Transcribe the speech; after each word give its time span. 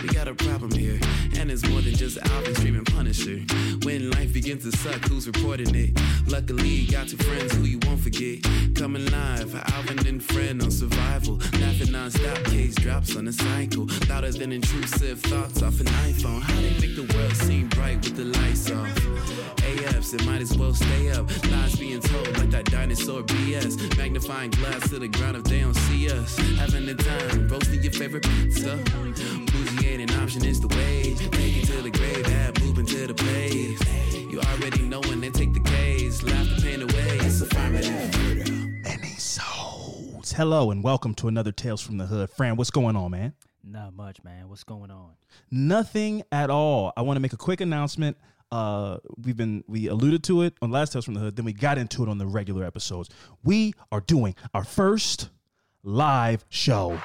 We 0.00 0.08
got 0.08 0.26
a 0.26 0.34
problem 0.34 0.70
here, 0.70 0.98
and 1.38 1.50
it's 1.50 1.66
more 1.68 1.80
than 1.80 1.94
just 1.94 2.18
Alvin 2.18 2.54
streaming 2.54 2.84
Punisher. 2.84 3.40
When 3.82 4.10
life 4.10 4.32
begins 4.32 4.64
to 4.64 4.76
suck, 4.76 5.00
who's 5.08 5.26
reporting 5.26 5.74
it? 5.74 5.90
Luckily, 6.26 6.86
got 6.86 7.08
two 7.08 7.18
friends 7.18 7.54
who 7.54 7.64
you 7.64 7.78
won't 7.84 8.00
forget. 8.00 8.42
Coming 8.74 9.04
live, 9.10 9.54
Alvin 9.74 10.06
and 10.06 10.22
friend 10.22 10.62
on 10.62 10.70
survival. 10.70 11.36
Laughing 11.60 11.92
non-stop, 11.92 12.42
case 12.44 12.74
drops 12.76 13.16
on 13.16 13.28
a 13.28 13.32
cycle. 13.32 13.86
Louder 14.08 14.32
than 14.32 14.52
intrusive 14.52 15.20
thoughts 15.20 15.62
off 15.62 15.78
an 15.80 15.86
iPhone. 15.86 16.40
How 16.40 16.60
they 16.60 16.74
make 16.80 16.96
the 16.96 17.06
world 17.14 17.36
seem 17.36 17.68
bright 17.68 18.02
with 18.02 18.16
the 18.16 18.24
lights 18.24 18.70
off? 18.70 18.88
AFs, 19.62 20.14
it 20.14 20.24
might 20.26 20.40
as 20.40 20.56
well 20.56 20.74
stay 20.74 21.10
up. 21.10 21.28
Lies 21.50 21.76
being 21.76 22.00
told 22.00 22.38
like 22.38 22.50
that 22.50 22.64
dinosaur 22.66 23.22
BS. 23.22 23.96
Magnifying 23.96 24.50
glass 24.50 24.88
to 24.90 24.98
the 24.98 25.08
ground 25.08 25.36
if 25.36 25.44
they 25.44 25.60
don't 25.60 25.74
see 25.74 26.10
us. 26.10 26.36
Having 26.58 26.86
the 26.86 26.94
time, 26.94 27.48
roasting 27.48 27.82
your 27.82 27.92
favorite 27.92 28.22
pizza. 28.22 28.76
Bougie 28.86 29.81
ain't 29.86 30.10
an 30.10 30.20
option, 30.20 30.44
it's 30.44 30.60
the 30.60 30.68
wage. 30.68 31.18
Take 31.18 31.56
it 31.56 31.66
to 31.66 31.82
the 31.82 31.90
grave, 31.90 32.26
add 32.26 32.60
moving 32.62 32.86
to 32.86 33.06
the 33.06 33.14
place. 33.14 33.80
You 34.32 34.40
already 34.40 34.82
know 34.82 35.00
when 35.00 35.20
they 35.20 35.30
take 35.30 35.52
the 35.52 35.60
case. 35.60 36.22
Laugh 36.22 36.46
the 36.56 36.62
pain 36.62 36.82
away, 36.82 37.18
it's 37.26 37.40
affirmative. 37.40 38.14
Any 38.86 39.14
souls. 39.14 40.32
Hello 40.32 40.70
and 40.70 40.82
welcome 40.82 41.14
to 41.16 41.28
another 41.28 41.52
Tales 41.52 41.80
from 41.80 41.98
the 41.98 42.06
Hood. 42.06 42.30
Fran, 42.30 42.56
what's 42.56 42.70
going 42.70 42.96
on, 42.96 43.10
man? 43.10 43.34
Not 43.64 43.94
much, 43.94 44.22
man. 44.24 44.48
What's 44.48 44.64
going 44.64 44.90
on? 44.90 45.12
Nothing 45.50 46.22
at 46.32 46.50
all. 46.50 46.92
I 46.96 47.02
want 47.02 47.16
to 47.16 47.20
make 47.20 47.32
a 47.32 47.36
quick 47.36 47.60
announcement. 47.60 48.16
Uh, 48.50 48.98
we've 49.16 49.36
been 49.36 49.64
we 49.66 49.86
alluded 49.86 50.22
to 50.24 50.42
it 50.42 50.54
on 50.60 50.70
last 50.70 50.92
Tales 50.92 51.04
from 51.06 51.14
the 51.14 51.20
Hood, 51.20 51.36
then 51.36 51.44
we 51.44 51.52
got 51.52 51.78
into 51.78 52.02
it 52.02 52.08
on 52.08 52.18
the 52.18 52.26
regular 52.26 52.64
episodes. 52.64 53.08
We 53.42 53.72
are 53.90 54.00
doing 54.00 54.34
our 54.52 54.64
first 54.64 55.30
live 55.82 56.44
show. 56.50 57.00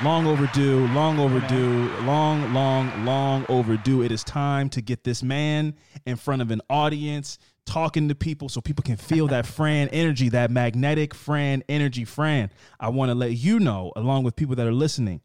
Long 0.00 0.26
overdue, 0.26 0.88
long 0.88 1.20
overdue, 1.20 1.88
long, 2.00 2.52
long, 2.52 3.04
long 3.04 3.46
overdue. 3.48 4.02
It 4.02 4.10
is 4.10 4.24
time 4.24 4.68
to 4.70 4.80
get 4.80 5.04
this 5.04 5.22
man 5.22 5.74
in 6.06 6.16
front 6.16 6.42
of 6.42 6.50
an 6.50 6.60
audience, 6.68 7.38
talking 7.66 8.08
to 8.08 8.14
people 8.16 8.48
so 8.48 8.60
people 8.60 8.82
can 8.82 8.96
feel 8.96 9.28
that 9.28 9.46
Fran 9.46 9.88
energy, 9.88 10.28
that 10.30 10.50
magnetic 10.50 11.14
Fran 11.14 11.62
energy. 11.68 12.04
Fran, 12.04 12.50
I 12.80 12.88
want 12.88 13.10
to 13.10 13.14
let 13.14 13.32
you 13.32 13.60
know, 13.60 13.92
along 13.94 14.24
with 14.24 14.34
people 14.34 14.56
that 14.56 14.66
are 14.66 14.72
listening, 14.72 15.20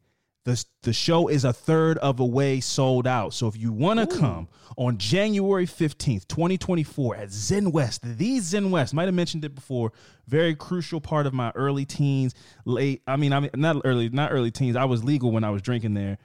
the, 0.47 0.65
the 0.83 0.93
show 0.93 1.27
is 1.27 1.43
a 1.43 1.51
third 1.51 1.97
of 1.97 2.21
a 2.21 2.25
way 2.25 2.61
sold 2.61 3.05
out. 3.05 3.33
So 3.33 3.47
if 3.47 3.57
you 3.57 3.73
want 3.73 3.99
to 3.99 4.07
come 4.07 4.47
on 4.77 4.97
January 4.97 5.65
15th, 5.65 6.25
2024 6.29 7.17
at 7.17 7.31
Zen 7.31 7.73
West, 7.73 8.17
the 8.17 8.39
Zen 8.39 8.71
West, 8.71 8.93
might 8.93 9.05
have 9.05 9.13
mentioned 9.13 9.43
it 9.43 9.53
before, 9.53 9.91
very 10.25 10.55
crucial 10.55 11.01
part 11.01 11.25
of 11.25 11.33
my 11.33 11.51
early 11.53 11.83
teens, 11.83 12.33
late, 12.63 13.01
I 13.05 13.17
mean, 13.17 13.33
I 13.33 13.41
mean, 13.41 13.49
not 13.57 13.81
early, 13.83 14.07
not 14.07 14.31
early 14.31 14.49
teens. 14.49 14.77
I 14.77 14.85
was 14.85 15.03
legal 15.03 15.31
when 15.31 15.43
I 15.43 15.49
was 15.49 15.61
drinking 15.61 15.95
there. 15.95 16.17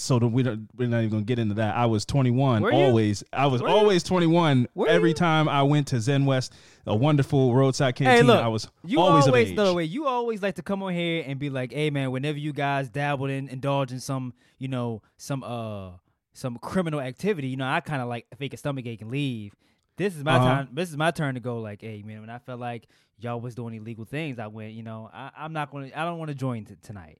So 0.00 0.20
the, 0.20 0.28
we 0.28 0.44
don't, 0.44 0.68
we're 0.76 0.86
not 0.86 0.98
even 0.98 1.10
gonna 1.10 1.22
get 1.24 1.40
into 1.40 1.54
that. 1.54 1.74
I 1.74 1.86
was 1.86 2.04
21 2.04 2.62
Were 2.62 2.70
you? 2.70 2.78
always. 2.78 3.24
I 3.32 3.46
was 3.48 3.60
Were 3.60 3.68
you? 3.68 3.74
always 3.74 4.04
21 4.04 4.68
Were 4.76 4.86
every 4.86 5.10
you? 5.10 5.14
time 5.14 5.48
I 5.48 5.64
went 5.64 5.88
to 5.88 6.00
Zen 6.00 6.24
West, 6.24 6.52
a 6.86 6.94
wonderful 6.94 7.52
roadside 7.52 7.96
canteen. 7.96 8.14
Hey, 8.18 8.22
look. 8.22 8.40
I 8.40 8.46
was 8.46 8.68
You 8.84 9.00
always, 9.00 9.26
always, 9.26 9.50
of 9.50 9.58
age. 9.58 9.74
wait. 9.74 9.90
You 9.90 10.06
always 10.06 10.40
like 10.40 10.54
to 10.54 10.62
come 10.62 10.84
on 10.84 10.94
here 10.94 11.24
and 11.26 11.40
be 11.40 11.50
like, 11.50 11.72
"Hey, 11.72 11.90
man, 11.90 12.12
whenever 12.12 12.38
you 12.38 12.52
guys 12.52 12.88
dabbled 12.88 13.30
in, 13.30 13.48
indulge 13.48 13.90
in 13.90 13.98
some, 13.98 14.34
you 14.58 14.68
know, 14.68 15.02
some 15.16 15.42
uh, 15.42 15.90
some 16.32 16.58
criminal 16.58 17.00
activity, 17.00 17.48
you 17.48 17.56
know, 17.56 17.66
I 17.68 17.80
kind 17.80 18.00
of 18.00 18.06
like 18.08 18.26
fake 18.38 18.54
a 18.54 18.56
stomach 18.56 18.86
ache 18.86 19.02
and 19.02 19.10
leave." 19.10 19.52
This 19.96 20.14
is 20.16 20.22
my 20.22 20.36
Uh-huh. 20.36 20.44
time. 20.46 20.68
This 20.74 20.90
is 20.90 20.96
my 20.96 21.10
turn 21.10 21.34
to 21.34 21.40
go. 21.40 21.58
Like, 21.58 21.80
hey, 21.82 22.04
man, 22.06 22.20
when 22.20 22.30
I 22.30 22.38
felt 22.38 22.60
like 22.60 22.86
y'all 23.18 23.40
was 23.40 23.56
doing 23.56 23.74
illegal 23.74 24.04
things, 24.04 24.38
I 24.38 24.46
went. 24.46 24.74
You 24.74 24.84
know, 24.84 25.10
I, 25.12 25.32
I'm 25.36 25.52
not 25.52 25.72
going 25.72 25.90
to. 25.90 25.98
I 25.98 26.04
don't 26.04 26.18
want 26.20 26.28
to 26.28 26.36
join 26.36 26.66
t- 26.66 26.76
tonight. 26.84 27.18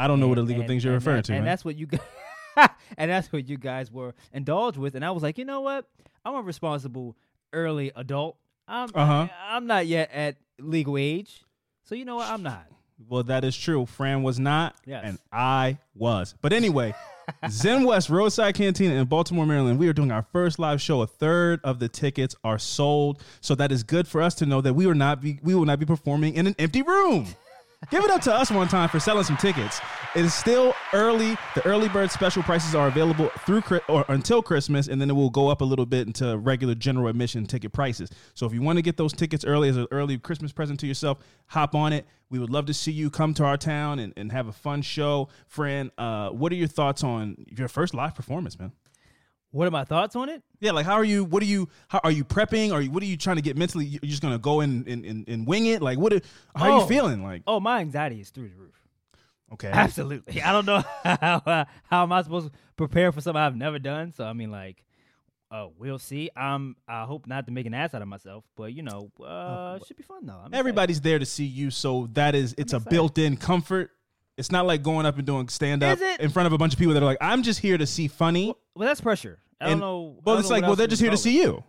I 0.00 0.08
don't 0.08 0.18
know 0.20 0.28
what 0.28 0.38
illegal 0.38 0.62
and- 0.62 0.68
things 0.68 0.82
you're 0.84 0.94
and 0.94 1.04
referring 1.04 1.22
to. 1.24 1.32
And 1.32 1.44
man. 1.44 1.50
that's 1.52 1.64
what 1.64 1.76
you 1.76 1.86
guys, 1.86 2.00
and 2.98 3.10
that's 3.10 3.32
what 3.32 3.48
you 3.48 3.56
guys 3.58 3.90
were 3.92 4.14
indulged 4.32 4.76
with. 4.78 4.94
And 4.94 5.04
I 5.04 5.10
was 5.10 5.22
like, 5.22 5.38
you 5.38 5.44
know 5.44 5.60
what? 5.60 5.86
I'm 6.24 6.34
a 6.34 6.42
responsible 6.42 7.16
early 7.52 7.92
adult. 7.96 8.36
I'm 8.68 8.90
Uh-huh. 8.94 9.28
I'm 9.48 9.66
not 9.66 9.86
yet 9.86 10.10
at 10.12 10.36
legal 10.58 10.96
age, 10.98 11.44
so 11.84 11.94
you 11.94 12.04
know 12.04 12.16
what? 12.16 12.28
I'm 12.28 12.42
not. 12.42 12.66
Well, 13.08 13.22
that 13.24 13.44
is 13.44 13.56
true. 13.56 13.86
Fran 13.86 14.22
was 14.22 14.38
not, 14.38 14.74
Yes. 14.84 15.02
and 15.06 15.18
I 15.32 15.78
was. 15.94 16.34
But 16.42 16.52
anyway, 16.52 16.94
Zen 17.48 17.84
West 17.84 18.10
Roadside 18.10 18.54
Cantina 18.54 18.94
in 18.94 19.06
Baltimore, 19.06 19.46
Maryland. 19.46 19.78
We 19.78 19.88
are 19.88 19.94
doing 19.94 20.10
our 20.12 20.26
first 20.32 20.58
live 20.58 20.82
show. 20.82 21.00
A 21.00 21.06
third 21.06 21.60
of 21.64 21.78
the 21.78 21.88
tickets 21.88 22.34
are 22.44 22.58
sold, 22.58 23.22
so 23.40 23.54
that 23.54 23.72
is 23.72 23.82
good 23.84 24.06
for 24.06 24.20
us 24.20 24.34
to 24.36 24.46
know 24.46 24.60
that 24.60 24.74
we 24.74 24.86
will 24.86 24.94
not 24.94 25.22
be 25.22 25.40
we 25.42 25.54
will 25.54 25.64
not 25.64 25.78
be 25.80 25.86
performing 25.86 26.34
in 26.34 26.46
an 26.46 26.54
empty 26.58 26.82
room. 26.82 27.26
Give 27.88 28.04
it 28.04 28.10
up 28.10 28.20
to 28.22 28.34
us 28.34 28.50
one 28.50 28.68
time 28.68 28.90
for 28.90 29.00
selling 29.00 29.24
some 29.24 29.38
tickets. 29.38 29.80
It 30.14 30.22
is 30.22 30.34
still 30.34 30.74
early. 30.92 31.38
The 31.54 31.64
early 31.64 31.88
bird 31.88 32.10
special 32.10 32.42
prices 32.42 32.74
are 32.74 32.88
available 32.88 33.30
through 33.46 33.62
or 33.88 34.04
until 34.08 34.42
Christmas, 34.42 34.86
and 34.86 35.00
then 35.00 35.08
it 35.08 35.14
will 35.14 35.30
go 35.30 35.48
up 35.48 35.62
a 35.62 35.64
little 35.64 35.86
bit 35.86 36.06
into 36.06 36.36
regular 36.36 36.74
general 36.74 37.08
admission 37.08 37.46
ticket 37.46 37.72
prices. 37.72 38.10
So 38.34 38.44
if 38.44 38.52
you 38.52 38.60
want 38.60 38.76
to 38.76 38.82
get 38.82 38.98
those 38.98 39.14
tickets 39.14 39.46
early 39.46 39.70
as 39.70 39.78
an 39.78 39.86
early 39.92 40.18
Christmas 40.18 40.52
present 40.52 40.78
to 40.80 40.86
yourself, 40.86 41.20
hop 41.46 41.74
on 41.74 41.94
it. 41.94 42.06
We 42.28 42.38
would 42.38 42.50
love 42.50 42.66
to 42.66 42.74
see 42.74 42.92
you 42.92 43.08
come 43.08 43.32
to 43.34 43.44
our 43.44 43.56
town 43.56 43.98
and, 43.98 44.12
and 44.14 44.30
have 44.30 44.46
a 44.46 44.52
fun 44.52 44.82
show. 44.82 45.30
Friend, 45.46 45.90
uh, 45.96 46.28
what 46.30 46.52
are 46.52 46.56
your 46.56 46.68
thoughts 46.68 47.02
on 47.02 47.46
your 47.48 47.66
first 47.66 47.94
live 47.94 48.14
performance, 48.14 48.58
man? 48.58 48.72
What 49.52 49.66
are 49.66 49.70
my 49.70 49.84
thoughts 49.84 50.14
on 50.14 50.28
it? 50.28 50.42
Yeah, 50.60 50.70
like 50.72 50.86
how 50.86 50.94
are 50.94 51.04
you? 51.04 51.24
What 51.24 51.42
are 51.42 51.46
you? 51.46 51.68
How 51.88 52.00
are 52.04 52.10
you 52.12 52.24
prepping? 52.24 52.72
Are 52.72 52.80
you? 52.80 52.90
What 52.90 53.02
are 53.02 53.06
you 53.06 53.16
trying 53.16 53.36
to 53.36 53.42
get 53.42 53.56
mentally? 53.56 53.84
You're 53.86 54.00
just 54.02 54.22
gonna 54.22 54.38
go 54.38 54.60
in 54.60 54.84
and, 54.86 55.04
and, 55.04 55.28
and 55.28 55.46
wing 55.46 55.66
it? 55.66 55.82
Like 55.82 55.98
what? 55.98 56.12
Are, 56.12 56.20
how 56.54 56.64
are 56.66 56.78
you 56.78 56.84
Oh. 56.84 56.86
feeling? 56.86 57.22
Like 57.24 57.42
Oh, 57.46 57.58
my 57.60 57.80
anxiety 57.80 58.20
is 58.20 58.30
through 58.30 58.50
the 58.50 58.56
roof. 58.56 58.74
okay, 59.54 59.68
Absolutely. 59.72 60.40
I 60.42 60.52
don't 60.52 60.66
know 60.66 60.82
how 61.04 61.42
uh, 61.46 61.64
how 61.84 62.02
am 62.04 62.12
I 62.12 62.22
supposed 62.22 62.46
to 62.52 62.58
prepare 62.76 63.10
for 63.10 63.20
something 63.20 63.40
I've 63.42 63.56
never 63.56 63.78
done. 63.80 64.12
So 64.12 64.24
I 64.24 64.32
mean, 64.34 64.52
like, 64.52 64.84
uh, 65.50 65.66
we'll 65.78 65.98
see. 65.98 66.30
Um, 66.36 66.76
I 66.86 67.04
hope 67.04 67.26
not 67.26 67.46
to 67.46 67.52
make 67.52 67.66
an 67.66 67.74
ass 67.74 67.92
out 67.92 68.02
of 68.02 68.08
myself, 68.08 68.44
but 68.56 68.72
you 68.72 68.82
know, 68.84 69.10
uh, 69.20 69.78
it 69.80 69.86
should 69.86 69.96
be 69.96 70.04
fun 70.04 70.26
though. 70.26 70.34
I'm 70.34 70.38
excited. 70.46 70.56
Everybody's 70.58 71.00
there 71.00 71.18
to 71.18 71.26
see 71.26 71.44
you, 71.46 71.72
so 71.72 72.08
that 72.12 72.36
is 72.36 72.54
it's 72.56 72.72
a 72.72 72.76
excited. 72.76 72.90
built-in 72.90 73.36
comfort. 73.36 73.90
It's 74.40 74.50
not 74.50 74.66
like 74.66 74.82
going 74.82 75.06
up 75.06 75.16
and 75.18 75.26
doing 75.26 75.48
stand 75.48 75.82
up 75.84 75.98
Is 75.98 76.02
it? 76.02 76.20
in 76.20 76.30
front 76.30 76.46
of 76.48 76.52
a 76.52 76.58
bunch 76.58 76.72
of 76.72 76.78
people 76.78 76.94
that 76.94 77.02
are 77.02 77.06
like, 77.06 77.18
I'm 77.20 77.42
just 77.44 77.60
here 77.60 77.78
to 77.78 77.86
see 77.86 78.08
funny. 78.08 78.54
Well, 78.74 78.88
that's 78.88 79.00
pressure. 79.00 79.38
I 79.60 79.66
don't 79.66 79.72
And- 79.74 79.80
know. 79.82 80.16
I 80.18 80.22
Well, 80.24 80.34
don't 80.36 80.38
it's 80.40 80.48
know 80.48 80.54
like, 80.56 80.62
what 80.62 80.66
well, 80.66 80.70
else 80.70 80.78
they're 80.78 80.86
just 80.88 81.02
here 81.02 81.10
to 81.10 81.16
call 81.16 81.22
see 81.22 81.36
you. 81.42 81.64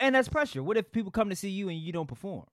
And 0.00 0.14
that's 0.14 0.28
pressure. 0.28 0.62
What 0.62 0.76
if 0.76 0.90
people 0.90 1.10
come 1.12 1.28
to 1.30 1.36
see 1.36 1.50
you 1.50 1.68
and 1.68 1.78
you 1.78 1.92
don't 1.92 2.06
perform? 2.08 2.44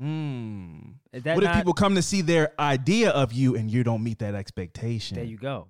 Mm. 0.00 0.94
Is 1.12 1.22
that 1.24 1.34
What 1.36 1.44
if 1.44 1.50
not- 1.50 1.56
people 1.56 1.74
come 1.74 1.94
to 1.94 2.02
see 2.02 2.22
their 2.22 2.52
idea 2.60 3.10
of 3.10 3.32
you 3.32 3.56
and 3.56 3.70
you 3.70 3.84
don't 3.84 4.02
meet 4.02 4.18
that 4.20 4.34
expectation? 4.34 5.16
There 5.16 5.24
you 5.24 5.36
go. 5.36 5.68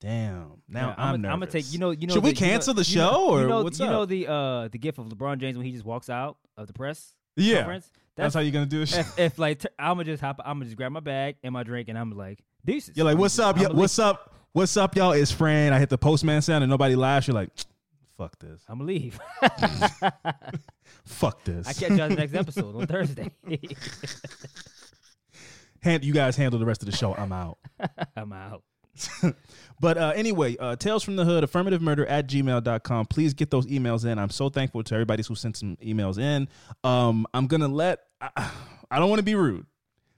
Damn. 0.00 0.60
Now 0.68 0.94
I'm, 0.98 1.14
I'm 1.14 1.22
nervous. 1.22 1.34
gonna 1.34 1.46
take. 1.46 1.72
You 1.72 1.78
know. 1.78 1.90
You 1.92 2.06
know. 2.08 2.14
Should 2.14 2.24
we 2.24 2.32
the- 2.32 2.36
you 2.40 2.46
know- 2.46 2.52
cancel 2.52 2.74
the 2.74 2.82
you 2.84 2.96
know- 2.96 3.10
show, 3.12 3.38
you 3.38 3.44
or 3.44 3.48
know, 3.48 3.62
what's 3.62 3.78
you 3.78 3.86
know 3.86 4.02
up? 4.02 4.08
the 4.08 4.26
uh 4.30 4.68
the 4.68 4.78
gift 4.78 4.98
of 4.98 5.06
LeBron 5.06 5.38
James 5.38 5.56
when 5.56 5.64
he 5.64 5.72
just 5.72 5.84
walks 5.84 6.10
out 6.10 6.36
of 6.56 6.66
the 6.66 6.72
press 6.72 7.14
Yeah. 7.36 7.56
conference. 7.58 7.90
That's, 8.14 8.34
how 8.34 8.40
you're 8.40 8.52
gonna 8.52 8.66
do 8.66 8.82
it. 8.82 8.92
if, 8.96 9.18
if 9.18 9.38
like 9.38 9.60
t- 9.60 9.68
I'm 9.78 9.96
gonna 9.96 10.04
just 10.04 10.22
hop, 10.22 10.40
I'm 10.44 10.56
gonna 10.56 10.66
just 10.66 10.76
grab 10.76 10.92
my 10.92 11.00
bag 11.00 11.36
and 11.42 11.52
my 11.52 11.62
drink, 11.62 11.88
and 11.88 11.98
I'm 11.98 12.10
like, 12.10 12.40
deuces. 12.64 12.96
You're 12.96 13.06
like, 13.06 13.16
what's 13.16 13.38
up? 13.38 13.58
Yo, 13.58 13.70
what's 13.70 13.98
up? 13.98 14.34
What's 14.52 14.76
up, 14.76 14.94
y'all? 14.96 15.12
It's 15.12 15.32
Fran. 15.32 15.72
I 15.72 15.78
hit 15.78 15.88
the 15.88 15.96
postman 15.96 16.42
sound 16.42 16.62
and 16.62 16.70
nobody 16.70 16.94
laughs. 16.94 17.26
You're 17.26 17.34
like, 17.34 17.48
fuck 18.18 18.38
this. 18.38 18.62
I'm 18.68 18.78
gonna 18.78 18.88
leave. 18.88 19.18
Fuck 21.04 21.44
this. 21.44 21.66
I 21.66 21.72
catch 21.72 21.98
y'all 21.98 22.08
the 22.08 22.16
next 22.16 22.34
episode 22.34 22.76
on 22.76 22.86
Thursday. 22.86 23.30
Hand, 25.82 26.04
you 26.04 26.12
guys 26.12 26.36
handle 26.36 26.60
the 26.60 26.66
rest 26.66 26.82
of 26.82 26.86
the 26.86 26.96
show. 26.96 27.12
I'm 27.14 27.32
out. 27.32 27.58
I'm 28.16 28.32
out. 28.32 28.62
But 29.82 29.98
uh, 29.98 30.12
anyway, 30.14 30.56
uh, 30.58 30.76
Tales 30.76 31.02
from 31.02 31.16
the 31.16 31.24
Hood, 31.24 31.42
affirmative 31.42 31.82
murder 31.82 32.06
at 32.06 32.28
gmail.com. 32.28 33.06
Please 33.06 33.34
get 33.34 33.50
those 33.50 33.66
emails 33.66 34.04
in. 34.04 34.16
I'm 34.16 34.30
so 34.30 34.48
thankful 34.48 34.84
to 34.84 34.94
everybody 34.94 35.24
who 35.26 35.34
sent 35.34 35.56
some 35.56 35.76
emails 35.84 36.18
in. 36.18 36.46
Um, 36.84 37.26
I'm 37.34 37.48
going 37.48 37.62
to 37.62 37.68
let, 37.68 37.98
I, 38.20 38.48
I 38.92 39.00
don't 39.00 39.10
want 39.10 39.18
to 39.18 39.24
be 39.24 39.34
rude 39.34 39.66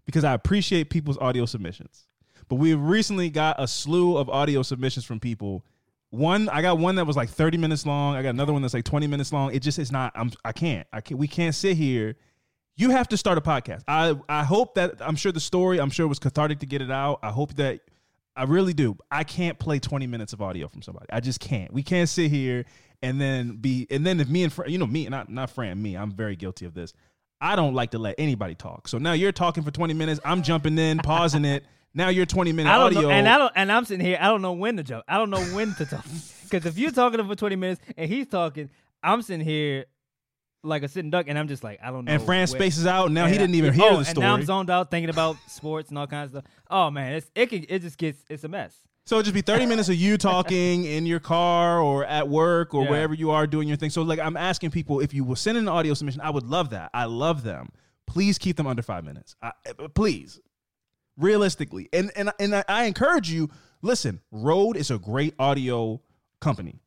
because 0.05 0.23
I 0.23 0.35
appreciate 0.35 0.91
people's 0.91 1.17
audio 1.17 1.47
submissions. 1.47 2.09
But 2.51 2.57
we 2.57 2.75
recently 2.75 3.31
got 3.31 3.57
a 3.59 3.67
slew 3.67 4.19
of 4.19 4.29
audio 4.29 4.61
submissions 4.61 5.07
from 5.07 5.19
people. 5.19 5.65
One, 6.11 6.51
I 6.51 6.61
got 6.61 6.77
one 6.77 6.97
that 6.97 7.07
was 7.07 7.17
like 7.17 7.31
30 7.31 7.57
minutes 7.57 7.87
long. 7.87 8.17
I 8.17 8.23
got 8.23 8.31
another 8.31 8.53
one 8.53 8.61
that's 8.61 8.75
like 8.75 8.85
20 8.85 9.07
minutes 9.07 9.33
long. 9.33 9.55
It 9.55 9.61
just 9.61 9.79
is 9.79 9.91
not, 9.91 10.13
I'm, 10.15 10.31
I 10.45 10.53
can't, 10.53 10.87
I 10.93 11.01
can't, 11.01 11.19
we 11.19 11.27
can't 11.27 11.55
sit 11.55 11.79
here 11.79 12.17
you 12.77 12.91
have 12.91 13.07
to 13.07 13.17
start 13.17 13.39
a 13.39 13.41
podcast. 13.41 13.85
I 13.87 14.17
I 14.29 14.43
hope 14.43 14.75
that 14.75 14.97
I'm 15.01 15.15
sure 15.15 15.31
the 15.31 15.39
story, 15.39 15.79
I'm 15.79 15.91
sure 15.91 16.07
it 16.07 16.09
was 16.09 16.19
cathartic 16.19 16.59
to 16.59 16.67
get 16.67 16.83
it 16.83 16.91
out. 16.91 17.21
I 17.23 17.31
hope 17.31 17.55
that 17.55 17.83
I 18.37 18.45
really 18.45 18.73
do. 18.73 18.97
I 19.11 19.25
can't 19.25 19.59
play 19.59 19.79
20 19.79 20.07
minutes 20.07 20.33
of 20.33 20.43
audio 20.43 20.69
from 20.69 20.83
somebody. 20.83 21.07
I 21.11 21.21
just 21.21 21.41
can't. 21.41 21.73
We 21.73 21.83
can't 21.83 22.09
sit 22.09 22.31
here 22.31 22.65
and 23.03 23.21
then 23.21 23.57
be 23.57 23.87
and 23.91 24.05
then 24.05 24.19
if 24.21 24.29
me 24.29 24.43
and 24.45 24.53
Fran, 24.53 24.71
you 24.71 24.79
know 24.79 24.87
me, 24.87 25.09
not 25.09 25.29
not 25.29 25.51
Fran, 25.51 25.81
me, 25.81 25.97
I'm 25.97 26.11
very 26.11 26.37
guilty 26.37 26.65
of 26.67 26.75
this. 26.75 26.93
I 27.41 27.57
don't 27.57 27.75
like 27.75 27.91
to 27.91 27.99
let 27.99 28.15
anybody 28.19 28.55
talk. 28.55 28.89
So 28.89 28.99
now 28.99 29.13
you're 29.13 29.33
talking 29.33 29.63
for 29.63 29.71
20 29.71 29.93
minutes, 29.95 30.21
I'm 30.25 30.43
jumping 30.43 30.79
in, 30.79 30.99
pausing 30.99 31.45
it. 31.45 31.65
Now 31.93 32.09
you're 32.09 32.27
20 32.27 32.53
minute 32.53 32.71
I 32.71 32.79
don't 32.79 32.87
audio. 32.97 33.03
know, 33.03 33.11
and 33.11 33.29
I 33.29 33.39
don't, 33.39 33.53
and 33.55 33.71
I'm 33.71 33.85
sitting 33.85 34.05
here. 34.05 34.19
I 34.21 34.27
don't 34.29 34.43
know 34.43 34.53
when 34.53 34.77
to 34.79 34.83
jump. 34.83 35.05
I 35.07 35.17
don't 35.17 35.31
know 35.31 35.41
when 35.55 35.75
to 35.75 35.87
talk. 35.87 36.05
Because 36.45 36.67
if 36.67 36.79
you're 36.79 36.93
talking 36.93 37.27
for 37.27 37.35
20 37.35 37.57
minutes 37.57 37.81
and 37.97 38.09
he's 38.09 38.27
talking, 38.29 38.69
I'm 39.03 39.23
sitting 39.23 39.45
here 39.45 39.87
like 40.65 40.83
a 40.83 40.89
sitting 40.89 41.11
duck, 41.11 41.27
and 41.29 41.39
I'm 41.39 41.49
just 41.49 41.63
like, 41.63 41.79
I 41.83 41.91
don't 41.91 42.05
know. 42.05 42.13
and 42.13 42.23
Fran 42.23 42.41
where- 42.41 42.47
spaces 42.47 42.87
out. 42.87 43.11
Now 43.13 43.27
he 43.27 43.33
and 43.33 43.35
I- 43.35 43.39
didn't 43.47 43.55
even 43.57 43.75
hear 43.75 43.85
oh, 43.91 44.03
the 44.03 44.09
And 44.11 44.19
now 44.19 44.35
I'm 44.35 44.43
zoned 44.45 44.71
out 44.71 44.91
thinking 44.91 45.11
about 45.11 45.37
sports 45.49 45.91
and 45.91 45.99
all 45.99 46.07
kinds 46.07 46.35
of 46.35 46.43
stuff. 46.43 46.53
Oh 46.71 46.91
man, 46.91 47.15
it's, 47.15 47.31
it 47.35 47.47
can, 47.51 47.65
it 47.69 47.81
just 47.83 47.99
gets 47.99 48.25
it's 48.29 48.45
a 48.45 48.49
mess. 48.49 48.77
So 49.07 49.17
it'd 49.17 49.27
just 49.27 49.35
be 49.35 49.43
30 49.43 49.67
minutes 49.67 49.91
of 49.91 49.97
you 49.97 50.17
talking 50.19 50.87
in 50.87 51.05
your 51.05 51.21
car 51.21 51.79
or 51.81 52.07
at 52.07 52.27
work 52.29 52.73
or 52.73 52.85
Yeah. 52.85 52.91
wherever 52.91 53.13
you 53.15 53.31
are 53.33 53.47
doing 53.47 53.69
your 53.69 53.77
thing. 53.77 53.91
So 53.91 54.01
like 54.03 54.19
I'm 54.19 54.37
asking 54.37 54.71
people 54.71 55.01
if 55.01 55.13
you 55.13 55.25
will 55.25 55.37
send 55.37 55.59
in 55.59 55.65
an 55.65 55.69
audio 55.69 55.93
submission, 55.95 56.23
I 56.23 56.31
would 56.31 56.47
love 56.47 56.71
that. 56.71 56.91
I 56.95 57.05
love 57.05 57.43
them. 57.43 57.69
Please 58.07 58.39
keep 58.39 58.57
them 58.57 58.67
under 58.67 58.83
five 58.83 59.05
minutes. 59.05 59.37
I, 59.43 59.53
uh, 59.79 59.89
please. 59.89 60.41
Realistically. 61.17 61.89
And 61.93 62.11
and 62.17 62.33
and 62.41 62.57
I, 62.57 62.65
I 62.69 62.85
encourage 62.85 63.31
you, 63.31 63.51
listen, 63.83 64.21
Rode 64.33 64.77
is 64.77 64.91
a 64.91 64.99
great 64.99 65.35
audio 65.39 66.01
company. 66.41 66.81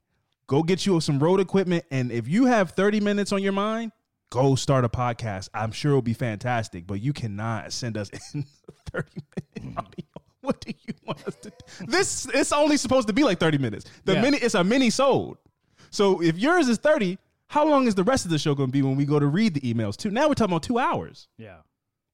Go 0.47 0.63
get 0.63 0.85
you 0.85 0.99
some 1.01 1.19
Rode 1.19 1.39
equipment. 1.39 1.85
And 1.91 2.11
if 2.11 2.27
you 2.27 2.45
have 2.45 2.71
30 2.71 2.99
minutes 3.01 3.31
on 3.31 3.43
your 3.43 3.51
mind, 3.51 3.91
go 4.31 4.55
start 4.55 4.85
a 4.85 4.89
podcast. 4.89 5.49
I'm 5.53 5.71
sure 5.71 5.91
it'll 5.91 6.01
be 6.01 6.13
fantastic, 6.13 6.87
but 6.87 7.01
you 7.01 7.13
cannot 7.13 7.73
send 7.73 7.97
us 7.97 8.09
in 8.33 8.45
30 8.91 9.09
minute 9.55 9.77
audio. 9.77 9.91
Mm. 9.91 10.05
What 10.41 10.61
do 10.61 10.71
you 10.87 10.93
want 11.05 11.27
us 11.27 11.35
to 11.41 11.49
do? 11.49 11.85
This 11.87 12.27
it's 12.33 12.53
only 12.53 12.77
supposed 12.77 13.07
to 13.07 13.13
be 13.13 13.23
like 13.23 13.39
30 13.39 13.57
minutes. 13.57 13.85
The 14.05 14.13
Yeah. 14.13 14.21
minute 14.21 14.41
it's 14.43 14.55
a 14.55 14.63
mini 14.63 14.89
sold. 14.89 15.37
So 15.89 16.21
if 16.21 16.37
yours 16.37 16.69
is 16.69 16.77
30, 16.77 17.17
how 17.47 17.67
long 17.67 17.87
is 17.87 17.95
the 17.95 18.03
rest 18.03 18.23
of 18.25 18.31
the 18.31 18.37
show 18.37 18.55
going 18.55 18.69
to 18.69 18.73
be 18.73 18.81
when 18.81 18.95
we 18.95 19.03
go 19.05 19.19
to 19.19 19.25
read 19.27 19.53
the 19.53 19.61
emails 19.61 19.97
too? 19.97 20.09
Now 20.11 20.27
we're 20.29 20.35
talking 20.35 20.53
about 20.53 20.63
two 20.63 20.79
hours. 20.79 21.27
Yeah. 21.37 21.57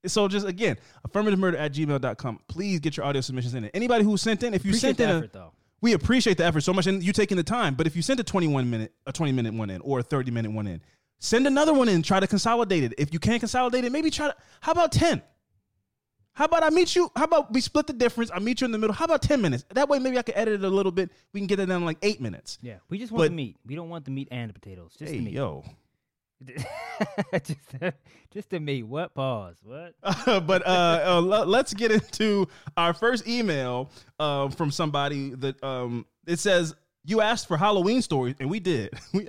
So 0.06 0.28
just 0.28 0.48
again, 0.48 0.78
affirmative 1.06 1.38
murder 1.40 1.58
at 1.58 1.74
gmail.com. 1.74 2.40
Please 2.48 2.80
get 2.80 2.98
your 2.98 3.06
audio 3.06 3.22
submissions 3.22 3.54
in. 3.54 3.66
Anybody 3.66 4.04
who 4.04 4.18
sent 4.18 4.42
in, 4.44 4.54
if 4.54 4.66
you 4.66 4.72
Appreciate 4.72 4.98
sent 4.98 5.10
in 5.18 5.24
a- 5.24 5.28
though. 5.28 5.54
We 5.84 5.92
appreciate 5.92 6.38
the 6.38 6.46
effort 6.46 6.62
so 6.62 6.72
much 6.72 6.88
and 6.88 7.04
you 7.04 7.12
taking 7.12 7.36
the 7.36 7.44
time. 7.44 7.76
But 7.76 7.88
if 7.88 7.96
you 7.96 8.02
send 8.02 8.18
a 8.22 8.24
21 8.24 8.70
minute, 8.70 8.94
a 9.06 9.12
20 9.12 9.34
minute 9.34 9.54
one 9.54 9.70
in 9.70 9.82
or 9.82 10.00
a 10.00 10.04
30 10.04 10.32
minute 10.32 10.52
one 10.52 10.66
in, 10.66 10.82
send 11.20 11.46
another 11.46 11.74
one 11.74 11.90
in, 11.90 12.02
try 12.02 12.22
to 12.22 12.26
consolidate 12.28 12.84
it. 12.86 12.94
If 12.98 13.14
you 13.14 13.20
can't 13.20 13.42
consolidate 13.42 13.84
it, 13.84 13.92
maybe 13.92 14.10
try 14.10 14.28
to, 14.30 14.36
how 14.62 14.72
about 14.72 14.94
10? 14.94 15.22
How 16.36 16.46
about 16.46 16.64
I 16.64 16.70
meet 16.70 16.96
you? 16.96 17.12
How 17.18 17.26
about 17.26 17.54
we 17.54 17.60
split 17.60 17.86
the 17.86 17.94
difference? 17.94 18.32
I 18.34 18.40
meet 18.40 18.62
you 18.62 18.66
in 18.66 18.72
the 18.72 18.78
middle. 18.78 18.94
How 18.96 19.06
about 19.06 19.22
10 19.22 19.42
minutes? 19.42 19.66
That 19.74 19.90
way, 19.90 20.00
maybe 20.00 20.18
I 20.18 20.22
can 20.24 20.36
edit 20.36 20.56
it 20.56 20.64
a 20.64 20.70
little 20.70 20.92
bit. 20.92 21.12
We 21.34 21.42
can 21.42 21.48
get 21.48 21.60
it 21.60 21.66
down 21.68 21.84
like 21.84 21.98
eight 22.02 22.22
minutes. 22.22 22.58
Yeah, 22.62 22.78
we 22.90 22.98
just 22.98 23.12
want 23.12 23.20
But- 23.20 23.30
the 23.32 23.36
meat. 23.36 23.58
We 23.66 23.76
don't 23.76 23.90
want 23.90 24.06
the 24.06 24.12
meat 24.12 24.30
and 24.32 24.50
the 24.50 24.54
potatoes. 24.54 24.96
Just 24.98 25.12
Hey, 25.12 25.20
the 25.20 25.26
meat. 25.26 25.34
yo. 25.34 25.64
just, 27.44 27.96
just 28.32 28.50
the 28.50 28.60
meat. 28.60 28.84
What? 28.84 29.14
Pause. 29.14 29.58
What? 29.64 29.94
but 30.26 30.66
uh, 30.68 31.02
uh, 31.06 31.22
let's 31.46 31.74
get 31.74 31.92
into 31.92 32.48
our 32.78 32.94
first 32.94 33.28
email 33.28 33.90
uh, 34.20 34.50
from 34.50 34.72
somebody 34.72 35.32
that 35.36 35.64
um, 35.64 36.06
it 36.26 36.40
says 36.40 36.76
you 37.06 37.22
asked 37.22 37.48
for 37.48 37.58
Halloween 37.58 38.02
stories, 38.02 38.36
and 38.40 38.50
we 38.50 38.60
did. 38.60 38.94
We, 39.14 39.28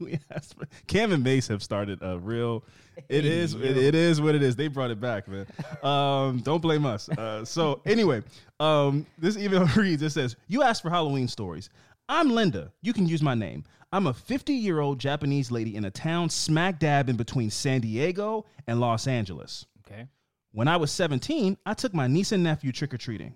we 0.00 0.18
asked 0.30 0.58
for 0.58 0.66
Cam 0.86 1.12
and 1.12 1.22
Mace 1.22 1.48
have 1.48 1.62
started 1.62 2.00
a 2.02 2.18
real. 2.18 2.64
It 3.08 3.24
is 3.24 3.54
it, 3.54 3.76
it 3.76 3.94
is 3.94 4.20
what 4.20 4.34
it 4.34 4.42
is. 4.42 4.56
They 4.56 4.68
brought 4.68 4.90
it 4.90 5.00
back, 5.00 5.26
man. 5.26 5.46
Um, 5.82 6.40
don't 6.40 6.60
blame 6.60 6.84
us. 6.84 7.08
Uh, 7.08 7.44
so 7.44 7.80
anyway, 7.86 8.22
um, 8.60 9.06
this 9.18 9.38
email 9.38 9.66
reads. 9.76 10.02
It 10.02 10.10
says 10.10 10.36
you 10.48 10.62
asked 10.62 10.82
for 10.82 10.90
Halloween 10.90 11.28
stories. 11.28 11.70
I'm 12.14 12.28
Linda. 12.28 12.70
You 12.82 12.92
can 12.92 13.08
use 13.08 13.22
my 13.22 13.34
name. 13.34 13.64
I'm 13.90 14.06
a 14.06 14.12
50 14.12 14.52
year 14.52 14.80
old 14.80 14.98
Japanese 14.98 15.50
lady 15.50 15.76
in 15.76 15.86
a 15.86 15.90
town 15.90 16.28
smack 16.28 16.78
dab 16.78 17.08
in 17.08 17.16
between 17.16 17.48
San 17.48 17.80
Diego 17.80 18.44
and 18.66 18.78
Los 18.78 19.06
Angeles. 19.06 19.64
Okay. 19.78 20.08
When 20.50 20.68
I 20.68 20.76
was 20.76 20.90
17, 20.90 21.56
I 21.64 21.72
took 21.72 21.94
my 21.94 22.08
niece 22.08 22.32
and 22.32 22.42
nephew 22.42 22.70
trick 22.70 22.92
or 22.92 22.98
treating. 22.98 23.32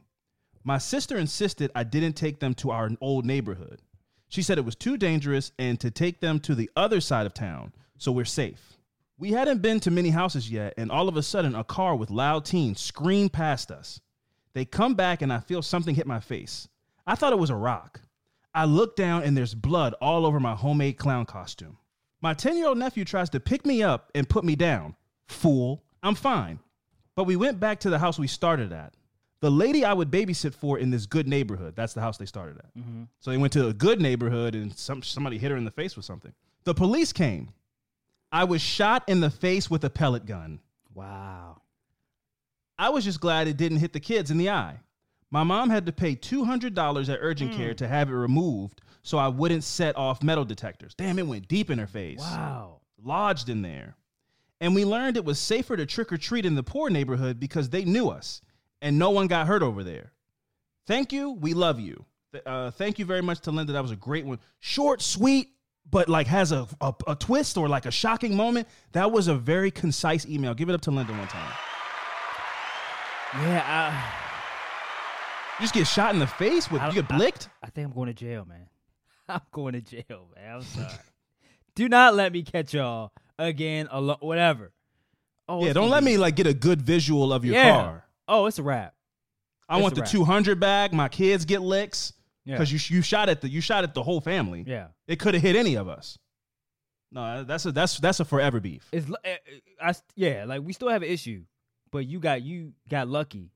My 0.63 0.77
sister 0.77 1.17
insisted 1.17 1.71
I 1.75 1.85
didn't 1.85 2.17
take 2.17 2.39
them 2.39 2.53
to 2.57 2.71
our 2.71 2.91
old 3.01 3.25
neighborhood. 3.25 3.81
She 4.29 4.43
said 4.43 4.59
it 4.59 4.65
was 4.67 4.77
too 4.77 4.99
dangerous 4.99 5.53
and 5.59 5.81
to 5.81 5.91
take 5.91 6.21
them 6.21 6.39
to 6.41 6.55
the 6.55 6.71
other 6.77 7.01
side 7.01 7.25
of 7.25 7.33
town 7.33 7.73
so 7.97 8.13
we're 8.13 8.27
safe. 8.27 8.75
We 9.17 9.31
hadn't 9.31 9.63
been 9.63 9.81
to 9.81 9.91
many 9.91 10.11
houses 10.11 10.51
yet, 10.51 10.75
and 10.77 10.93
all 10.93 11.09
of 11.09 11.17
a 11.17 11.23
sudden, 11.23 11.55
a 11.55 11.65
car 11.65 11.97
with 11.97 12.11
loud 12.11 12.45
teens 12.45 12.83
screamed 12.83 13.33
past 13.33 13.71
us. 13.71 14.03
They 14.53 14.67
come 14.67 14.95
back, 14.95 15.23
and 15.23 15.33
I 15.33 15.41
feel 15.41 15.63
something 15.63 15.95
hit 15.95 16.07
my 16.07 16.21
face. 16.21 16.69
I 17.07 17.15
thought 17.15 17.33
it 17.33 17.39
was 17.39 17.49
a 17.49 17.57
rock. 17.57 18.03
I 18.57 18.65
look 18.65 18.97
down, 18.97 19.23
and 19.23 19.37
there's 19.37 19.55
blood 19.55 19.95
all 20.01 20.25
over 20.25 20.41
my 20.41 20.55
homemade 20.55 20.97
clown 20.97 21.27
costume. 21.27 21.77
My 22.23 22.33
10 22.33 22.57
year 22.57 22.69
old 22.69 22.79
nephew 22.79 23.05
tries 23.05 23.29
to 23.31 23.39
pick 23.39 23.67
me 23.67 23.83
up 23.83 24.11
and 24.15 24.27
put 24.27 24.45
me 24.45 24.57
down. 24.57 24.97
Fool, 25.29 25.85
I'm 26.03 26.15
fine. 26.15 26.59
But 27.15 27.25
we 27.25 27.37
went 27.37 27.61
back 27.61 27.81
to 27.81 27.91
the 27.91 27.99
house 27.99 28.19
we 28.19 28.27
started 28.27 28.73
at. 28.73 28.95
The 29.41 29.51
lady 29.51 29.85
I 29.85 29.93
would 29.93 30.11
babysit 30.11 30.55
for 30.55 30.79
in 30.79 30.91
this 30.91 31.05
good 31.05 31.29
neighborhood, 31.29 31.77
that's 31.77 31.93
the 31.93 32.01
house 32.01 32.17
they 32.17 32.25
started 32.25 32.57
at. 32.57 32.75
Mm-hmm. 32.75 33.03
So 33.21 33.31
they 33.31 33.37
went 33.37 33.53
to 33.53 33.69
a 33.69 33.75
good 33.75 34.01
neighborhood 34.01 34.55
and 34.55 34.75
some, 34.75 35.03
somebody 35.03 35.37
hit 35.37 35.51
her 35.51 35.57
in 35.59 35.67
the 35.67 35.71
face 35.71 35.95
with 35.95 36.07
something. 36.07 36.33
The 36.65 36.75
police 36.75 37.13
came. 37.13 37.53
I 38.33 38.45
was 38.45 38.63
shot 38.63 39.05
in 39.07 39.21
the 39.21 39.31
face 39.31 39.71
with 39.71 39.85
a 39.85 39.91
pellet 39.91 40.25
gun. 40.25 40.61
Wow. 40.95 41.61
I 42.79 42.89
was 42.89 43.05
just 43.05 43.21
glad 43.21 43.49
it 43.49 43.59
didn't 43.59 43.79
hit 43.79 43.93
the 43.93 44.01
kids 44.01 44.31
in 44.31 44.39
the 44.39 44.51
eye. 44.51 44.81
My 45.31 45.43
mom 45.43 45.71
had 45.71 45.87
to 45.87 45.93
pay 45.93 46.15
$200 46.17 47.09
at 47.09 47.19
urgent 47.21 47.53
care 47.55 47.75
to 47.75 47.89
have 47.89 48.09
it 48.09 48.15
removed 48.15 48.81
so 49.03 49.19
I 49.19 49.29
wouldn't 49.29 49.65
set 49.65 49.97
off 49.97 50.23
metal 50.23 50.45
detectors. 50.45 50.95
Damn, 50.95 51.19
it 51.19 51.27
went 51.27 51.49
deep 51.49 51.71
in 51.71 51.79
her 51.79 51.87
face 51.87 52.21
Wow. 52.21 52.81
lodged 53.03 53.49
in 53.49 53.63
there. 53.63 53.97
And 54.61 54.75
we 54.75 54.85
learned 54.85 55.17
it 55.17 55.25
was 55.25 55.39
safer 55.39 55.77
to 55.77 55.85
trick 55.85 56.13
or 56.13 56.17
treat 56.17 56.47
in 56.47 56.55
the 56.55 56.63
poor 56.63 56.89
neighborhood 56.91 57.39
because 57.39 57.69
they 57.71 57.85
knew 57.85 58.09
us 58.09 58.41
and 58.81 58.99
no 58.99 59.11
one 59.11 59.27
got 59.27 59.47
hurt 59.47 59.63
over 59.63 59.83
there. 59.85 60.13
Thank 60.87 61.13
you. 61.13 61.33
We 61.33 61.55
love 61.55 61.81
you. 61.81 62.05
Uh, 62.45 62.71
thank 62.71 62.99
you 62.99 63.05
very 63.05 63.23
much 63.23 63.41
to 63.41 63.51
Linda. 63.51 63.73
That 63.73 63.83
was 63.83 63.91
a 63.91 63.97
great 63.97 64.25
one. 64.27 64.39
Short, 64.61 65.03
sweet, 65.03 65.51
but 65.91 66.09
like 66.09 66.27
has 66.29 66.53
a, 66.53 66.67
a, 66.81 66.95
a 67.09 67.15
twist 67.17 67.57
or 67.57 67.69
like 67.69 67.87
a 67.87 67.91
shocking 67.91 68.37
moment. 68.37 68.69
That 68.93 69.11
was 69.13 69.29
a 69.29 69.35
very 69.35 69.71
concise 69.71 70.27
email. 70.27 70.55
Give 70.55 70.69
it 70.69 70.75
up 70.75 70.81
to 70.83 70.91
Linda 70.91 71.13
one 71.13 71.29
time. 71.29 71.53
Yeah. 73.35 74.03
You 75.59 75.63
just 75.65 75.75
get 75.75 75.87
shot 75.87 76.13
in 76.15 76.21
the 76.21 76.27
face 76.27 76.71
with 76.71 76.83
I, 76.83 76.89
you 76.89 76.95
get 76.95 77.11
I- 77.11 77.17
blicked. 77.17 77.49
I, 77.63 77.71
think 77.71 77.87
I'm 77.89 77.95
going 77.95 78.09
to 78.09 78.15
jail, 78.15 78.45
man. 78.45 78.67
I'm 79.29 79.41
going 79.53 79.73
to 79.73 79.81
jail, 79.81 80.29
man. 80.37 80.57
I'm 80.57 80.63
sorry. 80.63 80.89
Do 81.75 81.89
not 81.89 82.15
let 82.15 82.33
me 82.33 82.43
catch 82.43 82.75
y'all 82.75 83.13
again. 83.39 83.89
Alone, 83.91 84.19
whatever. 84.21 84.73
Oh, 85.49 85.65
yeah, 85.65 85.73
don't 85.73 85.91
let 85.91 86.03
me 86.05 86.17
like 86.19 86.37
get 86.37 86.47
a 86.47 86.55
good 86.55 86.83
visual 86.83 87.33
of 87.33 87.45
your 87.45 87.55
Yeah. 87.55 87.71
car. 87.83 88.05
Oh, 88.29 88.47
it's 88.47 88.59
a 88.59 88.63
wrap. 88.63 88.95
I 89.69 89.77
It's 89.77 89.83
want 89.83 89.95
the 89.95 90.01
wrap. 90.03 90.11
200 90.11 90.45
200 90.55 90.61
bag. 90.61 90.93
My 90.93 91.09
kids 91.09 91.45
get 91.45 91.61
licks 91.63 92.13
Yeah. 92.45 92.55
because 92.55 92.73
you 92.73 92.97
you 92.97 93.03
shot 93.03 93.29
at 93.29 93.41
the 93.41 93.49
you 93.49 93.61
shot 93.61 93.85
at 93.85 93.95
the 93.95 94.03
whole 94.03 94.21
family. 94.21 94.65
yeah. 94.67 94.89
It 95.07 95.19
could 95.21 95.35
have 95.35 95.43
hit 95.43 95.55
any 95.57 95.77
of 95.77 95.89
us. 95.89 96.19
No, 97.13 97.45
that's 97.45 97.65
a 97.67 97.73
that's 97.73 97.99
that's 97.99 98.21
a 98.21 98.25
forever 98.25 98.59
beef. 98.61 98.89
It's 98.93 99.07
eh, 99.09 99.15
eh, 99.25 99.37
I 99.81 99.95
yeah, 100.17 100.45
like 100.47 100.63
we 100.63 100.73
still 100.73 100.89
have 100.89 101.03
an 101.03 101.09
issue, 101.09 101.45
but 101.93 102.07
you 102.07 102.19
got 102.21 102.43
you 102.43 102.73
got 102.89 103.07
lucky 103.09 103.53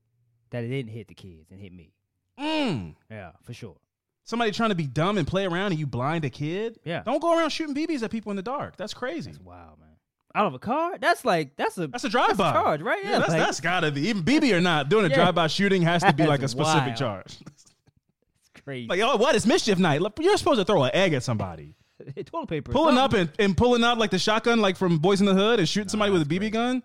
that 0.51 0.63
it 0.63 0.67
didn't 0.69 0.91
hit 0.91 1.07
the 1.07 1.13
kids 1.15 1.51
and 1.51 1.59
hit 1.59 1.73
me. 1.73 1.93
Mm. 2.39 2.95
Yeah, 3.09 3.31
for 3.43 3.53
sure. 3.53 3.75
Somebody 4.23 4.51
trying 4.51 4.69
to 4.69 4.75
be 4.75 4.87
dumb 4.87 5.17
and 5.17 5.27
play 5.27 5.45
around 5.45 5.71
and 5.71 5.79
you 5.79 5.87
blind 5.87 6.23
a 6.25 6.29
kid. 6.29 6.79
Yeah. 6.85 7.01
Don't 7.03 7.21
go 7.21 7.37
around 7.37 7.49
shooting 7.49 7.75
BBs 7.75 8.03
at 8.03 8.11
people 8.11 8.29
in 8.29 8.35
the 8.35 8.41
dark. 8.43 8.77
That's 8.77 8.93
crazy. 8.93 9.31
That's 9.31 9.43
wild, 9.43 9.79
man. 9.79 9.87
Out 10.33 10.45
of 10.45 10.53
a 10.53 10.59
car? 10.59 10.97
That's 10.97 11.25
like 11.25 11.57
that's 11.57 11.77
a 11.77 11.87
That's 11.87 12.03
a 12.05 12.09
drive 12.09 12.37
by 12.37 12.53
charge, 12.53 12.81
right? 12.81 13.03
Yeah, 13.03 13.11
Yeah, 13.11 13.19
that's 13.19 13.29
like- 13.31 13.39
that's 13.39 13.59
gotta 13.59 13.91
be 13.91 14.07
even 14.07 14.23
BB 14.23 14.53
or 14.53 14.61
not 14.61 14.87
doing 14.89 15.05
a 15.05 15.09
Yeah. 15.09 15.15
drive 15.15 15.35
by 15.35 15.47
shooting 15.47 15.81
has 15.81 16.03
to 16.03 16.13
be 16.13 16.25
like 16.27 16.41
a 16.41 16.47
specific 16.47 16.85
wild. 16.87 16.97
charge. 16.97 17.37
it's 17.47 18.63
crazy. 18.63 18.87
like 18.87 19.01
oh, 19.01 19.17
what? 19.17 19.35
It's 19.35 19.45
mischief 19.45 19.77
night. 19.77 20.01
You're 20.19 20.37
supposed 20.37 20.59
to 20.59 20.65
throw 20.65 20.83
an 20.83 20.91
egg 20.93 21.13
at 21.13 21.23
somebody. 21.23 21.75
toilet 22.25 22.47
paper. 22.47 22.71
Pulling 22.71 22.97
up 22.97 23.13
and, 23.13 23.29
and 23.39 23.55
pulling 23.57 23.83
out 23.83 23.97
like 23.97 24.11
the 24.11 24.19
shotgun 24.19 24.61
like 24.61 24.77
from 24.77 24.99
Boys 24.99 25.19
in 25.19 25.25
the 25.25 25.33
Hood 25.33 25.59
and 25.59 25.67
shooting 25.67 25.89
somebody 25.89 26.11
with 26.11 26.21
a 26.21 26.25
BB 26.25 26.37
crazy. 26.37 26.49
gun. 26.51 26.83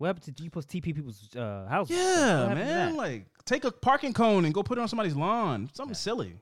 What 0.00 0.06
happened 0.06 0.34
to 0.34 0.42
you 0.42 0.46
supposed 0.46 0.70
to 0.70 0.80
TP 0.80 0.94
people's 0.94 1.28
uh, 1.36 1.66
houses? 1.68 1.94
Yeah, 1.94 2.54
man. 2.54 2.96
Like 2.96 3.26
take 3.44 3.64
a 3.64 3.70
parking 3.70 4.14
cone 4.14 4.46
and 4.46 4.54
go 4.54 4.62
put 4.62 4.78
it 4.78 4.80
on 4.80 4.88
somebody's 4.88 5.14
lawn. 5.14 5.68
Something 5.74 5.94
silly. 5.94 6.36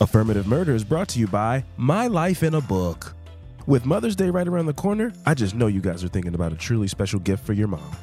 Affirmative 0.00 0.46
Murder 0.46 0.74
is 0.74 0.84
brought 0.84 1.08
to 1.08 1.18
you 1.18 1.26
by 1.26 1.62
My 1.76 2.06
Life 2.06 2.42
in 2.44 2.54
a 2.54 2.62
Book. 2.62 3.14
With 3.66 3.84
Mother's 3.84 4.16
Day 4.16 4.30
right 4.30 4.48
around 4.48 4.64
the 4.64 4.72
corner, 4.72 5.12
I 5.26 5.34
just 5.34 5.54
know 5.54 5.66
you 5.66 5.82
guys 5.82 6.02
are 6.02 6.08
thinking 6.08 6.34
about 6.34 6.50
a 6.54 6.56
truly 6.56 6.88
special 6.88 7.20
gift 7.20 7.44
for 7.44 7.52
your 7.52 7.68
mom. 7.68 7.94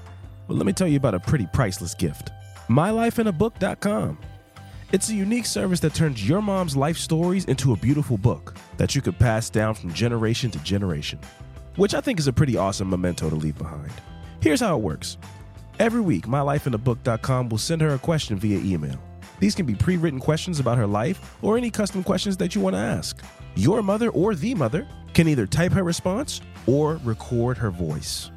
But 0.47 0.57
let 0.57 0.67
me 0.67 0.73
tell 0.73 0.87
you 0.87 0.97
about 0.97 1.15
a 1.15 1.19
pretty 1.19 1.47
priceless 1.51 1.95
gift 1.95 2.29
MyLifeInABook.com. 2.69 4.19
It's 4.91 5.09
a 5.09 5.15
unique 5.15 5.47
service 5.47 5.79
that 5.79 5.95
turns 5.95 6.29
your 6.29 6.43
mom's 6.43 6.77
life 6.77 6.97
stories 6.97 7.45
into 7.45 7.73
a 7.73 7.75
beautiful 7.75 8.19
book 8.19 8.55
that 8.77 8.93
you 8.93 9.01
could 9.01 9.17
pass 9.17 9.49
down 9.49 9.73
from 9.73 9.91
generation 9.93 10.51
to 10.51 10.59
generation, 10.59 11.17
which 11.79 11.93
I 11.93 12.01
think 12.01 12.19
is 12.19 12.27
a 12.27 12.33
pretty 12.33 12.57
awesome 12.57 12.89
memento 12.89 13.29
to 13.29 13.35
leave 13.35 13.57
behind. 13.57 13.91
Here's 14.41 14.59
how 14.59 14.75
it 14.75 14.81
works 14.81 15.17
Every 15.79 16.01
week, 16.01 16.25
MyLifeInABook.com 16.25 17.47
will 17.47 17.57
send 17.57 17.81
her 17.81 17.93
a 17.93 17.99
question 17.99 18.37
via 18.37 18.59
email. 18.59 18.99
These 19.39 19.55
can 19.55 19.65
be 19.65 19.75
pre 19.75 19.95
written 19.95 20.19
questions 20.19 20.59
about 20.59 20.77
her 20.77 20.85
life 20.85 21.37
or 21.41 21.57
any 21.57 21.69
custom 21.69 22.03
questions 22.03 22.35
that 22.37 22.53
you 22.53 22.59
want 22.59 22.75
to 22.75 22.81
ask. 22.81 23.23
Your 23.55 23.81
mother 23.81 24.09
or 24.09 24.35
the 24.35 24.53
mother 24.55 24.85
can 25.13 25.29
either 25.29 25.47
type 25.47 25.71
her 25.71 25.83
response 25.83 26.41
or 26.67 26.99
record 27.05 27.57
her 27.57 27.71
voice. 27.71 28.29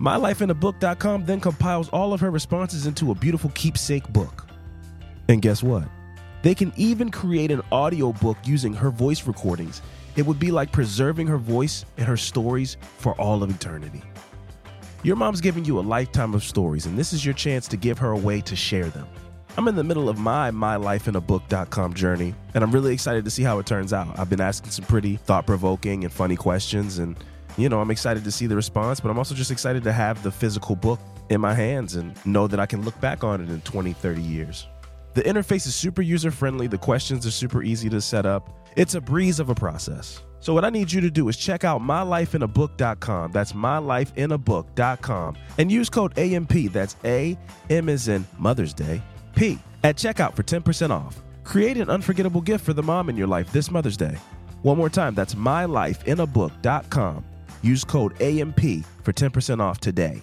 MyLifeInABook.com 0.00 1.26
then 1.26 1.40
compiles 1.40 1.90
all 1.90 2.14
of 2.14 2.20
her 2.20 2.30
responses 2.30 2.86
into 2.86 3.10
a 3.10 3.14
beautiful 3.14 3.50
keepsake 3.54 4.10
book. 4.10 4.48
And 5.28 5.42
guess 5.42 5.62
what? 5.62 5.84
They 6.40 6.54
can 6.54 6.72
even 6.76 7.10
create 7.10 7.50
an 7.50 7.60
audio 7.70 8.14
book 8.14 8.38
using 8.44 8.72
her 8.72 8.90
voice 8.90 9.26
recordings 9.26 9.82
it 10.16 10.26
would 10.26 10.38
be 10.38 10.50
like 10.50 10.72
preserving 10.72 11.26
her 11.26 11.38
voice 11.38 11.84
and 11.96 12.06
her 12.06 12.16
stories 12.16 12.76
for 12.98 13.14
all 13.20 13.42
of 13.42 13.50
eternity. 13.50 14.02
Your 15.02 15.16
mom's 15.16 15.40
giving 15.40 15.64
you 15.64 15.78
a 15.78 15.80
lifetime 15.80 16.34
of 16.34 16.44
stories, 16.44 16.86
and 16.86 16.96
this 16.96 17.12
is 17.12 17.24
your 17.24 17.34
chance 17.34 17.66
to 17.68 17.76
give 17.76 17.98
her 17.98 18.12
a 18.12 18.16
way 18.16 18.40
to 18.42 18.54
share 18.54 18.86
them. 18.86 19.08
I'm 19.56 19.68
in 19.68 19.76
the 19.76 19.84
middle 19.84 20.08
of 20.08 20.18
my 20.18 20.50
mylifeinabook.com 20.50 21.94
journey, 21.94 22.34
and 22.54 22.64
I'm 22.64 22.70
really 22.70 22.94
excited 22.94 23.24
to 23.24 23.30
see 23.30 23.42
how 23.42 23.58
it 23.58 23.66
turns 23.66 23.92
out. 23.92 24.18
I've 24.18 24.30
been 24.30 24.40
asking 24.40 24.70
some 24.70 24.84
pretty 24.84 25.16
thought 25.16 25.46
provoking 25.46 26.04
and 26.04 26.12
funny 26.12 26.36
questions, 26.36 26.98
and 26.98 27.16
you 27.58 27.68
know, 27.68 27.80
I'm 27.80 27.90
excited 27.90 28.24
to 28.24 28.30
see 28.30 28.46
the 28.46 28.56
response, 28.56 29.00
but 29.00 29.10
I'm 29.10 29.18
also 29.18 29.34
just 29.34 29.50
excited 29.50 29.84
to 29.84 29.92
have 29.92 30.22
the 30.22 30.30
physical 30.30 30.74
book 30.74 31.00
in 31.28 31.40
my 31.40 31.52
hands 31.52 31.96
and 31.96 32.14
know 32.24 32.46
that 32.46 32.60
I 32.60 32.66
can 32.66 32.82
look 32.82 32.98
back 33.00 33.24
on 33.24 33.42
it 33.42 33.50
in 33.50 33.60
20, 33.62 33.92
30 33.92 34.22
years. 34.22 34.66
The 35.14 35.22
interface 35.22 35.66
is 35.66 35.74
super 35.74 36.00
user 36.00 36.30
friendly, 36.30 36.66
the 36.66 36.78
questions 36.78 37.26
are 37.26 37.30
super 37.30 37.62
easy 37.62 37.90
to 37.90 38.00
set 38.00 38.24
up. 38.24 38.48
It's 38.76 38.94
a 38.94 39.00
breeze 39.00 39.40
of 39.40 39.50
a 39.50 39.54
process. 39.54 40.22
So, 40.40 40.54
what 40.54 40.64
I 40.64 40.70
need 40.70 40.90
you 40.90 41.00
to 41.02 41.10
do 41.10 41.28
is 41.28 41.36
check 41.36 41.64
out 41.64 41.82
mylifeinabook.com. 41.82 43.30
That's 43.30 43.52
mylifeinabook.com 43.52 45.36
and 45.58 45.70
use 45.70 45.88
code 45.90 46.18
AMP. 46.18 46.72
That's 46.72 46.96
A, 47.04 47.38
M 47.70 47.88
is 47.88 48.08
in 48.08 48.26
Mother's 48.38 48.74
Day, 48.74 49.02
P, 49.36 49.58
at 49.84 49.96
checkout 49.96 50.34
for 50.34 50.42
10% 50.42 50.90
off. 50.90 51.22
Create 51.44 51.76
an 51.76 51.90
unforgettable 51.90 52.40
gift 52.40 52.64
for 52.64 52.72
the 52.72 52.82
mom 52.82 53.08
in 53.08 53.16
your 53.16 53.26
life 53.26 53.52
this 53.52 53.70
Mother's 53.70 53.96
Day. 53.96 54.16
One 54.62 54.78
more 54.78 54.88
time, 54.88 55.14
that's 55.14 55.34
mylifeinabook.com. 55.34 57.24
Use 57.62 57.84
code 57.84 58.20
AMP 58.20 58.60
for 59.02 59.12
10% 59.12 59.60
off 59.60 59.78
today. 59.78 60.22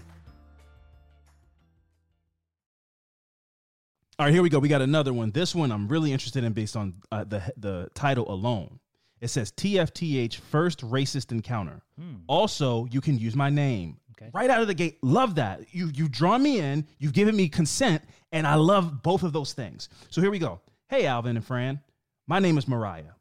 All 4.19 4.25
right, 4.25 4.33
here 4.33 4.43
we 4.43 4.49
go. 4.49 4.59
We 4.59 4.67
got 4.67 4.81
another 4.81 5.13
one. 5.13 5.31
This 5.31 5.55
one 5.55 5.71
I'm 5.71 5.87
really 5.87 6.11
interested 6.11 6.43
in 6.43 6.51
based 6.51 6.75
on 6.75 6.95
uh, 7.09 7.23
the 7.23 7.41
the 7.55 7.89
title 7.93 8.29
alone. 8.29 8.81
It 9.21 9.29
says 9.29 9.49
TFTH 9.53 10.35
first 10.35 10.81
racist 10.81 11.31
encounter. 11.31 11.81
Also, 12.27 12.85
you 12.91 12.99
can 12.99 13.17
use 13.17 13.33
my 13.33 13.49
name. 13.49 13.97
Okay. 14.11 14.29
Right 14.33 14.49
out 14.49 14.61
of 14.61 14.67
the 14.67 14.73
gate. 14.73 14.97
Love 15.01 15.35
that. 15.35 15.73
You 15.73 15.89
you 15.93 16.09
draw 16.09 16.37
me 16.37 16.59
in, 16.59 16.85
you've 16.97 17.13
given 17.13 17.33
me 17.33 17.47
consent, 17.47 18.03
and 18.33 18.45
I 18.45 18.55
love 18.55 19.01
both 19.01 19.23
of 19.23 19.31
those 19.31 19.53
things. 19.53 19.87
So 20.09 20.19
here 20.19 20.31
we 20.31 20.39
go. 20.39 20.59
Hey 20.89 21.05
Alvin 21.05 21.37
and 21.37 21.45
Fran. 21.45 21.79
My 22.27 22.39
name 22.39 22.57
is 22.57 22.67
Mariah. 22.67 23.13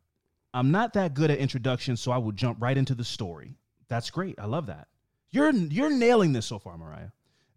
I'm 0.53 0.73
not 0.73 0.95
that 0.95 1.15
good 1.15 1.31
at 1.31 1.39
introductions, 1.39 2.01
so 2.01 2.11
I 2.11 2.19
will 2.19 2.33
jump 2.33 2.61
right 2.61 2.77
into 2.77 2.97
the 2.97 3.05
story. 3.05 3.55
That's 3.87 4.11
great. 4.11 4.35
I 4.41 4.47
love 4.47 4.67
that. 4.67 4.89
You're 5.31 5.53
you're 5.53 5.97
nailing 5.97 6.33
this 6.33 6.47
so 6.47 6.59
far, 6.59 6.77
Mariah. 6.77 7.11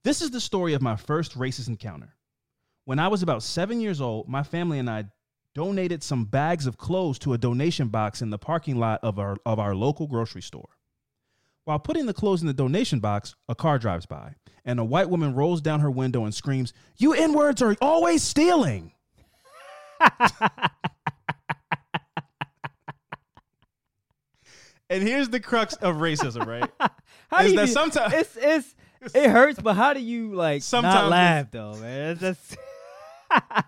This 0.04 0.22
is 0.22 0.30
the 0.30 0.40
story 0.40 0.76
of 0.76 0.84
my 0.84 0.96
first 0.96 1.36
racist 1.36 1.70
encounter. 1.70 2.16
When 2.86 3.00
I 3.00 3.08
was 3.08 3.22
about 3.24 3.44
seven 3.44 3.80
years 3.80 4.02
old, 4.02 4.28
my 4.28 4.44
family 4.44 4.80
and 4.80 4.90
I 4.90 5.06
donated 5.54 6.04
some 6.04 6.26
bags 6.26 6.66
of 6.66 6.78
clothes 6.78 7.20
to 7.20 7.34
a 7.34 7.38
donation 7.38 7.90
box 7.90 8.22
in 8.22 8.30
the 8.30 8.38
parking 8.38 8.78
lot 8.78 9.00
of 9.04 9.20
our, 9.20 9.38
of 9.46 9.60
our 9.60 9.76
local 9.76 10.08
grocery 10.08 10.42
store. 10.42 10.70
While 11.66 11.80
putting 11.80 12.06
the 12.08 12.14
clothes 12.14 12.42
in 12.42 12.48
the 12.48 12.54
donation 12.54 13.00
box, 13.00 13.36
a 13.48 13.54
car 13.56 13.78
drives 13.78 14.06
by, 14.08 14.36
and 14.66 14.80
a 14.80 14.84
white 14.86 15.10
woman 15.10 15.36
rolls 15.36 15.62
down 15.62 15.82
her 15.82 15.92
window 15.92 16.26
and 16.26 16.34
screams, 16.34 16.74
You 16.98 17.14
N 17.14 17.34
words 17.34 17.62
are 17.62 17.76
always 17.82 18.24
stealing. 18.24 18.94
and 24.90 25.04
here's 25.04 25.30
the 25.30 25.40
crux 25.40 25.74
of 25.76 25.96
racism, 25.98 26.46
right? 26.46 26.70
How 27.30 27.40
Is 27.40 27.46
do 27.46 27.52
you 27.52 27.56
that 27.58 27.66
do- 27.68 27.72
sometime- 27.72 28.12
it's 28.14 28.38
it's 28.40 28.76
it 29.16 29.30
hurts, 29.30 29.60
but 29.60 29.74
how 29.76 29.94
do 29.96 30.00
you 30.00 30.36
like 30.36 30.62
Sometimes 30.62 30.94
not 30.94 31.10
laugh 31.10 31.48
though, 31.50 31.74
man? 31.78 32.12
It's 32.12 32.22
just 32.22 32.58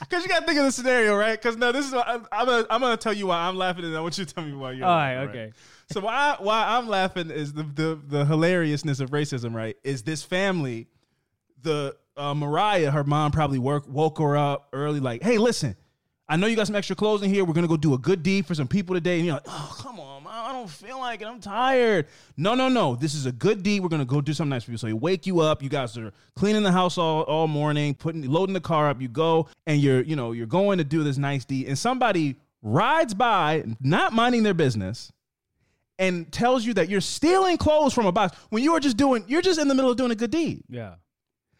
Because 0.00 0.22
you 0.22 0.28
got 0.28 0.40
to 0.40 0.46
think 0.46 0.58
of 0.58 0.64
the 0.64 0.72
scenario, 0.72 1.16
right? 1.16 1.40
Because 1.40 1.56
now 1.56 1.72
this 1.72 1.86
is 1.86 1.92
I'm, 1.92 2.26
I'm 2.32 2.46
gonna 2.46 2.66
I'm 2.70 2.80
gonna 2.80 2.96
tell 2.96 3.12
you 3.12 3.26
why 3.26 3.38
I'm 3.38 3.56
laughing, 3.56 3.84
and 3.84 3.96
I 3.96 4.00
want 4.00 4.16
you 4.18 4.24
to 4.24 4.34
tell 4.34 4.44
me 4.44 4.52
why 4.54 4.72
you're. 4.72 4.86
all 4.86 4.94
right. 4.94 5.16
laughing, 5.16 5.28
Okay. 5.30 5.52
So 5.92 6.00
why 6.00 6.36
why 6.38 6.64
I'm 6.76 6.88
laughing 6.88 7.30
is 7.30 7.52
the 7.52 7.64
the 7.64 8.00
the 8.06 8.24
hilariousness 8.24 9.00
of 9.00 9.10
racism, 9.10 9.54
right? 9.54 9.76
Is 9.84 10.02
this 10.02 10.22
family, 10.22 10.88
the 11.62 11.96
uh, 12.16 12.34
Mariah, 12.34 12.90
her 12.90 13.04
mom 13.04 13.30
probably 13.30 13.58
work 13.58 13.86
woke 13.88 14.18
her 14.18 14.36
up 14.36 14.68
early, 14.72 15.00
like, 15.00 15.22
hey, 15.22 15.38
listen, 15.38 15.76
I 16.28 16.36
know 16.36 16.46
you 16.46 16.56
got 16.56 16.66
some 16.66 16.76
extra 16.76 16.96
clothes 16.96 17.22
in 17.22 17.30
here. 17.30 17.44
We're 17.44 17.54
gonna 17.54 17.68
go 17.68 17.76
do 17.76 17.94
a 17.94 17.98
good 17.98 18.22
deed 18.22 18.46
for 18.46 18.54
some 18.54 18.68
people 18.68 18.94
today, 18.94 19.16
and 19.16 19.26
you're 19.26 19.34
like, 19.34 19.46
oh, 19.46 19.76
come 19.78 19.99
I 19.99 19.99
don't 20.60 20.70
feel 20.70 20.98
like 20.98 21.22
it. 21.22 21.26
I'm 21.26 21.40
tired. 21.40 22.06
No, 22.36 22.54
no, 22.54 22.68
no. 22.68 22.94
This 22.94 23.14
is 23.14 23.26
a 23.26 23.32
good 23.32 23.62
deed. 23.62 23.80
We're 23.80 23.88
gonna 23.88 24.04
go 24.04 24.20
do 24.20 24.32
something 24.32 24.50
nice 24.50 24.64
for 24.64 24.70
you. 24.70 24.76
So 24.76 24.86
you 24.86 24.96
wake 24.96 25.26
you 25.26 25.40
up. 25.40 25.62
You 25.62 25.68
guys 25.68 25.96
are 25.96 26.12
cleaning 26.36 26.62
the 26.62 26.72
house 26.72 26.98
all, 26.98 27.22
all 27.22 27.48
morning, 27.48 27.94
putting 27.94 28.22
loading 28.30 28.54
the 28.54 28.60
car 28.60 28.88
up. 28.88 29.00
You 29.00 29.08
go 29.08 29.48
and 29.66 29.80
you're 29.80 30.02
you 30.02 30.16
know 30.16 30.32
you're 30.32 30.46
going 30.46 30.78
to 30.78 30.84
do 30.84 31.02
this 31.02 31.18
nice 31.18 31.44
deed, 31.44 31.66
and 31.66 31.78
somebody 31.78 32.36
rides 32.62 33.14
by, 33.14 33.64
not 33.80 34.12
minding 34.12 34.42
their 34.42 34.54
business 34.54 35.10
and 35.98 36.30
tells 36.30 36.64
you 36.64 36.74
that 36.74 36.88
you're 36.88 37.00
stealing 37.00 37.56
clothes 37.56 37.94
from 37.94 38.06
a 38.06 38.12
box 38.12 38.36
when 38.50 38.62
you 38.62 38.74
are 38.74 38.80
just 38.80 38.96
doing 38.96 39.24
you're 39.26 39.42
just 39.42 39.58
in 39.58 39.68
the 39.68 39.74
middle 39.74 39.90
of 39.90 39.96
doing 39.96 40.10
a 40.10 40.16
good 40.16 40.30
deed. 40.30 40.62
Yeah. 40.68 40.94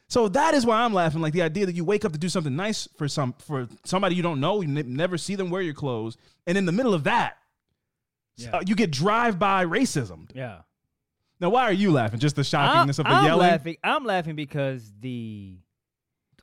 So 0.09 0.28
that 0.28 0.54
is 0.54 0.66
why 0.66 0.83
I'm 0.83 0.92
laughing. 0.92 1.21
Like 1.23 1.33
the 1.33 1.42
idea 1.42 1.66
that 1.66 1.75
you 1.75 1.85
wake 1.85 2.04
up 2.04 2.12
to 2.12 2.19
do 2.19 2.28
something 2.28 2.54
nice 2.54 2.88
for 2.99 3.09
some 3.09 3.33
for 3.38 3.69
somebody 3.85 4.14
you 4.14 4.23
don't 4.23 4.40
know, 4.40 4.61
you 4.61 4.69
ne- 4.69 4.83
never 4.83 5.16
see 5.16 5.37
them 5.37 5.50
wear 5.50 5.62
your 5.62 5.75
clothes, 5.75 6.16
and 6.47 6.59
in 6.59 6.66
the 6.66 6.73
middle 6.73 6.92
of 6.92 7.04
that, 7.04 7.38
Yeah. 8.44 8.56
uh, 8.56 8.62
you 8.66 8.75
get 8.75 8.90
drive 8.90 9.38
by 9.38 9.64
racism. 9.64 10.28
Yeah. 10.35 10.61
Now, 11.40 11.50
why 11.50 11.62
are 11.64 11.73
you 11.73 11.90
laughing? 11.90 12.20
Just 12.20 12.37
the 12.37 12.44
I'm, 12.56 12.88
of 12.90 12.97
the 12.97 13.04
I'm 13.06 13.25
yelling. 13.25 13.49
laughing. 13.49 13.76
I'm 13.82 14.04
laughing 14.04 14.37
because 14.37 14.92
the 15.00 15.59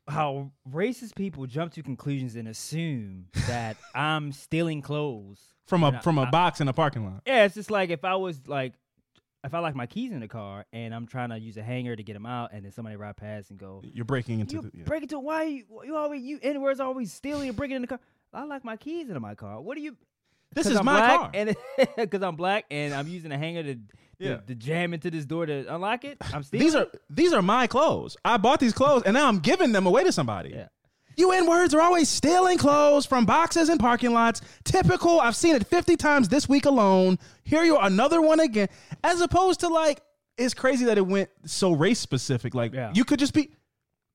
how 0.08 0.50
racist 0.70 1.14
people 1.14 1.46
jump 1.46 1.72
to 1.74 1.82
conclusions 1.82 2.34
and 2.34 2.48
assume 2.48 3.26
that 3.46 3.76
I'm 3.94 4.32
stealing 4.32 4.80
clothes 4.80 5.40
from 5.66 5.82
a 5.84 5.90
I- 5.90 6.00
from 6.00 6.18
a 6.18 6.22
I- 6.22 6.30
box 6.30 6.60
in 6.60 6.68
a 6.68 6.72
parking 6.72 7.04
lot. 7.04 7.22
Yeah, 7.26 7.44
it's 7.44 7.54
just 7.54 7.70
like 7.70 7.90
if 7.90 8.04
I 8.04 8.16
was 8.16 8.40
like, 8.46 8.72
if 9.44 9.54
I 9.54 9.60
like 9.60 9.76
my 9.76 9.86
keys 9.86 10.10
in 10.10 10.20
the 10.20 10.26
car 10.28 10.64
and 10.72 10.92
I'm 10.94 11.06
trying 11.06 11.28
to 11.30 11.38
use 11.38 11.56
a 11.58 11.62
hanger 11.62 11.94
to 11.94 12.02
get 12.02 12.14
them 12.14 12.26
out, 12.26 12.50
and 12.52 12.64
then 12.64 12.72
somebody 12.72 12.96
ride 12.96 13.16
past 13.16 13.50
and 13.50 13.58
go, 13.58 13.82
You're 13.84 14.04
breaking 14.04 14.40
into 14.40 14.56
"You 14.56 14.62
the. 14.62 14.70
yeah. 14.74 14.84
break 14.84 15.02
into 15.02 15.18
why 15.20 15.44
you, 15.44 15.64
you 15.84 15.94
always 15.96 16.22
you 16.22 16.38
N 16.42 16.60
words 16.60 16.80
always 16.80 17.12
stealing 17.12 17.48
and 17.48 17.56
breaking 17.56 17.76
in 17.76 17.82
the 17.82 17.88
car." 17.88 18.00
I 18.32 18.44
like 18.44 18.64
my 18.64 18.76
keys 18.76 19.08
in 19.10 19.20
my 19.22 19.34
car. 19.34 19.60
What 19.60 19.76
do 19.76 19.82
you? 19.82 19.96
This 20.54 20.66
is 20.66 20.76
I'm 20.78 20.84
my 20.84 20.98
black 20.98 21.18
car. 21.20 21.30
and 21.34 21.56
because 21.96 22.22
I'm 22.22 22.36
black 22.36 22.64
and 22.70 22.94
I'm 22.94 23.06
using 23.08 23.32
a 23.32 23.38
hanger 23.38 23.62
to, 23.62 23.74
to, 23.74 23.80
Yeah. 24.18 24.36
to 24.38 24.54
jam 24.54 24.94
into 24.94 25.10
this 25.10 25.24
door 25.26 25.46
to 25.46 25.72
unlock 25.74 26.04
it. 26.04 26.18
I'm 26.32 26.42
stealing. 26.44 26.64
These 26.66 26.74
are 26.74 26.86
these 27.10 27.32
are 27.32 27.42
my 27.42 27.66
clothes. 27.66 28.16
I 28.24 28.36
bought 28.38 28.58
these 28.60 28.72
clothes, 28.72 29.02
and 29.04 29.14
now 29.14 29.28
I'm 29.28 29.38
giving 29.38 29.72
them 29.72 29.86
away 29.86 30.04
to 30.04 30.12
somebody. 30.12 30.50
Yeah. 30.50 30.68
You 31.16 31.32
N 31.32 31.46
words 31.48 31.74
are 31.74 31.80
always 31.80 32.08
stealing 32.08 32.58
clothes 32.58 33.04
from 33.04 33.26
boxes 33.26 33.68
and 33.68 33.80
parking 33.80 34.12
lots. 34.12 34.40
Typical. 34.64 35.20
I've 35.20 35.34
seen 35.34 35.56
it 35.56 35.66
50 35.66 35.96
times 35.96 36.28
this 36.28 36.48
week 36.48 36.64
alone. 36.64 37.18
Here 37.42 37.64
you 37.64 37.76
are, 37.76 37.86
another 37.86 38.20
one 38.22 38.38
again. 38.38 38.68
As 39.02 39.20
opposed 39.20 39.60
to 39.60 39.68
like, 39.68 40.00
it's 40.36 40.54
crazy 40.54 40.84
that 40.84 40.96
it 40.96 41.04
went 41.04 41.28
so 41.44 41.72
race 41.72 41.98
specific. 41.98 42.54
Like, 42.54 42.72
Yeah. 42.72 42.92
you 42.94 43.04
could 43.04 43.18
just 43.18 43.34
be 43.34 43.50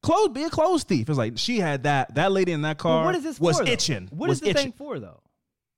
clothes, 0.02 0.30
be 0.30 0.44
a 0.44 0.50
clothes 0.50 0.86
thief. 0.86 1.10
It's 1.10 1.18
like 1.18 1.34
she 1.38 1.60
had 1.60 1.84
that. 1.84 2.16
That 2.16 2.32
lady 2.32 2.54
in 2.54 2.62
that 2.62 2.78
But 2.78 2.84
car 2.84 3.04
what 3.06 3.16
is 3.16 3.24
this 3.24 3.38
was 3.38 3.58
for? 3.60 3.66
itching. 3.68 4.08
What 4.12 4.30
was 4.30 4.38
is 4.38 4.42
this 4.42 4.50
itching. 4.52 4.72
thing 4.72 4.72
for 4.78 4.98
though? 5.00 5.20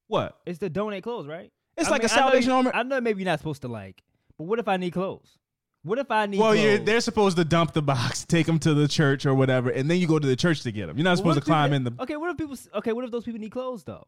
What? 0.07 0.37
It's 0.45 0.59
to 0.59 0.69
donate 0.69 1.03
clothes, 1.03 1.27
right? 1.27 1.51
It's 1.77 1.87
I 1.87 1.91
like 1.91 2.01
mean, 2.01 2.05
a 2.05 2.09
Salvation 2.09 2.51
Army. 2.51 2.71
I 2.73 2.83
know 2.83 3.01
maybe 3.01 3.21
you're 3.21 3.31
not 3.31 3.39
supposed 3.39 3.61
to 3.63 3.67
like, 3.67 4.01
but 4.37 4.45
what 4.45 4.59
if 4.59 4.67
I 4.67 4.77
need 4.77 4.91
clothes? 4.91 5.37
What 5.83 5.99
if 5.99 6.09
I 6.09 6.25
need? 6.25 6.39
Well, 6.39 6.53
they're 6.83 6.99
supposed 6.99 7.37
to 7.37 7.45
dump 7.45 7.73
the 7.73 7.81
box, 7.81 8.25
take 8.27 8.47
them 8.47 8.57
to 8.59 8.73
the 8.73 8.87
church 8.87 9.25
or 9.25 9.35
whatever, 9.35 9.69
and 9.69 9.89
then 9.89 9.99
you 9.99 10.07
go 10.07 10.17
to 10.17 10.27
the 10.27 10.35
church 10.35 10.61
to 10.63 10.71
get 10.71 10.87
them. 10.87 10.97
You're 10.97 11.03
not 11.03 11.17
supposed 11.17 11.37
to 11.37 11.45
climb 11.45 11.73
if 11.73 11.77
in 11.77 11.83
the. 11.83 11.93
Okay, 11.99 12.17
what 12.17 12.31
if 12.31 12.37
people? 12.37 12.57
Okay, 12.75 12.91
what 12.91 13.05
if 13.05 13.11
those 13.11 13.23
people 13.23 13.39
need 13.39 13.51
clothes 13.51 13.83
though? 13.83 14.07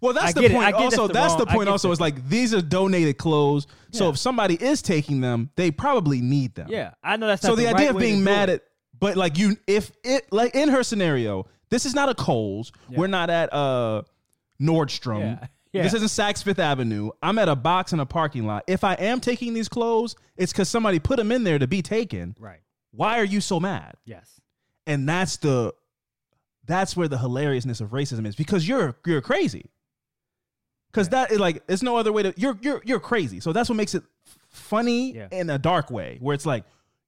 Well, 0.00 0.12
that's 0.12 0.34
the 0.34 0.48
point. 0.48 0.74
Also, 0.74 1.08
that's 1.08 1.08
the 1.08 1.12
that's 1.12 1.34
the 1.34 1.46
point. 1.46 1.68
Also, 1.68 1.90
is 1.90 2.00
like 2.00 2.28
these 2.28 2.54
are 2.54 2.62
donated 2.62 3.18
clothes. 3.18 3.66
So 3.90 4.10
if 4.10 4.18
somebody 4.18 4.54
is 4.54 4.82
taking 4.82 5.20
them, 5.20 5.50
they 5.56 5.70
probably 5.70 6.20
need 6.20 6.54
them. 6.54 6.68
Yeah, 6.70 6.92
I 7.02 7.16
know 7.16 7.26
that's 7.26 7.42
So 7.42 7.48
not 7.48 7.56
the, 7.56 7.62
the, 7.64 7.68
idea 7.70 7.86
right 7.86 7.96
of 7.96 8.00
being 8.00 8.22
mad 8.22 8.48
at, 8.48 8.62
but 8.98 9.16
like 9.16 9.36
you, 9.36 9.56
if 9.66 9.90
it 10.04 10.32
like 10.32 10.54
in 10.54 10.68
her 10.68 10.84
scenario, 10.84 11.46
this 11.70 11.86
is 11.86 11.94
not 11.94 12.08
a 12.08 12.14
Kohl's. 12.14 12.72
Yeah. 12.88 12.98
We're 12.98 13.06
not 13.08 13.30
at 13.30 13.52
uh 13.52 14.02
Nordstrom. 14.60 15.20
Yeah. 15.40 15.46
Yeah. 15.72 15.82
This 15.82 15.92
isn't 15.92 16.08
Saks 16.08 16.42
Fifth 16.42 16.58
Avenue. 16.58 17.10
I'm 17.22 17.38
at 17.38 17.50
a 17.50 17.56
box 17.56 17.92
in 17.92 18.00
a 18.00 18.06
parking 18.06 18.46
lot. 18.46 18.64
If 18.66 18.82
I 18.82 18.94
am 18.94 19.20
taking 19.20 19.52
these 19.52 19.68
clothes, 19.68 20.16
it's 20.38 20.50
because 20.50 20.70
somebody 20.70 20.98
put 21.00 21.18
them 21.18 21.30
in 21.30 21.44
there 21.44 21.58
to 21.58 21.66
be 21.66 21.82
taken. 21.82 22.34
right. 22.40 22.60
Why 22.92 23.18
are 23.18 23.24
you 23.24 23.42
so 23.42 23.60
mad? 23.60 23.92
Yes. 24.06 24.40
and 24.86 25.06
that's 25.06 25.36
the 25.36 25.74
that's 26.64 26.96
where 26.96 27.08
the 27.08 27.18
hilariousness 27.18 27.82
of 27.82 27.90
racism 27.90 28.26
is 28.26 28.34
because 28.36 28.66
you're 28.66 28.96
you're 29.04 29.20
crazy 29.20 29.66
because 30.90 31.10
that 31.10 31.30
is 31.30 31.38
like 31.40 31.62
it's 31.68 31.82
no 31.82 31.96
other 31.96 32.12
way 32.12 32.22
to 32.22 32.32
you're 32.38 32.56
you're 32.62 32.80
you're 32.84 33.00
crazy 33.00 33.40
so 33.40 33.52
that's 33.52 33.68
what 33.68 33.76
makes 33.76 33.94
it 33.94 34.02
funny 34.48 35.12
Yeah. 35.14 35.28
in 35.30 35.50
a 35.50 35.58
dark 35.58 35.90
way 35.90 36.16
where 36.20 36.34
it's 36.34 36.46
like 36.46 36.64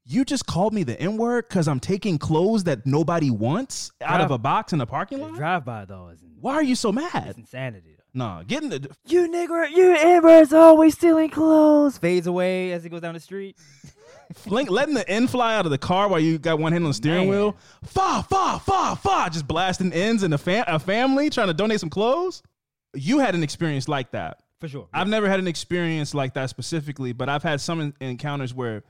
you 0.09 0.25
just 0.25 0.47
called 0.47 0.73
me 0.73 0.83
the 0.83 0.99
n 1.01 1.17
word 1.17 1.47
because 1.49 1.69
i'm 1.69 1.81
taking 1.81 2.19
clothes 2.19 2.65
that 2.65 2.87
nobody 2.87 3.31
wants 3.31 3.93
out 4.03 4.21
of 4.21 4.31
a 4.31 4.39
box 4.39 4.73
in 4.73 4.81
a 4.81 4.87
parking 4.87 5.21
lot 5.21 5.35
Drive 5.35 5.65
by 5.65 5.85
though 5.85 6.09
is 6.09 6.21
why 6.41 6.55
are 6.55 6.63
you 6.63 6.75
so 6.75 6.89
it's 6.91 7.15
mad 7.15 7.35
insanity. 7.37 7.97
Though. 7.97 8.19
nah 8.19 8.43
get 8.43 8.63
in 8.63 8.71
the 8.71 8.91
You 9.07 9.29
nigger, 9.29 9.71
you 9.71 9.95
N-words 9.97 10.53
always 10.53 10.95
stealing 10.95 11.31
clothes. 11.31 11.99
Fades 11.99 12.27
away 12.27 12.73
as 12.73 12.83
he 12.83 12.89
goes 12.89 13.01
down 13.01 13.15
the 13.15 13.21
street. 13.21 13.57
Link, 14.47 14.71
letting 14.71 14.95
the 14.95 15.09
end 15.09 15.31
fly 15.31 15.57
out 15.57 15.65
of 15.65 15.71
the 15.71 15.79
car 15.79 16.09
while 16.09 16.21
you 16.21 16.39
got 16.39 16.59
one 16.59 16.73
hand 16.73 16.85
on 16.85 16.91
the 16.91 16.95
steering 16.95 17.29
Man. 17.29 17.39
wheel 17.39 17.57
fa 17.85 18.25
fa 18.29 18.61
fa 18.65 18.97
fa 18.97 19.29
just 19.31 19.47
blasting 19.47 19.93
ends 19.93 20.23
in 20.23 20.33
a, 20.33 20.39
fam- 20.39 20.65
a 20.69 20.79
family 20.79 21.31
trying 21.31 21.47
to 21.49 21.55
donate 21.55 21.81
some 21.81 21.91
clothes 21.91 22.43
you 22.95 23.19
had 23.19 23.35
an 23.35 23.43
experience 23.43 23.89
like 23.89 24.11
that 24.13 24.41
for 24.61 24.69
sure. 24.69 24.89
I've 24.93 25.09
never 25.09 25.29
had 25.29 25.39
an 25.39 25.47
experience 25.47 26.15
like 26.15 26.35
that 26.35 26.51
specifically, 26.51 27.13
but 27.13 27.29
I've 27.29 27.43
had 27.43 27.61
some 27.61 27.81
en- 27.81 27.95
encounters 28.01 28.53
where 28.53 28.83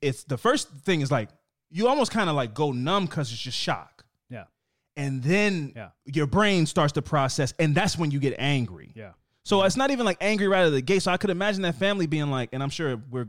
it's 0.00 0.24
the 0.24 0.38
first 0.38 0.68
thing 0.84 1.00
is 1.00 1.10
like 1.10 1.28
you 1.70 1.88
almost 1.88 2.12
kind 2.12 2.28
of 2.30 2.36
like 2.36 2.54
go 2.54 2.72
numb 2.72 3.06
because 3.06 3.32
it's 3.32 3.40
just 3.40 3.58
shock, 3.58 4.04
yeah, 4.30 4.44
and 4.96 5.22
then 5.22 5.72
Yeah. 5.74 5.88
your 6.04 6.26
brain 6.26 6.66
starts 6.66 6.92
to 6.94 7.02
process, 7.02 7.54
and 7.58 7.74
that's 7.74 7.96
when 7.98 8.10
you 8.10 8.18
get 8.20 8.34
angry. 8.38 8.92
yeah, 8.94 9.12
So 9.44 9.62
it's 9.64 9.76
not 9.76 9.90
even 9.90 10.04
like 10.04 10.18
angry 10.20 10.48
right 10.48 10.60
out 10.60 10.66
of 10.66 10.72
the 10.72 10.82
gate. 10.82 11.02
So 11.02 11.10
I 11.10 11.16
could 11.16 11.30
imagine 11.30 11.62
that 11.62 11.76
family 11.76 12.06
being 12.06 12.30
like, 12.30 12.50
and 12.52 12.62
I'm 12.62 12.68
sure 12.70 12.96
we're, 13.10 13.28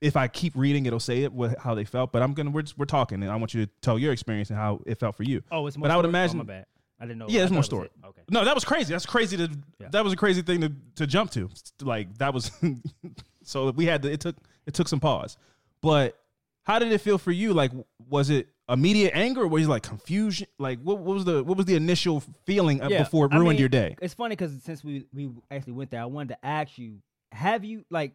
if 0.00 0.16
I 0.16 0.26
keep 0.28 0.54
reading, 0.56 0.86
it'll 0.86 0.98
say 0.98 1.22
it 1.24 1.32
what, 1.32 1.58
how 1.58 1.74
they 1.74 1.84
felt. 1.84 2.12
But 2.12 2.22
I'm 2.22 2.32
gonna 2.32 2.50
we're 2.50 2.62
just, 2.62 2.78
we're 2.78 2.86
talking, 2.86 3.22
and 3.22 3.30
I 3.30 3.36
want 3.36 3.52
you 3.54 3.66
to 3.66 3.72
tell 3.82 3.98
your 3.98 4.12
experience 4.12 4.48
and 4.50 4.58
how 4.58 4.80
it 4.86 4.98
felt 4.98 5.14
for 5.16 5.22
you. 5.24 5.42
Oh, 5.52 5.66
it's 5.66 5.76
more. 5.76 5.82
But 5.88 5.90
I 5.92 5.96
would 5.96 6.04
story? 6.04 6.06
Oh, 6.06 6.18
imagine- 6.18 6.38
my 6.38 6.44
bad. 6.44 6.66
I 7.02 7.04
didn't 7.06 7.18
know. 7.18 7.26
Yeah, 7.28 7.36
I 7.36 7.38
there's 7.40 7.50
more 7.50 7.50
thought 7.50 7.56
it 7.56 7.58
was 7.58 7.66
story. 7.66 7.88
it. 8.02 8.06
Okay. 8.08 8.22
No, 8.30 8.44
that 8.44 8.54
was 8.54 8.62
crazy. 8.64 8.92
That's 8.92 9.06
crazy 9.06 9.36
to 9.38 9.48
Yeah. 9.78 9.88
that 9.90 10.04
was 10.04 10.12
a 10.12 10.16
crazy 10.16 10.42
thing 10.42 10.60
to 10.60 10.72
to 10.96 11.06
jump 11.06 11.30
to. 11.30 11.48
Like 11.80 12.16
that 12.18 12.34
was 12.34 12.50
so 13.42 13.70
we 13.70 13.86
had 13.86 14.02
to, 14.02 14.12
it 14.12 14.20
took 14.20 14.36
it 14.66 14.74
took 14.74 14.86
some 14.88 15.00
pause. 15.00 15.38
But 15.82 16.18
how 16.64 16.78
did 16.78 16.92
it 16.92 16.98
feel 16.98 17.18
for 17.18 17.32
you? 17.32 17.52
Like 17.52 17.72
was 18.08 18.30
it 18.30 18.48
immediate 18.68 19.12
anger 19.14 19.42
or 19.42 19.46
was 19.48 19.64
it 19.64 19.68
like 19.68 19.82
confusion? 19.82 20.46
Like 20.58 20.80
what, 20.82 20.98
what 20.98 21.14
was 21.14 21.24
the 21.24 21.42
what 21.42 21.56
was 21.56 21.66
the 21.66 21.74
initial 21.76 22.22
feeling 22.44 22.78
Yeah, 22.88 22.98
before 23.02 23.26
it 23.26 23.32
I 23.32 23.36
ruined 23.36 23.50
mean, 23.50 23.58
your 23.60 23.68
day? 23.68 23.96
It's 24.00 24.14
funny 24.14 24.36
because 24.36 24.62
since 24.62 24.84
we 24.84 25.06
we 25.12 25.30
actually 25.50 25.72
went 25.74 25.90
there, 25.90 26.02
I 26.02 26.06
wanted 26.06 26.34
to 26.34 26.46
ask 26.46 26.78
you: 26.78 26.98
Have 27.32 27.64
you 27.64 27.84
like? 27.90 28.12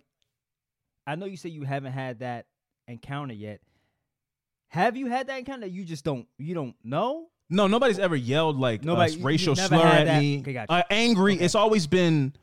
I 1.07 1.15
know 1.15 1.25
you 1.25 1.37
say 1.37 1.49
you 1.49 1.63
haven't 1.63 1.93
had 1.93 2.19
that 2.19 2.45
encounter 2.87 3.33
yet. 3.33 3.61
Have 4.69 4.97
you 4.97 5.07
had 5.07 5.27
that 5.27 5.39
encounter? 5.39 5.67
You 5.67 5.85
just 5.85 6.03
don't. 6.03 6.27
You 6.37 6.53
don't 6.53 6.75
know. 6.83 7.27
No, 7.49 7.67
nobody's 7.67 7.99
ever 7.99 8.15
yelled 8.15 8.57
like 8.59 8.83
Nobody- 8.83 9.19
a 9.21 9.23
racial 9.23 9.55
slur 9.55 9.77
at 9.85 10.05
that- 10.05 10.19
me. 10.21 10.39
Okay, 10.39 10.53
gotcha. 10.53 10.71
uh, 10.71 10.81
angry. 10.89 11.35
Okay. 11.35 11.45
It's 11.45 11.53
always 11.55 11.85
been 11.85 12.33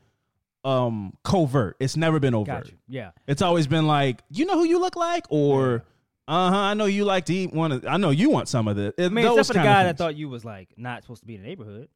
um 0.63 1.13
covert. 1.23 1.75
It's 1.79 1.97
never 1.97 2.19
been 2.19 2.33
overt. 2.33 2.71
Yeah. 2.87 3.11
It's 3.27 3.41
always 3.41 3.67
been 3.67 3.85
like, 3.87 4.21
you 4.29 4.45
know 4.45 4.55
who 4.57 4.65
you 4.65 4.79
look 4.79 4.95
like, 4.95 5.25
or 5.29 5.83
uh 6.27 6.49
huh, 6.51 6.57
I 6.57 6.73
know 6.73 6.85
you 6.85 7.03
like 7.05 7.25
to 7.25 7.33
eat 7.33 7.51
one. 7.53 7.71
Of, 7.73 7.85
I 7.85 7.97
know 7.97 8.09
you 8.11 8.29
want 8.29 8.47
some 8.47 8.67
of 8.67 8.75
this. 8.77 8.93
I 8.97 9.09
mean, 9.09 9.25
except 9.25 9.47
for 9.47 9.53
the 9.53 9.59
guy 9.59 9.83
that 9.83 9.97
thought 9.97 10.15
you 10.15 10.29
was 10.29 10.45
like 10.45 10.69
not 10.77 11.03
supposed 11.03 11.21
to 11.21 11.27
be 11.27 11.35
in 11.35 11.41
the 11.41 11.47
neighborhood. 11.47 11.89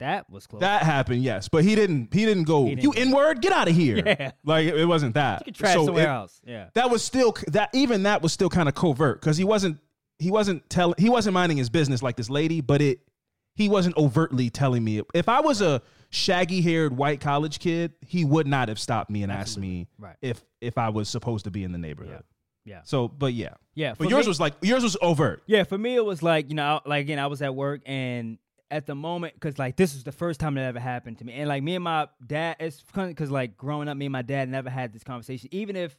That 0.00 0.28
was 0.28 0.48
close. 0.48 0.60
that 0.62 0.82
happened, 0.82 1.22
yes, 1.22 1.48
but 1.48 1.62
he 1.62 1.76
didn't. 1.76 2.12
He 2.12 2.24
didn't 2.24 2.42
go. 2.42 2.64
He 2.64 2.74
didn't 2.74 2.82
you 2.82 2.92
go. 2.92 3.00
n 3.00 3.10
word, 3.12 3.40
get 3.40 3.52
out 3.52 3.68
of 3.68 3.76
here. 3.76 4.02
Yeah. 4.04 4.32
like 4.44 4.66
it, 4.66 4.84
wasn't 4.84 5.14
that. 5.14 5.42
you 5.42 5.44
could 5.44 5.54
trash 5.54 5.74
So 5.74 5.84
somewhere 5.84 6.06
it- 6.06 6.08
else. 6.08 6.40
Yeah. 6.44 6.70
That 6.74 6.90
was 6.90 7.04
still 7.04 7.36
that. 7.48 7.70
Even 7.72 8.02
that 8.02 8.20
was 8.20 8.32
still 8.32 8.48
kind 8.48 8.68
of 8.68 8.74
covert 8.74 9.20
because 9.20 9.36
he 9.36 9.44
wasn't. 9.44 9.78
He 10.18 10.32
wasn't 10.32 10.68
telling. 10.68 10.96
He 10.98 11.08
wasn't 11.08 11.34
minding 11.34 11.56
his 11.58 11.70
business 11.70 12.02
like 12.02 12.16
this 12.16 12.28
lady, 12.30 12.60
but 12.60 12.82
it. 12.82 12.98
He 13.54 13.68
wasn't 13.68 13.96
overtly 13.96 14.50
telling 14.50 14.82
me. 14.82 15.02
If 15.14 15.28
I 15.28 15.38
was 15.40 15.60
a 15.60 15.82
shaggy-haired 16.12 16.96
white 16.96 17.20
college 17.20 17.58
kid, 17.58 17.94
he 18.00 18.24
would 18.24 18.46
not 18.46 18.68
have 18.68 18.78
stopped 18.78 19.10
me 19.10 19.22
and 19.22 19.32
asked 19.32 19.58
me 19.58 19.88
Right. 19.98 20.16
if 20.22 20.44
if 20.60 20.78
I 20.78 20.90
was 20.90 21.08
supposed 21.08 21.44
to 21.46 21.50
be 21.50 21.64
in 21.64 21.72
the 21.72 21.78
neighborhood. 21.78 22.22
Yeah. 22.64 22.82
So, 22.84 23.08
but 23.08 23.32
yeah, 23.34 23.54
Yeah. 23.74 23.94
but 23.98 24.04
for 24.04 24.10
yours 24.10 24.26
me- 24.26 24.30
was 24.30 24.38
like 24.40 24.54
yours 24.62 24.82
was 24.84 24.96
overt. 25.02 25.42
Yeah, 25.46 25.64
for 25.64 25.76
me 25.78 25.96
it 25.96 26.04
was 26.04 26.22
like 26.22 26.48
you 26.50 26.54
know, 26.54 26.80
like 26.86 27.00
again, 27.00 27.18
I 27.18 27.26
was 27.26 27.42
at 27.42 27.54
work 27.54 27.80
and 27.86 28.38
at 28.70 28.86
the 28.86 28.94
moment, 28.94 29.34
because 29.34 29.58
like 29.58 29.76
this 29.76 29.94
was 29.94 30.04
the 30.04 30.12
first 30.12 30.38
time 30.38 30.54
that 30.54 30.64
ever 30.64 30.78
happened 30.80 31.18
to 31.18 31.24
me, 31.24 31.32
and 31.34 31.48
like 31.48 31.62
me 31.62 31.74
and 31.74 31.84
my 31.84 32.08
dad, 32.26 32.56
it's 32.60 32.82
because 32.94 33.30
like 33.30 33.56
growing 33.56 33.88
up, 33.88 33.96
me 33.96 34.06
and 34.06 34.12
my 34.12 34.22
dad 34.22 34.48
never 34.48 34.70
had 34.70 34.92
this 34.92 35.02
conversation. 35.04 35.48
Even 35.52 35.76
if 35.76 35.96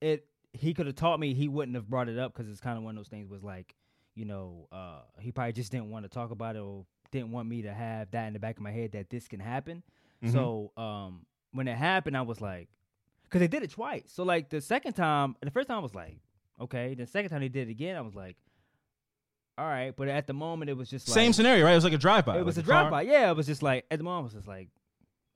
it 0.00 0.26
he 0.52 0.74
could 0.74 0.86
have 0.86 0.94
taught 0.96 1.18
me, 1.20 1.32
he 1.34 1.48
wouldn't 1.48 1.74
have 1.74 1.88
brought 1.88 2.08
it 2.08 2.18
up 2.18 2.32
because 2.34 2.50
it's 2.50 2.60
kind 2.60 2.76
of 2.78 2.84
one 2.84 2.96
of 2.96 3.00
those 3.00 3.08
things 3.08 3.28
was 3.28 3.42
like, 3.42 3.74
you 4.14 4.24
know, 4.24 4.68
uh, 4.72 5.00
he 5.20 5.30
probably 5.32 5.52
just 5.52 5.70
didn't 5.72 5.90
want 5.90 6.04
to 6.04 6.08
talk 6.08 6.30
about 6.30 6.56
it 6.56 6.60
or 6.60 6.86
didn't 7.16 7.32
want 7.32 7.48
me 7.48 7.62
to 7.62 7.72
have 7.72 8.10
that 8.12 8.26
in 8.26 8.32
the 8.32 8.38
back 8.38 8.56
of 8.56 8.62
my 8.62 8.70
head 8.70 8.92
that 8.92 9.10
this 9.10 9.26
can 9.28 9.40
happen. 9.40 9.82
Mhm. 10.24 10.32
So 10.32 10.72
um, 10.76 11.26
when 11.52 11.68
it 11.68 11.76
happened, 11.76 12.16
I 12.16 12.22
was 12.22 12.40
like, 12.40 12.68
because 13.24 13.40
they 13.40 13.48
did 13.48 13.62
it 13.62 13.70
twice. 13.70 14.04
So 14.06 14.22
like 14.22 14.50
the 14.50 14.60
second 14.60 14.92
time, 14.94 15.36
the 15.40 15.50
first 15.50 15.68
time 15.68 15.78
I 15.78 15.80
was 15.80 15.94
like, 15.94 16.16
okay. 16.60 16.94
The 16.94 17.06
second 17.06 17.30
time 17.30 17.40
they 17.40 17.48
did 17.48 17.68
it 17.68 17.70
again, 17.70 17.96
I 17.96 18.00
was 18.00 18.14
like, 18.14 18.36
all 19.58 19.66
right. 19.66 19.94
But 19.96 20.08
at 20.08 20.26
the 20.26 20.32
moment, 20.34 20.70
it 20.70 20.76
was 20.76 20.88
just 20.90 21.08
like, 21.08 21.14
Same 21.14 21.32
scenario, 21.32 21.64
right? 21.64 21.72
It 21.72 21.76
was 21.76 21.84
like 21.84 21.92
a 21.92 21.98
drive-by. 21.98 22.38
It 22.38 22.44
was 22.44 22.56
like 22.56 22.64
a 22.64 22.66
drive 22.66 22.90
by. 22.90 23.02
Yeah, 23.02 23.30
it 23.30 23.36
was 23.36 23.46
just 23.46 23.62
like 23.62 23.86
at 23.90 23.98
the 23.98 24.04
moment, 24.04 24.22
I 24.22 24.24
was 24.26 24.32
just 24.34 24.48
like, 24.48 24.68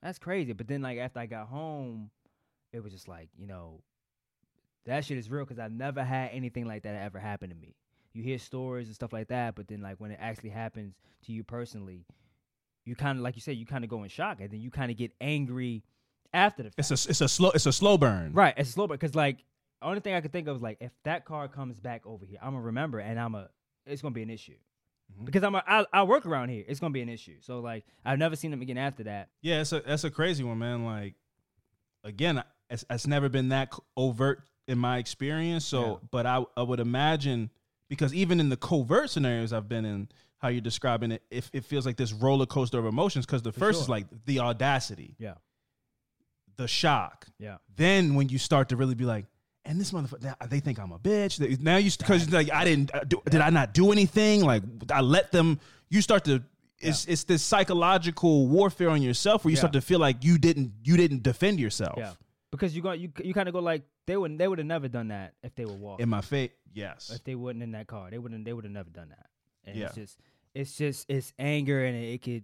that's 0.01 0.19
crazy. 0.19 0.53
But 0.53 0.67
then 0.67 0.81
like 0.81 0.97
after 0.99 1.19
I 1.19 1.25
got 1.25 1.47
home, 1.47 2.09
it 2.71 2.81
was 2.83 2.93
just 2.93 3.07
like 3.07 3.29
you 3.37 3.47
know, 3.47 3.81
that 4.85 5.05
shit 5.05 5.17
is 5.17 5.29
real 5.29 5.43
because 5.43 5.59
I've 5.59 5.71
never 5.71 6.03
had 6.03 6.29
anything 6.33 6.65
like 6.65 6.83
that 6.83 6.95
ever 6.95 7.19
happen 7.19 7.49
to 7.49 7.55
me. 7.55 7.75
You 8.13 8.23
hear 8.23 8.37
stories 8.39 8.87
and 8.87 8.95
stuff 8.95 9.13
like 9.13 9.29
that, 9.29 9.55
but 9.55 9.67
then 9.67 9.81
like 9.81 9.97
when 9.99 10.11
it 10.11 10.19
actually 10.21 10.49
happens 10.49 10.95
to 11.25 11.31
you 11.31 11.43
personally, 11.43 12.05
you 12.85 12.95
kind 12.95 13.17
of 13.17 13.23
like 13.23 13.35
you 13.35 13.41
said, 13.41 13.55
you 13.57 13.65
kind 13.65 13.83
of 13.83 13.89
go 13.89 14.03
in 14.03 14.09
shock, 14.09 14.41
and 14.41 14.49
then 14.51 14.59
you 14.59 14.69
kind 14.71 14.91
of 14.91 14.97
get 14.97 15.11
angry 15.21 15.83
after 16.33 16.63
the 16.63 16.69
fact. 16.71 16.79
It's 16.91 17.05
a 17.05 17.09
it's 17.09 17.21
a 17.21 17.29
slow 17.29 17.51
it's 17.51 17.65
a 17.65 17.71
slow 17.73 17.97
burn. 17.97 18.33
Right, 18.33 18.53
it's 18.57 18.71
slow 18.71 18.87
burn 18.87 18.95
because 18.97 19.15
like 19.15 19.37
the 19.81 19.87
only 19.87 19.99
thing 20.01 20.13
I 20.13 20.21
could 20.21 20.33
think 20.33 20.47
of 20.47 20.57
is 20.57 20.61
like 20.61 20.77
if 20.81 20.91
that 21.03 21.25
car 21.25 21.47
comes 21.47 21.79
back 21.79 22.05
over 22.05 22.25
here, 22.25 22.39
I'm 22.41 22.51
gonna 22.53 22.61
remember 22.61 22.99
and 22.99 23.19
I'm 23.19 23.35
a 23.35 23.49
it's 23.85 24.01
gonna 24.01 24.13
be 24.13 24.23
an 24.23 24.29
issue 24.29 24.55
Mhm. 25.17 25.25
because 25.25 25.43
I'm 25.43 25.55
a, 25.55 25.63
I, 25.65 25.85
I 25.93 26.03
work 26.03 26.25
around 26.25 26.49
here. 26.49 26.63
It's 26.67 26.79
gonna 26.79 26.91
be 26.91 27.01
an 27.01 27.09
issue. 27.09 27.37
So 27.41 27.59
like 27.61 27.85
I've 28.03 28.19
never 28.19 28.35
seen 28.35 28.51
them 28.51 28.61
again 28.61 28.77
after 28.77 29.03
that. 29.03 29.29
Yeah, 29.41 29.61
it's 29.61 29.71
a 29.71 29.79
that's 29.79 30.03
a 30.03 30.11
crazy 30.11 30.43
one, 30.43 30.59
man. 30.59 30.83
Like 30.85 31.15
again, 32.03 32.43
it's, 32.69 32.83
it's 32.89 33.07
never 33.07 33.29
been 33.29 33.49
that 33.49 33.73
overt 33.95 34.43
in 34.67 34.77
my 34.77 34.97
experience. 34.97 35.65
So, 35.65 35.81
Yeah. 36.01 36.07
but 36.11 36.25
I 36.25 36.43
I 36.57 36.63
would 36.63 36.79
imagine 36.79 37.49
because 37.91 38.13
even 38.13 38.39
in 38.39 38.47
the 38.47 38.55
covert 38.57 39.09
scenarios 39.09 39.51
I've 39.51 39.67
been 39.67 39.83
in, 39.83 40.07
how 40.37 40.47
you're 40.47 40.61
describing 40.61 41.11
it, 41.11 41.21
if 41.29 41.49
it 41.53 41.65
feels 41.65 41.85
like 41.85 41.97
this 41.97 42.13
roller 42.13 42.45
coaster 42.45 42.79
of 42.79 42.85
emotions. 42.85 43.25
Because 43.25 43.41
the 43.41 43.51
For 43.51 43.59
first 43.59 43.77
sure. 43.79 43.83
is 43.83 43.89
like 43.89 44.05
the 44.25 44.39
audacity, 44.39 45.15
Yeah, 45.19 45.33
the 46.55 46.67
shock. 46.67 47.27
yeah, 47.37 47.57
Then 47.75 48.15
when 48.15 48.29
you 48.29 48.37
start 48.37 48.69
to 48.69 48.75
really 48.75 48.95
be 48.95 49.05
like. 49.05 49.25
And 49.65 49.79
this 49.79 49.91
motherfucker, 49.91 50.33
they 50.49 50.59
think 50.59 50.79
I'm 50.79 50.91
a 50.91 50.97
bitch. 50.97 51.37
They- 51.37 51.55
Now 51.61 51.77
you, 51.77 51.91
because 51.95 52.31
like 52.31 52.51
I 52.51 52.63
didn't, 52.65 52.95
uh, 52.95 53.01
do, 53.07 53.21
did 53.29 53.41
I 53.41 53.51
not 53.51 53.73
do 53.75 53.91
anything? 53.91 54.43
Like 54.43 54.63
I 54.91 55.01
let 55.01 55.31
them. 55.31 55.59
You 55.89 56.01
start 56.01 56.23
to, 56.25 56.41
it's 56.79 57.05
it's 57.05 57.25
this 57.25 57.43
psychological 57.43 58.47
warfare 58.47 58.89
on 58.89 59.03
yourself 59.03 59.43
where 59.45 59.51
you 59.51 59.57
Yeah. 59.57 59.59
start 59.61 59.73
to 59.73 59.81
feel 59.81 59.99
like 59.99 60.23
you 60.23 60.39
didn't, 60.39 60.71
you 60.83 60.97
didn't 60.97 61.21
defend 61.21 61.59
yourself. 61.59 61.95
yeah. 61.97 62.13
Because 62.51 62.75
you 62.75 62.81
got 62.81 62.99
you 62.99 63.11
you 63.23 63.33
kind 63.33 63.47
of 63.47 63.53
go 63.53 63.59
like 63.61 63.83
they 64.05 64.17
would 64.17 64.37
they 64.37 64.47
would 64.47 64.57
have 64.59 64.67
never 64.67 64.87
done 64.87 65.07
that 65.07 65.33
if 65.41 65.55
they 65.55 65.65
were 65.65 65.73
walking. 65.73 66.03
In 66.03 66.09
my 66.09 66.21
face, 66.21 66.51
yes. 66.73 67.09
if 67.09 67.23
they 67.23 67.35
wasn't 67.35 67.63
in 67.63 67.71
that 67.71 67.87
car, 67.87 68.09
they 68.11 68.17
wouldn't 68.17 68.43
they 68.45 68.53
would 68.53 68.65
have 68.65 68.73
never 68.73 68.89
done 68.89 69.09
that. 69.09 69.27
And 69.65 69.77
it's 69.77 69.95
just 69.95 70.19
it's 70.53 70.75
just 70.75 71.09
it's 71.09 71.33
anger 71.39 71.85
and 71.85 71.95
it, 71.95 72.21
could 72.21 72.43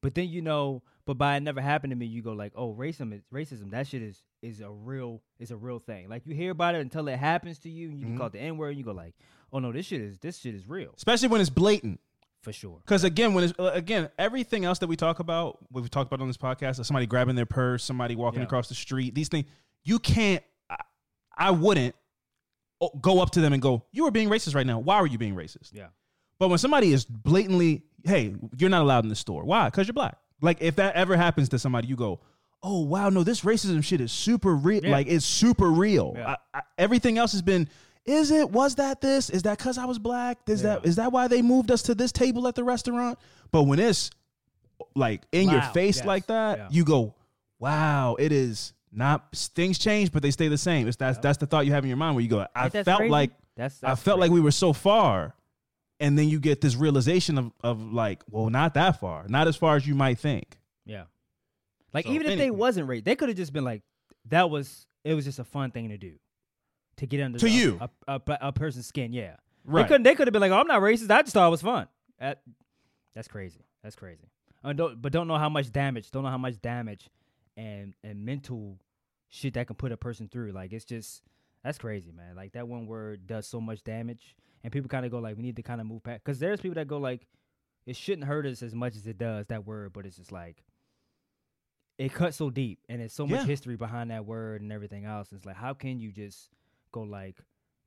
but 0.00 0.14
then 0.14 0.28
you 0.28 0.42
know, 0.42 0.82
but 1.06 1.14
by 1.14 1.36
it 1.36 1.40
never 1.40 1.60
happened 1.60 1.90
to 1.92 1.96
me, 1.96 2.06
you 2.06 2.20
go 2.22 2.32
like, 2.32 2.52
Oh, 2.54 2.74
racism 2.74 3.14
is 3.14 3.22
racism, 3.32 3.70
that 3.70 3.86
shit 3.86 4.02
is 4.02 4.22
is 4.42 4.60
a 4.60 4.70
real 4.70 5.22
is 5.38 5.50
a 5.50 5.56
real 5.56 5.78
thing. 5.78 6.08
Like 6.10 6.26
you 6.26 6.34
hear 6.34 6.50
about 6.50 6.74
it 6.74 6.82
until 6.82 7.08
it 7.08 7.18
happens 7.18 7.58
to 7.60 7.70
you 7.70 7.88
and 7.88 7.98
you 7.98 8.04
Mhm. 8.06 8.08
can 8.10 8.18
call 8.18 8.26
it 8.26 8.32
the 8.34 8.40
N 8.40 8.58
word 8.58 8.68
and 8.68 8.78
you 8.78 8.84
go 8.84 8.92
like, 8.92 9.14
Oh 9.50 9.60
no, 9.60 9.72
this 9.72 9.86
shit 9.86 10.02
is 10.02 10.18
this 10.18 10.38
shit 10.38 10.54
is 10.54 10.68
real. 10.68 10.92
Especially 10.96 11.28
when 11.28 11.40
it's 11.40 11.50
blatant. 11.50 12.00
For 12.42 12.52
sure. 12.52 12.78
Because 12.84 13.04
again, 13.04 13.34
when 13.34 13.44
it's 13.44 13.52
uh, 13.58 13.70
again 13.74 14.08
everything 14.18 14.64
else 14.64 14.78
that 14.78 14.86
we 14.86 14.96
talk 14.96 15.18
about, 15.18 15.58
what 15.72 15.82
we 15.82 15.88
talked 15.88 16.08
about 16.08 16.20
on 16.22 16.28
this 16.28 16.36
podcast, 16.36 16.84
somebody 16.84 17.06
grabbing 17.06 17.34
their 17.36 17.46
purse, 17.46 17.82
somebody 17.84 18.14
walking 18.16 18.40
Yeah. 18.40 18.46
across 18.46 18.68
the 18.68 18.74
street, 18.74 19.14
these 19.14 19.28
things, 19.28 19.46
you 19.84 19.98
can't. 19.98 20.42
I, 20.70 20.76
I 21.36 21.50
wouldn't 21.50 21.94
go 23.00 23.20
up 23.20 23.30
to 23.32 23.40
them 23.40 23.52
and 23.52 23.60
go, 23.60 23.84
"You 23.90 24.06
are 24.06 24.10
being 24.10 24.28
racist 24.28 24.54
right 24.54 24.66
now. 24.66 24.78
Why 24.78 24.96
are 24.96 25.06
you 25.06 25.18
being 25.18 25.34
racist?" 25.34 25.70
Yeah. 25.74 25.88
But 26.38 26.48
when 26.48 26.58
somebody 26.58 26.92
is 26.92 27.04
blatantly, 27.04 27.82
"Hey, 28.04 28.34
you're 28.56 28.70
not 28.70 28.82
allowed 28.82 29.04
in 29.04 29.10
the 29.10 29.16
store. 29.16 29.44
Why? 29.44 29.66
Because 29.68 29.88
you're 29.88 29.94
black." 29.94 30.16
Like 30.40 30.58
if 30.62 30.76
that 30.76 30.94
ever 30.94 31.16
happens 31.16 31.48
to 31.48 31.58
somebody, 31.58 31.88
you 31.88 31.96
go, 31.96 32.20
"Oh 32.62 32.82
wow, 32.84 33.08
no, 33.08 33.24
this 33.24 33.40
racism 33.40 33.82
shit 33.82 34.00
is 34.00 34.12
super 34.12 34.54
real. 34.54 34.84
Yeah. 34.84 34.92
Like 34.92 35.08
it's 35.08 35.26
super 35.26 35.68
real. 35.68 36.14
Yeah. 36.16 36.36
I, 36.54 36.58
I, 36.58 36.62
everything 36.78 37.18
else 37.18 37.32
has 37.32 37.42
been." 37.42 37.68
Is 38.08 38.30
it? 38.30 38.50
Was 38.50 38.76
that 38.76 39.00
this? 39.00 39.28
Is 39.30 39.42
that 39.42 39.58
because 39.58 39.76
I 39.78 39.84
was 39.84 39.98
black? 39.98 40.38
Is 40.48 40.62
that 40.62 40.82
Yeah. 40.82 40.88
is 40.88 40.96
that 40.96 41.12
why 41.12 41.28
they 41.28 41.42
moved 41.42 41.70
us 41.70 41.82
to 41.82 41.94
this 41.94 42.10
table 42.10 42.48
at 42.48 42.54
the 42.54 42.64
restaurant? 42.64 43.18
But 43.50 43.64
when 43.64 43.78
it's 43.78 44.10
like 44.94 45.22
in 45.32 45.48
your 45.50 45.58
Loud, 45.60 45.74
face 45.74 45.96
yes. 45.98 46.06
like 46.06 46.26
that, 46.28 46.58
Yeah. 46.58 46.68
you 46.70 46.84
go, 46.84 47.14
"Wow, 47.58 48.14
it 48.18 48.32
is 48.32 48.72
not 48.90 49.34
things 49.36 49.78
change, 49.78 50.10
but 50.12 50.22
they 50.22 50.30
stay 50.30 50.48
the 50.48 50.56
same." 50.58 50.88
It's 50.88 50.96
that's 50.96 51.18
that's 51.18 51.38
the 51.38 51.46
thought 51.46 51.66
you 51.66 51.72
have 51.72 51.84
in 51.84 51.88
your 51.88 51.96
mind 51.98 52.14
where 52.16 52.22
you 52.22 52.30
go, 52.30 52.46
"I 52.54 52.64
Ain't 52.64 52.72
that 52.72 52.84
felt 52.86 52.98
crazy? 52.98 53.10
like 53.10 53.30
that's, 53.56 53.82
I 53.84 53.88
that's 53.90 54.02
felt 54.02 54.18
like 54.20 54.30
we 54.30 54.40
were 54.40 54.52
so 54.52 54.72
far, 54.72 55.34
and 56.00 56.18
then 56.18 56.28
you 56.28 56.40
get 56.40 56.60
this 56.62 56.76
realization 56.76 57.36
of 57.36 57.52
of 57.62 57.92
like, 57.92 58.22
well, 58.30 58.48
not 58.48 58.72
that 58.74 59.00
far, 59.00 59.26
not 59.28 59.48
as 59.48 59.56
far 59.56 59.76
as 59.76 59.86
you 59.86 59.94
might 59.94 60.18
think." 60.18 60.58
Yeah. 60.86 61.04
Like 61.92 62.06
So, 62.06 62.12
even 62.12 62.26
if 62.26 62.36
they 62.38 62.44
anyway. 62.44 62.56
wasn't 62.56 62.88
racist, 62.88 63.04
they 63.04 63.16
could 63.16 63.28
have 63.28 63.36
just 63.36 63.52
been 63.52 63.64
like, 63.64 63.82
that 64.26 64.48
was 64.48 64.86
it 65.04 65.12
was 65.14 65.24
just 65.26 65.38
a 65.38 65.44
fun 65.44 65.70
thing 65.72 65.88
to 65.90 65.98
do. 65.98 66.18
To 66.98 67.06
get 67.06 67.20
under 67.20 67.38
To 67.38 67.44
the- 67.46 67.50
you. 67.50 67.78
a, 67.80 67.90
a, 68.06 68.38
a 68.42 68.52
person's 68.52 68.86
skin, 68.86 69.12
yeah. 69.12 69.36
Right. 69.64 69.82
They 69.82 69.88
couldn't. 69.88 70.02
They 70.04 70.14
could 70.14 70.26
have 70.28 70.32
been 70.32 70.40
like, 70.40 70.50
"Oh, 70.52 70.58
I'm 70.60 70.66
not 70.66 70.80
racist. 70.82 71.10
I 71.10 71.22
just 71.22 71.34
thought 71.34 71.46
it 71.46 71.50
was 71.50 71.62
fun." 71.62 71.88
That, 72.20 72.42
that's 73.14 73.28
crazy. 73.28 73.60
That's 73.82 73.96
crazy. 73.96 74.24
Don't, 74.64 75.00
but 75.00 75.12
don't 75.12 75.28
know 75.28 75.36
how 75.38 75.48
much 75.48 75.70
damage. 75.72 76.10
Don't 76.10 76.22
know 76.24 76.30
how 76.30 76.38
much 76.38 76.60
damage 76.60 77.08
and 77.56 77.94
and 78.02 78.24
mental 78.24 78.78
shit 79.28 79.54
that 79.54 79.66
can 79.66 79.76
put 79.76 79.92
a 79.92 79.96
person 79.96 80.28
through. 80.28 80.52
Like 80.52 80.72
it's 80.72 80.84
just 80.84 81.22
that's 81.62 81.78
crazy, 81.78 82.10
man. 82.12 82.34
Like 82.34 82.52
that 82.52 82.66
one 82.66 82.86
word 82.86 83.26
does 83.26 83.46
so 83.46 83.60
much 83.60 83.84
damage, 83.84 84.34
and 84.64 84.72
people 84.72 84.88
kind 84.88 85.04
of 85.04 85.10
go 85.12 85.18
like, 85.18 85.36
"We 85.36 85.42
need 85.42 85.56
to 85.56 85.62
kind 85.62 85.80
of 85.80 85.86
move 85.86 86.02
past." 86.02 86.24
Because 86.24 86.38
there's 86.38 86.60
people 86.60 86.74
that 86.76 86.88
go 86.88 86.98
like, 86.98 87.26
"It 87.86 87.94
shouldn't 87.96 88.26
hurt 88.26 88.46
us 88.46 88.62
as 88.62 88.74
much 88.74 88.96
as 88.96 89.06
it 89.06 89.18
does 89.18 89.46
that 89.48 89.64
word," 89.66 89.92
but 89.92 90.06
it's 90.06 90.16
just 90.16 90.32
like 90.32 90.64
it 91.98 92.12
cuts 92.12 92.36
so 92.36 92.48
deep, 92.50 92.78
and 92.88 93.00
there's 93.00 93.12
so 93.12 93.26
much 93.26 93.40
Yeah. 93.40 93.46
history 93.46 93.76
behind 93.76 94.10
that 94.10 94.24
word 94.24 94.62
and 94.62 94.72
everything 94.72 95.04
else. 95.04 95.32
It's 95.32 95.44
like, 95.44 95.56
how 95.56 95.74
can 95.74 95.98
you 95.98 96.12
just 96.12 96.48
go 97.04 97.10
like, 97.10 97.36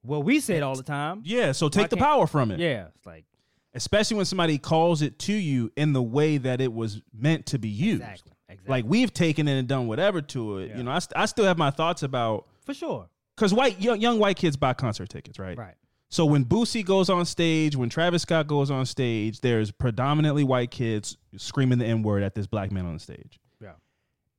well, 0.03 0.23
we 0.23 0.39
say 0.39 0.57
it 0.57 0.63
all 0.63 0.75
the 0.75 0.83
time. 0.83 1.21
Yeah, 1.25 1.51
so 1.51 1.69
take 1.69 1.89
the 1.89 1.95
can't- 1.95 2.07
power 2.07 2.27
from 2.27 2.51
it. 2.51 2.59
Yeah, 2.59 2.87
it's 2.95 3.05
like 3.05 3.25
Especially 3.73 4.17
when 4.17 4.25
somebody 4.25 4.57
calls 4.57 5.01
it 5.01 5.17
to 5.19 5.33
you 5.33 5.71
in 5.77 5.93
the 5.93 6.01
way 6.01 6.37
that 6.37 6.59
it 6.59 6.73
was 6.73 7.01
meant 7.13 7.45
to 7.47 7.57
be 7.59 7.69
used. 7.69 8.01
exactly, 8.01 8.33
exactly, 8.49 8.69
Like 8.69 8.85
we've 8.85 9.13
taken 9.13 9.47
it 9.47 9.57
and 9.57 9.65
done 9.67 9.87
whatever 9.87 10.21
to 10.21 10.57
it. 10.57 10.71
Yeah. 10.71 10.77
You 10.77 10.83
know, 10.83 10.91
I, 10.91 10.99
st- 10.99 11.13
I 11.15 11.25
still 11.25 11.45
have 11.45 11.57
my 11.57 11.69
thoughts 11.71 12.03
about 12.03 12.47
for 12.65 12.73
sure. 12.73 13.07
because 13.37 13.53
white 13.53 13.79
young, 13.79 14.01
young 14.01 14.19
white 14.19 14.35
kids 14.35 14.57
buy 14.57 14.73
concert 14.73 15.07
tickets, 15.07 15.39
right? 15.39 15.57
Right. 15.57 15.75
So 16.09 16.25
when 16.25 16.43
Boosie 16.43 16.83
goes 16.83 17.09
on 17.09 17.25
stage, 17.25 17.77
when 17.77 17.87
Travis 17.87 18.23
Scott 18.23 18.45
goes 18.47 18.69
on 18.69 18.85
stage, 18.85 19.39
there's 19.39 19.71
predominantly 19.71 20.43
white 20.43 20.69
kids 20.71 21.15
screaming 21.37 21.77
the 21.77 21.85
N 21.85 22.03
word 22.03 22.23
at 22.23 22.35
this 22.35 22.47
black 22.47 22.69
man 22.73 22.85
on 22.85 22.95
the 22.95 22.99
stage. 22.99 23.39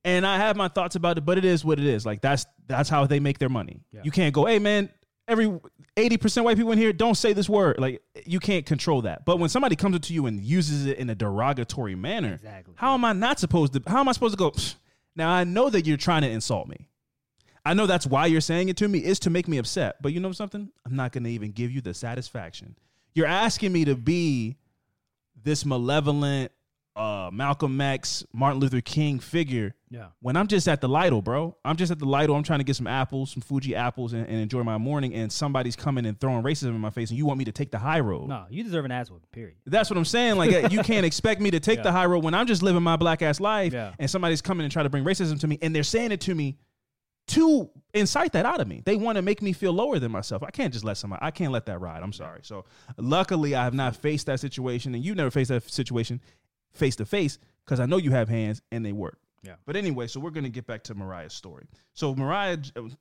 And 0.05 0.27
I 0.27 0.37
have 0.38 0.57
my 0.57 0.69
thoughts 0.69 0.97
about 0.97 1.17
it, 1.19 1.25
but 1.25 1.38
it 1.38 1.45
is 1.45 1.65
what 1.65 1.79
it 1.79 1.87
is. 1.87 2.05
Like 2.05 2.21
that's 2.21 2.45
that's 2.67 2.88
how 2.88 3.07
they 3.07 3.21
make 3.21 3.38
their 3.38 3.49
money. 3.49 3.81
Yeah. 3.93 4.01
You 4.05 4.11
can't 4.11 4.35
go, 4.35 4.47
hey 4.47 4.59
man, 4.59 4.88
every 5.29 5.61
eighty 5.97 6.17
percent 6.17 6.45
white 6.45 6.57
people 6.57 6.73
in 6.73 6.79
here 6.79 6.93
don't 6.93 7.15
say 7.15 7.33
this 7.33 7.49
word. 7.49 7.77
Like 7.79 8.03
you 8.27 8.41
can't 8.41 8.67
control 8.67 9.03
that. 9.03 9.25
But 9.25 9.38
when 9.38 9.49
somebody 9.49 9.77
comes 9.77 9.95
up 9.95 10.03
to 10.03 10.12
you 10.15 10.27
and 10.27 10.41
uses 10.41 10.87
it 10.87 10.99
in 10.99 11.09
a 11.11 11.15
derogatory 11.15 11.95
manner, 11.95 12.35
Exactly. 12.35 12.75
how 12.77 12.95
am 12.95 13.05
I 13.05 13.12
not 13.12 13.38
supposed 13.38 13.75
to? 13.75 13.83
How 13.87 14.01
am 14.01 14.09
I 14.09 14.12
supposed 14.12 14.33
to 14.35 14.38
go? 14.38 14.51
"Psh, 14.51 14.75
Now 15.15 15.31
I 15.31 15.45
know 15.45 15.71
that 15.71 15.87
you're 15.87 15.97
trying 15.97 16.23
to 16.23 16.29
insult 16.31 16.67
me. 16.69 16.88
I 17.65 17.75
know 17.75 17.87
that's 17.87 18.07
why 18.09 18.27
you're 18.27 18.41
saying 18.41 18.71
it 18.71 18.77
to 18.79 18.88
me 18.88 18.99
is 18.99 19.21
to 19.21 19.31
make 19.31 19.47
me 19.47 19.59
upset. 19.59 20.03
But 20.03 20.12
you 20.12 20.19
know 20.19 20.33
something? 20.33 20.69
I'm 20.85 20.97
not 20.97 21.12
going 21.12 21.23
to 21.23 21.31
even 21.31 21.53
give 21.53 21.71
you 21.71 21.81
the 21.81 21.95
satisfaction. 21.95 22.75
You're 23.15 23.29
asking 23.29 23.73
me 23.73 23.85
to 23.85 23.95
be 23.95 24.57
this 25.41 25.65
malevolent 25.65 26.51
uh, 26.95 27.31
Malcolm 27.33 27.81
X, 27.81 28.25
Martin 28.35 28.61
Luther 28.61 28.81
King 28.83 29.19
figure 29.19 29.75
Yeah. 29.89 30.09
when 30.21 30.37
I'm 30.37 30.47
just 30.47 30.69
at 30.69 30.81
the 30.83 30.89
Lidl, 30.89 31.25
bro. 31.25 31.57
I'm 31.65 31.77
just 31.77 31.91
at 31.91 31.99
the 31.99 32.05
Lidl. 32.07 32.37
I'm 32.37 32.43
trying 32.43 32.59
to 32.61 32.65
get 32.65 32.77
some 32.77 32.87
apples, 32.87 33.31
some 33.33 33.41
Fuji 33.41 33.75
apples, 33.75 34.13
and, 34.13 34.27
and 34.27 34.37
enjoy 34.37 34.63
my 34.63 34.77
morning. 34.77 35.15
And 35.15 35.33
somebody's 35.33 35.75
coming 35.75 36.05
and 36.05 36.21
throwing 36.21 36.43
racism 36.43 36.69
in 36.69 36.81
my 36.81 36.91
face, 36.91 37.09
and 37.09 37.17
you 37.17 37.25
want 37.25 37.39
me 37.39 37.47
to 37.47 37.53
take 37.53 37.71
the 37.71 37.79
high 37.79 38.01
road. 38.01 38.29
No, 38.29 38.45
you 38.51 38.63
deserve 38.63 38.85
an 38.85 38.91
ass 38.93 39.11
whooping. 39.11 39.29
Period. 39.33 39.57
That's 39.65 39.89
what 39.89 39.97
I'm 39.97 40.05
saying. 40.05 40.37
Like 40.37 40.71
you 40.73 40.83
can't 40.83 41.07
expect 41.07 41.41
me 41.41 41.51
to 41.53 41.61
take 41.61 41.79
Yeah. 41.79 41.85
the 41.85 41.93
high 41.93 42.05
road 42.07 42.25
when 42.25 42.35
I'm 42.35 42.47
just 42.47 42.63
living 42.63 42.83
my 42.83 42.97
black 42.97 43.23
ass 43.23 43.41
life, 43.41 43.73
Yeah. 43.73 43.95
and 43.99 44.11
somebody's 44.11 44.43
coming 44.43 44.65
and 44.65 44.73
trying 44.73 44.85
to 44.85 44.91
bring 44.91 45.05
racism 45.05 45.41
to 45.41 45.47
me, 45.49 45.59
and 45.63 45.75
they're 45.75 45.83
saying 45.83 46.13
it 46.13 46.21
to 46.23 46.35
me 46.35 46.59
to 47.29 47.71
incite 47.95 48.33
that 48.33 48.45
out 48.45 48.61
of 48.61 48.67
me. 48.67 48.83
They 48.85 48.97
want 48.97 49.17
to 49.17 49.23
make 49.23 49.41
me 49.41 49.53
feel 49.53 49.73
lower 49.73 49.99
than 49.99 50.11
myself. 50.11 50.43
I 50.43 50.51
can't 50.51 50.73
just 50.73 50.85
let 50.85 50.97
somebody. 50.97 51.21
I 51.25 51.31
can't 51.31 51.53
let 51.53 51.67
that 51.67 51.81
ride. 51.81 52.03
I'm 52.03 52.13
sorry. 52.13 52.41
So 52.43 52.65
luckily, 52.99 53.55
I 53.55 53.63
have 53.65 53.75
not 53.75 53.95
faced 53.97 54.27
that 54.27 54.41
situation, 54.41 54.95
and 54.95 55.05
you 55.05 55.15
never 55.15 55.31
faced 55.31 55.49
that 55.51 55.71
situation 55.71 56.21
face 56.73 56.97
to 56.97 57.05
face 57.05 57.39
because 57.65 57.81
I 57.81 57.87
know 57.87 57.97
you 57.97 58.11
have 58.11 58.29
hands 58.29 58.61
and 58.71 58.85
they 58.85 58.93
work. 58.93 59.19
Yeah. 59.45 59.55
But 59.67 59.75
anyway, 59.77 60.07
so 60.07 60.21
we're 60.21 60.31
gonna 60.31 60.49
get 60.49 60.67
back 60.69 60.85
to 60.85 60.95
Mariah's 60.95 61.33
story. 61.33 61.67
So 61.95 62.15
Mariah, 62.15 62.59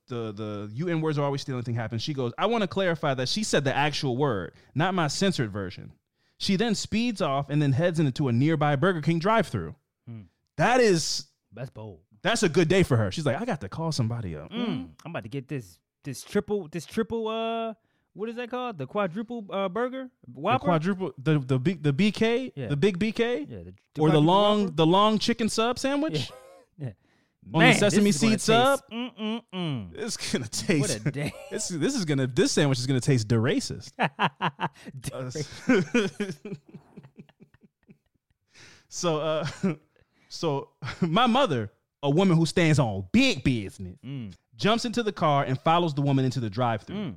the 0.07 0.31
the 0.31 0.69
UN 0.73 0.99
words 1.01 1.19
are 1.19 1.23
always 1.25 1.41
stealing 1.41 1.61
thing 1.63 1.75
happens. 1.75 2.01
She 2.01 2.13
goes, 2.15 2.33
I 2.37 2.47
want 2.47 2.63
to 2.63 2.67
clarify 2.67 3.13
that 3.13 3.29
she 3.29 3.43
said 3.43 3.63
the 3.63 3.75
actual 3.75 4.17
word, 4.17 4.53
not 4.73 4.93
my 4.95 5.07
censored 5.07 5.51
version. 5.51 5.91
She 6.39 6.55
then 6.55 6.73
speeds 6.73 7.21
off 7.21 7.49
and 7.51 7.61
then 7.61 7.71
heads 7.73 7.99
into 7.99 8.27
a 8.27 8.31
nearby 8.31 8.75
Burger 8.75 9.01
King 9.01 9.19
drive-through. 9.19 9.75
Hmm. 10.07 10.21
That 10.57 10.79
is 10.81 11.25
That's 11.53 11.69
bold. 11.69 11.99
that's 12.23 12.41
a 12.41 12.49
good 12.49 12.67
day 12.67 12.81
for 12.81 12.97
her. 12.97 13.11
She's 13.11 13.25
like, 13.27 13.39
I 13.39 13.45
got 13.45 13.61
to 13.61 13.69
call 13.69 13.91
somebody 13.91 14.35
up. 14.35 14.51
Mm, 14.51 14.89
I'm 15.05 15.11
about 15.11 15.23
to 15.23 15.29
get 15.29 15.47
this 15.47 15.77
this 16.03 16.23
triple 16.23 16.67
this 16.71 16.87
triple 16.87 17.27
uh 17.27 17.75
what 18.13 18.29
is 18.29 18.35
that 18.35 18.49
called? 18.49 18.77
The 18.77 18.87
quadruple 18.87 19.45
uh 19.49 19.69
burger? 19.69 20.09
The 20.27 20.57
quadruple, 20.59 21.13
the 21.17 21.39
the 21.39 21.59
big 21.59 21.81
the 21.83 21.93
BK, 21.93 22.51
Yeah. 22.55 22.67
the 22.67 22.77
big 22.77 22.99
BK, 22.99 23.47
yeah, 23.49 23.57
the, 23.95 24.01
or 24.01 24.09
the 24.11 24.21
long 24.21 24.63
Whopper? 24.63 24.75
the 24.75 24.85
long 24.85 25.17
chicken 25.19 25.49
sub 25.49 25.79
sandwich. 25.79 26.29
Yeah. 26.77 26.91
On 27.53 27.59
the 27.63 27.73
sesame 27.73 28.11
this 28.11 28.17
is 28.17 28.21
gonna 28.21 28.31
seed 28.33 28.41
sub? 28.41 28.79
taste- 28.79 28.91
Mm, 28.91 29.11
mm, 29.19 29.41
mm. 29.53 29.89
It's 29.95 30.17
gonna 30.31 30.47
taste. 30.47 30.81
What 30.81 31.05
a 31.07 31.11
day. 31.11 31.33
This 31.51 31.69
this 31.69 31.95
is 31.95 32.05
gonna 32.05 32.27
this 32.27 32.51
sandwich 32.51 32.77
is 32.79 32.85
gonna 32.85 32.99
taste 33.01 33.27
deracist. 33.27 33.91
so 38.89 39.19
uh 39.19 39.47
so 40.29 40.69
my 41.01 41.27
mother, 41.27 41.71
a 42.03 42.09
woman 42.09 42.37
who 42.37 42.45
stands 42.45 42.79
on 42.79 43.05
big 43.11 43.43
business, 43.43 43.97
Mm. 44.05 44.33
jumps 44.55 44.85
into 44.85 45.03
the 45.03 45.11
car 45.11 45.43
and 45.43 45.59
follows 45.59 45.93
the 45.93 46.01
woman 46.01 46.23
into 46.25 46.39
the 46.39 46.49
drive-through. 46.49 47.15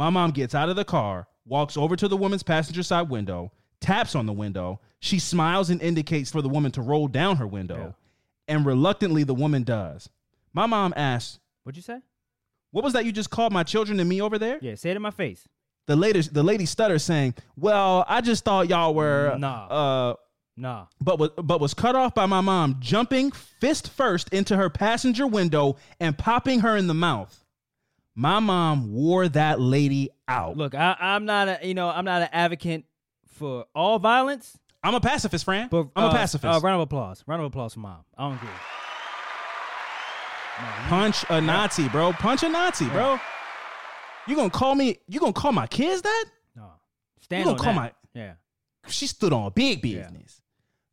My 0.00 0.08
mom 0.08 0.30
gets 0.30 0.54
out 0.54 0.70
of 0.70 0.76
the 0.76 0.84
car, 0.86 1.28
walks 1.44 1.76
over 1.76 1.94
to 1.94 2.08
the 2.08 2.16
woman's 2.16 2.42
passenger 2.42 2.82
side 2.82 3.10
window, 3.10 3.52
taps 3.82 4.14
on 4.14 4.24
the 4.24 4.32
window. 4.32 4.80
She 4.98 5.18
smiles 5.18 5.68
and 5.68 5.78
indicates 5.82 6.30
for 6.30 6.40
the 6.40 6.48
woman 6.48 6.72
to 6.72 6.80
roll 6.80 7.06
down 7.06 7.36
her 7.36 7.46
window. 7.46 7.94
And 8.48 8.64
reluctantly 8.64 9.24
the 9.24 9.34
woman 9.34 9.62
does. 9.62 10.08
My 10.54 10.64
mom 10.64 10.94
asks, 10.96 11.38
What'd 11.64 11.76
you 11.76 11.82
say? 11.82 12.00
"What 12.70 12.82
was 12.82 12.94
that 12.94 13.04
you 13.04 13.12
just 13.12 13.28
called 13.28 13.52
my 13.52 13.62
children 13.62 14.00
and 14.00 14.08
me 14.08 14.22
over 14.22 14.38
there?" 14.38 14.58
Yeah, 14.62 14.74
say 14.74 14.88
it 14.90 14.96
in 14.96 15.02
my 15.02 15.10
face. 15.10 15.46
the 15.86 15.96
lady 15.96 16.22
the 16.22 16.42
lady 16.42 16.64
stutters 16.64 17.02
saying, 17.02 17.34
"Well, 17.56 18.06
I 18.08 18.22
just 18.22 18.42
thought 18.42 18.70
y'all 18.70 18.94
were 18.94 19.36
Nah. 19.36 19.66
uh 19.66 20.14
Nah. 20.56 20.86
but 20.98 21.18
was 21.18 21.28
but 21.36 21.60
was 21.60 21.74
cut 21.74 21.94
off 21.94 22.14
by 22.14 22.24
my 22.24 22.40
mom 22.40 22.76
jumping 22.80 23.32
fist 23.32 23.90
first 23.90 24.30
into 24.32 24.56
her 24.56 24.70
passenger 24.70 25.26
window 25.26 25.76
and 26.00 26.16
popping 26.16 26.60
her 26.60 26.74
in 26.74 26.86
the 26.86 26.94
mouth. 26.94 27.44
My 28.14 28.38
mom 28.40 28.92
wore 28.92 29.28
that 29.28 29.60
lady 29.60 30.10
out. 30.28 30.56
Look, 30.56 30.74
I, 30.74 30.96
I'm 30.98 31.24
not 31.24 31.48
a 31.48 31.58
you 31.66 31.74
know, 31.74 31.88
I'm 31.88 32.04
not 32.04 32.22
an 32.22 32.28
advocate 32.32 32.84
for 33.28 33.64
all 33.74 33.98
violence, 33.98 34.58
I'm 34.82 34.94
a 34.94 35.00
pacifist, 35.00 35.44
Fran. 35.44 35.68
but 35.68 35.88
I'm 35.96 36.04
uh, 36.04 36.08
a 36.10 36.12
pacifist. 36.12 36.44
Uh, 36.44 36.60
round 36.60 36.76
of 36.76 36.80
applause. 36.82 37.22
Round 37.26 37.40
of 37.40 37.46
applause 37.46 37.74
for 37.74 37.80
mom. 37.80 38.04
I 38.18 38.28
don't 38.28 38.38
care. 38.38 38.50
No, 40.60 40.66
Punch 40.88 41.24
a 41.30 41.40
Nazi, 41.40 41.88
bro. 41.88 42.12
Punch 42.12 42.42
a 42.42 42.48
Nazi, 42.48 42.86
bro. 42.88 43.18
You 44.26 44.36
gonna 44.36 44.50
call 44.50 44.74
me? 44.74 44.98
You 45.08 45.18
gonna 45.20 45.32
call 45.32 45.52
my 45.52 45.66
kids 45.66 46.02
that? 46.02 46.24
no. 46.56 46.70
Stand 47.22 47.44
gonna 47.44 47.56
on 47.56 47.64
call 47.64 47.72
that. 47.74 47.80
my- 48.14 48.20
Yeah. 48.20 48.32
She 48.88 49.06
stood 49.06 49.32
on 49.32 49.52
big 49.54 49.80
business. 49.82 50.42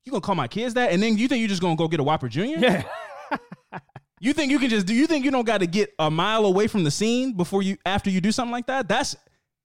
You 0.06 0.12
gonna 0.12 0.22
call 0.22 0.36
my 0.36 0.48
kids 0.48 0.74
that? 0.76 0.92
And 0.92 1.02
then 1.04 1.18
you 1.18 1.28
think 1.28 1.40
you're 1.40 1.50
just 1.50 1.62
gonna 1.62 1.76
go 1.76 1.88
get 1.90 2.00
a 2.00 2.04
Whopper 2.04 2.30
Junior? 2.30 2.58
Yeah. 2.60 2.84
You 4.20 4.34
think 4.34 4.52
you 4.52 4.60
can 4.60 4.70
just 4.70 4.86
do? 4.88 4.94
You 4.94 5.08
think 5.08 5.26
you 5.26 5.32
don't 5.32 5.46
got 5.46 5.60
to 5.60 5.68
get 5.68 5.94
a 6.00 6.10
mile 6.10 6.46
away 6.46 6.68
from 6.68 6.84
the 6.84 6.92
scene 6.92 7.34
before 7.34 7.62
you 7.62 7.78
after 7.86 8.10
you 8.10 8.22
do 8.22 8.32
something 8.32 8.52
like 8.52 8.68
that? 8.68 8.88
That's 8.88 9.16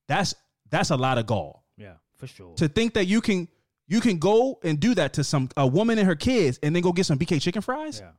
that's 0.08 0.34
that's 0.70 0.90
a 0.90 0.96
lot 0.96 1.18
of 1.18 1.26
gall 1.26 1.64
yeah, 1.76 1.94
for 2.16 2.26
sure. 2.26 2.54
to 2.56 2.68
think 2.68 2.94
that 2.94 3.06
you 3.06 3.20
can 3.20 3.48
you 3.88 4.00
can 4.00 4.18
go 4.18 4.58
and 4.62 4.78
do 4.78 4.94
that 4.94 5.14
to 5.14 5.24
some 5.24 5.48
a 5.56 5.66
woman 5.66 5.98
and 5.98 6.06
her 6.06 6.14
kids 6.14 6.58
and 6.62 6.74
then 6.74 6.82
go 6.82 6.92
get 6.92 7.06
some 7.06 7.18
BK 7.18 7.40
chicken 7.40 7.62
fries. 7.62 8.00
yeah. 8.00 8.10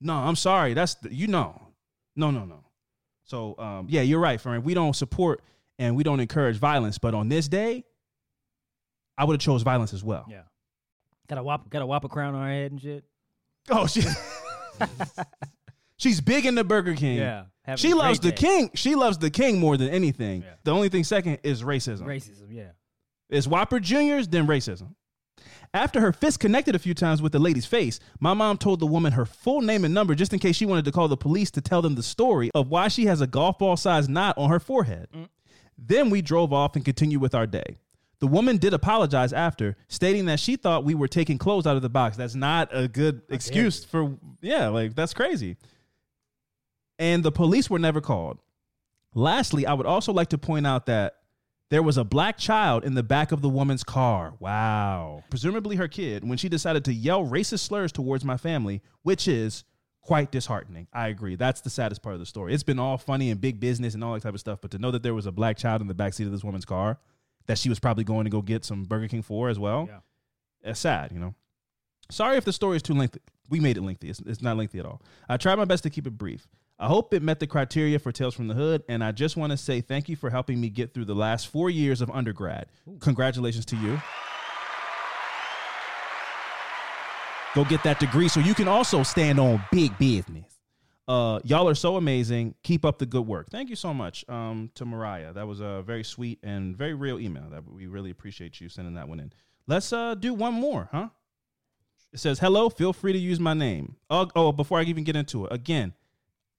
No, 0.00 0.14
I'm 0.14 0.36
sorry. 0.36 0.74
That's 0.74 0.94
the, 0.94 1.12
you 1.12 1.26
know, 1.26 1.60
no, 2.14 2.30
no, 2.30 2.44
no. 2.44 2.64
So 3.24 3.56
um, 3.58 3.86
yeah, 3.88 4.02
you're 4.02 4.20
right, 4.20 4.40
friend. 4.40 4.62
We 4.64 4.74
don't 4.74 4.94
support 4.94 5.42
and 5.78 5.96
we 5.96 6.02
don't 6.02 6.20
encourage 6.20 6.56
violence, 6.56 6.98
but 6.98 7.14
on 7.14 7.28
this 7.28 7.48
day, 7.48 7.84
I 9.16 9.24
would 9.24 9.34
have 9.34 9.40
chose 9.40 9.62
violence 9.62 9.92
as 9.92 10.04
well. 10.04 10.26
Yeah. 10.28 10.42
Got 11.28 11.38
a 11.38 11.42
whop 11.42 11.68
got 11.70 11.82
a 11.82 11.86
whopper 11.86 12.08
crown 12.08 12.34
on 12.34 12.42
her 12.42 12.52
head 12.52 12.70
and 12.72 12.80
shit. 12.80 13.04
Oh, 13.70 13.86
she, 13.86 14.00
she's 15.96 16.20
big 16.20 16.46
in 16.46 16.54
the 16.54 16.64
Burger 16.64 16.94
King. 16.94 17.18
Yeah. 17.18 17.44
Having 17.64 17.78
She 17.78 17.90
a 17.90 17.96
loves 17.96 18.20
the 18.20 18.28
great 18.30 18.36
day. 18.36 18.46
king. 18.46 18.70
She 18.74 18.94
loves 18.94 19.18
the 19.18 19.30
king 19.30 19.58
more 19.58 19.76
than 19.76 19.88
anything. 19.90 20.42
Yeah. 20.42 20.54
The 20.64 20.70
only 20.72 20.88
thing 20.88 21.04
second 21.04 21.38
is 21.42 21.62
racism. 21.62 22.02
Racism, 22.04 22.46
yeah. 22.50 22.70
It's 23.28 23.46
Whopper 23.46 23.78
Juniors, 23.78 24.26
then 24.26 24.46
racism. 24.46 24.94
After 25.74 26.00
her 26.00 26.14
fist 26.14 26.40
connected 26.40 26.74
a 26.74 26.78
few 26.78 26.94
times 26.94 27.20
with 27.20 27.32
the 27.32 27.38
lady's 27.38 27.66
face, 27.66 28.00
my 28.20 28.32
mom 28.32 28.56
told 28.56 28.80
the 28.80 28.86
woman 28.86 29.12
her 29.12 29.26
full 29.26 29.60
name 29.60 29.84
and 29.84 29.92
number 29.92 30.14
just 30.14 30.32
in 30.32 30.38
case 30.38 30.56
she 30.56 30.64
wanted 30.64 30.86
to 30.86 30.92
call 30.92 31.08
the 31.08 31.16
police 31.16 31.50
to 31.52 31.60
tell 31.60 31.82
them 31.82 31.94
the 31.94 32.02
story 32.02 32.50
of 32.54 32.68
why 32.68 32.88
she 32.88 33.04
has 33.04 33.20
a 33.20 33.26
golf 33.26 33.58
ball 33.58 33.76
sized 33.76 34.08
knot 34.08 34.36
on 34.38 34.48
her 34.48 34.60
forehead. 34.60 35.08
Mm. 35.14 35.28
Then 35.76 36.08
we 36.08 36.22
drove 36.22 36.54
off 36.54 36.74
and 36.74 36.84
continued 36.84 37.20
with 37.20 37.34
our 37.34 37.46
day. 37.46 37.76
The 38.20 38.26
woman 38.26 38.56
did 38.56 38.74
apologize 38.74 39.32
after, 39.32 39.76
stating 39.86 40.26
that 40.26 40.40
she 40.40 40.56
thought 40.56 40.84
we 40.84 40.94
were 40.94 41.06
taking 41.06 41.38
clothes 41.38 41.66
out 41.66 41.76
of 41.76 41.82
the 41.82 41.88
box. 41.88 42.16
That's 42.16 42.34
not 42.34 42.68
a 42.72 42.88
good 42.88 43.22
excuse 43.28 43.84
for, 43.84 44.16
yeah, 44.40 44.68
like 44.68 44.96
that's 44.96 45.14
crazy. 45.14 45.56
And 46.98 47.22
the 47.22 47.30
police 47.30 47.70
were 47.70 47.78
never 47.78 48.00
called. 48.00 48.38
Lastly, 49.14 49.66
I 49.66 49.72
would 49.72 49.86
also 49.86 50.12
like 50.12 50.28
to 50.30 50.38
point 50.38 50.66
out 50.66 50.86
that 50.86 51.14
there 51.70 51.82
was 51.82 51.96
a 51.96 52.04
black 52.04 52.38
child 52.38 52.84
in 52.84 52.94
the 52.94 53.02
back 53.02 53.30
of 53.30 53.40
the 53.40 53.48
woman's 53.48 53.84
car. 53.84 54.34
Wow. 54.40 55.22
Presumably 55.30 55.76
her 55.76 55.86
kid, 55.86 56.26
when 56.28 56.38
she 56.38 56.48
decided 56.48 56.84
to 56.86 56.92
yell 56.92 57.24
racist 57.24 57.60
slurs 57.60 57.92
towards 57.92 58.24
my 58.24 58.36
family, 58.36 58.82
which 59.02 59.28
is 59.28 59.64
quite 60.00 60.32
disheartening. 60.32 60.88
I 60.92 61.08
agree. 61.08 61.36
That's 61.36 61.60
the 61.60 61.70
saddest 61.70 62.02
part 62.02 62.14
of 62.14 62.20
the 62.20 62.26
story. 62.26 62.54
It's 62.54 62.62
been 62.62 62.78
all 62.78 62.96
funny 62.96 63.30
and 63.30 63.40
big 63.40 63.60
business 63.60 63.94
and 63.94 64.02
all 64.02 64.14
that 64.14 64.22
type 64.22 64.34
of 64.34 64.40
stuff, 64.40 64.60
but 64.60 64.70
to 64.72 64.78
know 64.78 64.90
that 64.90 65.02
there 65.02 65.14
was 65.14 65.26
a 65.26 65.32
black 65.32 65.58
child 65.58 65.82
in 65.82 65.86
the 65.86 65.94
backseat 65.94 66.24
of 66.24 66.32
this 66.32 66.42
woman's 66.42 66.64
car 66.64 66.98
that 67.48 67.58
she 67.58 67.68
was 67.68 67.80
probably 67.80 68.04
going 68.04 68.24
to 68.24 68.30
go 68.30 68.40
get 68.40 68.64
some 68.64 68.84
Burger 68.84 69.08
King 69.08 69.22
for 69.22 69.48
as 69.48 69.58
well, 69.58 69.88
Yeah. 69.90 70.00
it's 70.70 70.78
sad, 70.80 71.10
you 71.12 71.18
know. 71.18 71.34
Sorry 72.10 72.36
if 72.38 72.44
the 72.44 72.52
story 72.52 72.76
is 72.76 72.82
too 72.82 72.94
lengthy. 72.94 73.20
We 73.50 73.58
made 73.60 73.76
it 73.76 73.82
lengthy. 73.82 74.08
It's, 74.10 74.20
it's 74.20 74.40
not 74.40 74.56
lengthy 74.56 74.78
at 74.78 74.86
all. 74.86 75.02
I 75.28 75.36
tried 75.38 75.56
my 75.56 75.64
best 75.64 75.82
to 75.84 75.90
keep 75.90 76.06
it 76.06 76.16
brief. 76.16 76.46
I 76.78 76.86
hope 76.86 77.12
it 77.12 77.22
met 77.22 77.40
the 77.40 77.46
criteria 77.46 77.98
for 77.98 78.12
Tales 78.12 78.34
from 78.34 78.46
the 78.46 78.54
Hood, 78.54 78.84
and 78.88 79.02
I 79.02 79.10
just 79.12 79.36
want 79.36 79.50
to 79.50 79.56
say 79.56 79.80
thank 79.80 80.08
you 80.08 80.14
for 80.14 80.30
helping 80.30 80.60
me 80.60 80.68
get 80.70 80.94
through 80.94 81.06
the 81.06 81.14
last 81.14 81.48
four 81.48 81.68
years 81.70 82.00
of 82.00 82.10
undergrad. 82.10 82.66
Congratulations 83.00 83.64
to 83.66 83.76
you. 83.76 84.00
Go 87.54 87.64
get 87.64 87.82
that 87.82 87.98
degree 87.98 88.28
so 88.28 88.40
you 88.40 88.54
can 88.54 88.68
also 88.68 89.02
stand 89.02 89.40
on 89.40 89.60
big 89.72 89.96
business. 89.98 90.57
Uh, 91.08 91.40
y'all 91.42 91.66
are 91.66 91.74
so 91.74 91.96
amazing. 91.96 92.54
Keep 92.62 92.84
up 92.84 92.98
the 92.98 93.06
good 93.06 93.26
work. 93.26 93.48
Thank 93.48 93.70
you 93.70 93.76
so 93.76 93.94
much 93.94 94.26
um, 94.28 94.70
to 94.74 94.84
Mariah. 94.84 95.32
That 95.32 95.46
was 95.46 95.60
a 95.60 95.82
very 95.82 96.04
sweet 96.04 96.38
and 96.42 96.76
very 96.76 96.92
real 96.92 97.18
email. 97.18 97.48
That 97.50 97.66
we 97.66 97.86
really 97.86 98.10
appreciate 98.10 98.60
you 98.60 98.68
sending 98.68 98.94
that 98.94 99.08
one 99.08 99.18
in. 99.18 99.32
Let's 99.66 99.90
uh, 99.90 100.14
do 100.14 100.34
one 100.34 100.52
more, 100.52 100.90
huh? 100.92 101.08
It 102.12 102.20
says, 102.20 102.38
"Hello. 102.38 102.68
Feel 102.68 102.92
free 102.92 103.14
to 103.14 103.18
use 103.18 103.40
my 103.40 103.54
name." 103.54 103.96
Oh, 104.10 104.28
oh, 104.36 104.52
before 104.52 104.78
I 104.78 104.82
even 104.82 105.02
get 105.02 105.16
into 105.16 105.46
it, 105.46 105.52
again, 105.52 105.94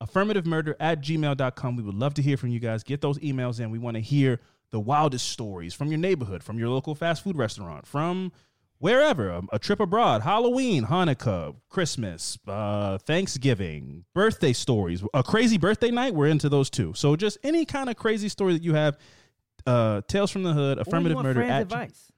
affirmative 0.01 0.47
murder 0.47 0.75
at 0.79 1.01
gmail.com. 1.01 1.75
We 1.75 1.83
would 1.83 1.95
love 1.95 2.15
to 2.15 2.23
hear 2.23 2.35
from 2.35 2.49
you 2.49 2.59
guys. 2.59 2.83
Get 2.83 3.01
those 3.01 3.19
emails 3.19 3.59
in. 3.59 3.69
We 3.69 3.77
want 3.79 3.97
to 3.97 4.01
hear 4.01 4.39
the 4.71 4.79
wildest 4.79 5.29
stories 5.29 5.75
from 5.75 5.89
your 5.89 5.99
neighborhood, 5.99 6.43
from 6.43 6.57
your 6.57 6.69
local 6.69 6.95
fast 6.95 7.23
food 7.23 7.37
restaurant, 7.37 7.85
from 7.85 8.31
wherever 8.79 9.29
a, 9.29 9.41
a 9.53 9.59
trip 9.59 9.79
abroad, 9.79 10.23
Halloween, 10.23 10.85
Hanukkah, 10.85 11.55
Christmas, 11.69 12.37
uh, 12.47 12.97
Thanksgiving, 12.97 14.05
birthday 14.13 14.53
stories, 14.53 15.03
a 15.13 15.21
crazy 15.23 15.57
birthday 15.57 15.91
night. 15.91 16.13
We're 16.15 16.27
into 16.27 16.49
those 16.49 16.69
too. 16.69 16.93
So 16.95 17.15
just 17.15 17.37
any 17.43 17.65
kind 17.65 17.89
of 17.89 17.95
crazy 17.95 18.29
story 18.29 18.53
that 18.53 18.63
you 18.63 18.73
have, 18.73 18.97
uh, 19.67 20.01
Tales 20.07 20.31
from 20.31 20.43
the 20.43 20.53
Hood, 20.53 20.79
affirmative 20.79 21.15
want 21.15 21.27
murder 21.27 21.43
at 21.43 21.61
advice. 21.61 22.11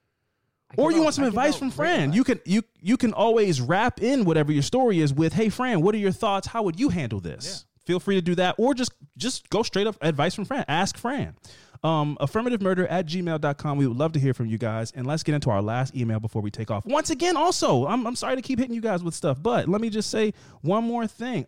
Or 0.77 0.91
you 0.91 0.99
out- 0.99 1.03
want 1.03 1.15
some 1.15 1.25
advice 1.25 1.55
from 1.55 1.69
Fran. 1.69 2.13
You 2.13 2.23
can 2.23 2.39
you 2.45 2.63
you 2.79 2.95
can 2.95 3.13
always 3.13 3.59
wrap 3.59 4.01
in 4.01 4.23
whatever 4.23 4.53
your 4.53 4.63
story 4.63 4.99
is 4.99 5.13
with, 5.13 5.33
"Hey 5.33 5.49
Fran, 5.49 5.81
what 5.81 5.93
are 5.95 5.97
your 5.97 6.13
thoughts? 6.13 6.47
How 6.47 6.63
would 6.63 6.79
you 6.79 6.89
handle 6.89 7.19
this?" 7.19 7.65
Feel 7.85 7.99
free 7.99 8.15
to 8.15 8.21
do 8.21 8.35
that 8.35 8.55
or 8.57 8.73
just 8.73 8.93
just 9.17 9.49
go 9.49 9.63
straight 9.63 9.87
up 9.87 9.97
advice 10.01 10.33
from 10.33 10.45
Fran. 10.45 10.63
Ask 10.67 10.97
Fran. 10.97 11.35
Um, 11.83 12.15
affirmative 12.19 12.61
murder 12.61 12.85
at 12.87 13.07
gmail.com. 13.07 13.77
We 13.77 13.87
would 13.87 13.97
love 13.97 14.11
to 14.11 14.19
hear 14.19 14.33
from 14.33 14.45
you 14.45 14.57
guys. 14.59 14.91
And 14.91 15.07
let's 15.07 15.23
get 15.23 15.33
into 15.33 15.49
our 15.49 15.61
last 15.61 15.95
email 15.95 16.19
before 16.19 16.41
we 16.41 16.51
take 16.51 16.69
off. 16.69 16.85
Once 16.85 17.09
again, 17.09 17.35
also, 17.35 17.87
I'm, 17.87 18.05
I'm 18.05 18.15
sorry 18.15 18.35
to 18.35 18.41
keep 18.41 18.59
hitting 18.59 18.75
you 18.75 18.81
guys 18.81 19.03
with 19.03 19.15
stuff, 19.15 19.41
but 19.41 19.67
let 19.67 19.81
me 19.81 19.89
just 19.89 20.11
say 20.11 20.33
one 20.61 20.83
more 20.83 21.07
thing. 21.07 21.47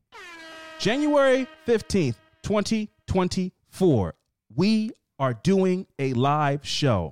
January 0.80 1.48
15th, 1.68 2.16
2024, 2.42 4.16
we 4.56 4.92
are 5.20 5.34
doing 5.36 5.86
a 6.00 6.14
live 6.14 6.66
show. 6.66 7.12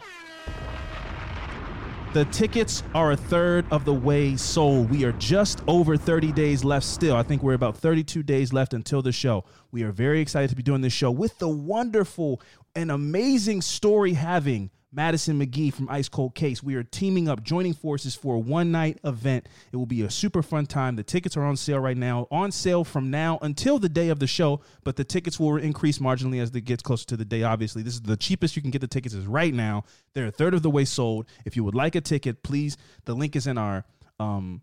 The 2.13 2.25
tickets 2.25 2.83
are 2.93 3.13
a 3.13 3.15
third 3.15 3.65
of 3.71 3.85
the 3.85 3.93
way 3.93 4.35
sold. 4.35 4.91
We 4.91 5.05
are 5.05 5.13
just 5.13 5.61
over 5.65 5.95
30 5.95 6.33
days 6.33 6.61
left 6.65 6.85
still. 6.85 7.15
I 7.15 7.23
think 7.23 7.41
we're 7.41 7.53
about 7.53 7.77
32 7.77 8.21
days 8.21 8.51
left 8.51 8.73
until 8.73 9.01
the 9.01 9.13
show. 9.13 9.45
We 9.71 9.83
are 9.83 9.93
very 9.93 10.19
excited 10.19 10.49
to 10.49 10.55
be 10.57 10.61
doing 10.61 10.81
this 10.81 10.91
show 10.91 11.09
with 11.09 11.37
the 11.39 11.47
wonderful 11.47 12.41
and 12.75 12.91
amazing 12.91 13.61
story 13.61 14.13
having 14.13 14.71
Madison 14.93 15.39
McGhee 15.39 15.73
from 15.73 15.89
Ice 15.89 16.09
Cold 16.09 16.35
Case. 16.35 16.61
We 16.61 16.75
are 16.75 16.83
teaming 16.83 17.29
up, 17.29 17.43
joining 17.43 17.73
forces 17.73 18.13
for 18.13 18.35
a 18.35 18.39
one 18.39 18.71
night 18.71 18.99
event. 19.03 19.47
It 19.71 19.77
will 19.77 19.85
be 19.85 20.01
a 20.01 20.09
super 20.09 20.43
fun 20.43 20.65
time. 20.65 20.97
The 20.97 21.03
tickets 21.03 21.37
are 21.37 21.43
on 21.43 21.55
sale 21.55 21.79
right 21.79 21.95
now, 21.95 22.27
on 22.29 22.51
sale 22.51 22.83
from 22.83 23.09
now 23.09 23.39
until 23.41 23.79
the 23.79 23.87
day 23.87 24.09
of 24.09 24.19
the 24.19 24.27
show, 24.27 24.61
but 24.83 24.97
the 24.97 25.05
tickets 25.05 25.39
will 25.39 25.55
increase 25.57 25.99
marginally 25.99 26.41
as 26.41 26.53
it 26.53 26.61
gets 26.61 26.83
closer 26.83 27.05
to 27.07 27.17
the 27.17 27.25
day. 27.25 27.43
Obviously, 27.43 27.83
this 27.83 27.93
is 27.93 28.01
the 28.01 28.17
cheapest 28.17 28.55
you 28.55 28.61
can 28.61 28.71
get 28.71 28.81
the 28.81 28.87
tickets 28.87 29.15
is 29.15 29.25
right 29.25 29.53
now. 29.53 29.85
They're 30.13 30.27
a 30.27 30.31
third 30.31 30.53
of 30.53 30.61
the 30.61 30.69
way 30.69 30.85
sold. 30.85 31.27
If 31.45 31.55
you 31.55 31.63
would 31.63 31.75
like 31.75 31.95
a 31.95 32.01
ticket, 32.01 32.43
please, 32.43 32.75
the 33.05 33.13
link 33.13 33.35
is 33.35 33.47
in 33.47 33.57
our 33.57 33.85
um, 34.19 34.61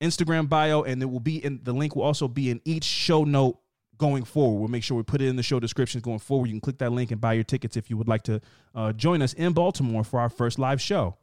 Instagram 0.00 0.48
bio, 0.48 0.82
and 0.82 1.00
it 1.02 1.06
will 1.06 1.20
be 1.20 1.44
in 1.44 1.60
the 1.62 1.72
link 1.72 1.94
will 1.94 2.02
also 2.02 2.26
be 2.26 2.50
in 2.50 2.60
each 2.64 2.84
show 2.84 3.24
note 3.24 3.58
going 3.98 4.24
forward. 4.24 4.58
We'll 4.60 4.68
make 4.68 4.82
sure 4.82 4.96
we 4.96 5.02
put 5.02 5.20
it 5.20 5.26
in 5.26 5.36
the 5.36 5.42
show 5.42 5.60
descriptions 5.60 6.02
going 6.02 6.20
forward. 6.20 6.46
You 6.46 6.54
can 6.54 6.60
click 6.60 6.78
that 6.78 6.92
link 6.92 7.10
and 7.10 7.20
buy 7.20 7.34
your 7.34 7.44
tickets 7.44 7.76
if 7.76 7.90
you 7.90 7.96
would 7.96 8.08
like 8.08 8.22
to 8.24 8.40
uh, 8.74 8.92
join 8.92 9.20
us 9.22 9.32
in 9.34 9.52
Baltimore 9.52 10.04
for 10.04 10.20
our 10.20 10.28
first 10.28 10.58
live 10.58 10.80
show. 10.80 11.16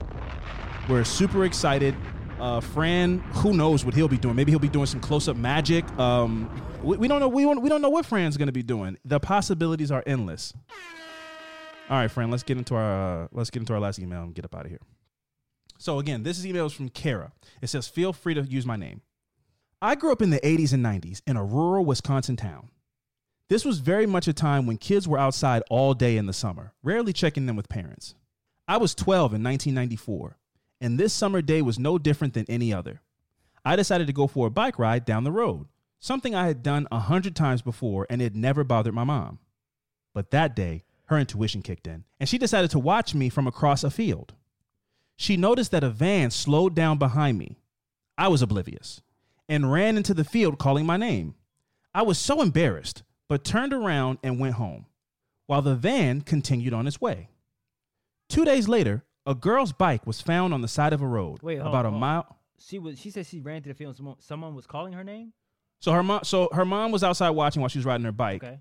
We're 0.88 1.04
super 1.04 1.46
excited. 1.46 1.96
Uh, 2.40 2.60
Fran, 2.60 3.20
who 3.20 3.54
knows 3.54 3.86
what 3.86 3.96
he'll 3.96 4.10
be 4.10 4.18
doing? 4.18 4.36
Maybe 4.36 4.52
he'll 4.52 4.60
be 4.60 4.68
doing 4.68 4.86
some 4.86 5.00
close-up 5.00 5.38
magic. 5.38 5.90
Um, 5.98 6.50
we, 6.84 6.98
we 6.98 7.08
don't 7.08 7.22
know. 7.22 7.30
We 7.30 7.44
don't, 7.44 7.62
we 7.62 7.70
don't 7.70 7.82
know 7.82 7.90
what 7.90 8.06
Fran's 8.06 8.36
going 8.38 8.48
to 8.48 8.54
be 8.54 8.62
doing. 8.62 8.98
The 9.06 9.20
possibilities 9.20 9.90
are 9.90 10.04
endless. 10.06 10.54
All 11.90 11.98
right, 11.98 12.12
Fran. 12.12 12.32
Let's 12.32 12.44
get 12.44 12.58
into 12.58 12.76
our 12.76 13.24
uh, 13.24 13.28
let's 13.32 13.50
get 13.50 13.62
into 13.62 13.74
our 13.74 13.80
last 13.80 14.00
email 14.00 14.24
and 14.24 14.34
get 14.34 14.44
up 14.44 14.56
out 14.56 14.66
of 14.66 14.72
here. 14.72 14.82
So 15.78 16.00
again, 16.00 16.24
this 16.24 16.38
is 16.38 16.46
emails 16.46 16.74
from 16.74 16.90
Kara. 16.90 17.32
It 17.62 17.68
says, 17.68 17.88
"Feel 17.88 18.12
free 18.12 18.34
to 18.34 18.42
use 18.42 18.66
my 18.66 18.76
name." 18.76 19.02
I 19.82 19.96
grew 19.96 20.12
up 20.12 20.22
in 20.22 20.30
the 20.30 20.40
80s 20.40 20.74
and 20.74 20.84
90s 20.84 21.22
in 21.28 21.36
a 21.36 21.44
rural 21.44 21.86
Wisconsin 21.86 22.38
town. 22.38 22.70
This 23.50 23.66
was 23.66 23.80
very 23.80 24.06
much 24.06 24.28
a 24.28 24.34
time 24.34 24.66
when 24.66 24.78
kids 24.78 25.08
were 25.08 25.20
outside 25.20 25.64
all 25.70 25.94
day 25.94 26.18
in 26.18 26.26
the 26.26 26.34
summer, 26.34 26.74
rarely 26.82 27.14
checking 27.14 27.48
in 27.48 27.56
with 27.56 27.70
parents. 27.70 28.16
I 28.68 28.78
was 28.78 28.96
12 28.96 29.36
in 29.36 29.44
1994, 29.44 30.38
and 30.82 30.98
this 30.98 31.14
summer 31.14 31.42
day 31.42 31.62
was 31.62 31.78
no 31.78 31.98
different 31.98 32.34
than 32.34 32.46
any 32.50 32.74
other. 32.74 33.02
I 33.64 33.76
decided 33.76 34.08
to 34.08 34.14
go 34.14 34.28
for 34.28 34.48
a 34.48 34.52
bike 34.52 34.80
ride 34.80 35.06
down 35.06 35.26
the 35.26 35.32
road, 35.32 35.68
something 36.00 36.34
I 36.34 36.48
had 36.48 36.64
done 36.64 36.88
a 36.92 37.00
hundred 37.00 37.36
times 37.36 37.62
before 37.62 38.08
and 38.10 38.22
it 38.22 38.34
never 38.34 38.64
bothered 38.64 38.94
my 38.94 39.04
mom. 39.04 39.40
But 40.14 40.32
that 40.32 40.56
day, 40.56 40.84
her 41.06 41.20
intuition 41.20 41.62
kicked 41.62 41.86
in, 41.86 42.06
and 42.20 42.28
she 42.28 42.38
decided 42.38 42.72
to 42.72 42.80
watch 42.80 43.14
me 43.14 43.30
from 43.30 43.46
across 43.46 43.84
a 43.84 43.92
field. 43.92 44.34
She 45.18 45.38
noticed 45.38 45.72
that 45.72 45.84
a 45.84 45.90
van 45.90 46.32
slowed 46.32 46.74
down 46.74 46.98
behind 46.98 47.38
me. 47.38 47.60
I 48.18 48.30
was 48.30 48.42
oblivious 48.42 49.02
and 49.50 49.72
ran 49.72 49.98
into 49.98 50.14
the 50.14 50.24
field 50.24 50.58
calling 50.60 50.86
my 50.86 50.98
name. 50.98 51.36
I 51.94 52.02
was 52.02 52.18
so 52.18 52.42
embarrassed, 52.42 53.04
but 53.30 53.44
turned 53.44 53.74
around 53.74 54.20
and 54.24 54.40
went 54.40 54.56
home, 54.56 54.86
while 55.48 55.62
the 55.62 55.76
van 55.76 56.22
continued 56.22 56.74
on 56.74 56.88
its 56.88 57.00
way. 57.00 57.30
Two 58.30 58.44
days 58.46 58.68
later, 58.68 59.04
a 59.26 59.36
girl's 59.36 59.72
bike 59.72 60.06
was 60.06 60.22
found 60.22 60.54
on 60.54 60.62
the 60.62 60.68
side 60.68 60.94
of 60.94 61.02
a 61.02 61.08
road, 61.08 61.42
Wait, 61.42 61.58
hold 61.60 61.70
about 61.70 61.86
on, 61.86 61.86
a 61.86 61.90
hold 61.92 61.94
on. 61.96 62.00
mile. 62.00 62.38
She 62.60 62.80
was. 62.80 63.00
She 63.00 63.12
said 63.12 63.26
she 63.26 63.42
ran 63.42 63.62
to 63.64 63.70
the 63.70 63.76
field. 63.76 63.90
And 63.90 63.98
someone, 63.98 64.16
someone 64.20 64.56
was 64.56 64.66
calling 64.66 64.94
her 64.94 65.04
name. 65.04 65.34
So 65.82 65.92
her 65.92 66.02
mom, 66.04 66.22
so 66.24 66.50
her 66.54 66.66
mom 66.66 66.92
was 66.92 67.04
outside 67.04 67.32
watching 67.32 67.62
while 67.62 67.70
she 67.70 67.78
was 67.78 67.86
riding 67.86 68.06
her 68.06 68.12
bike 68.12 68.44
Okay. 68.44 68.60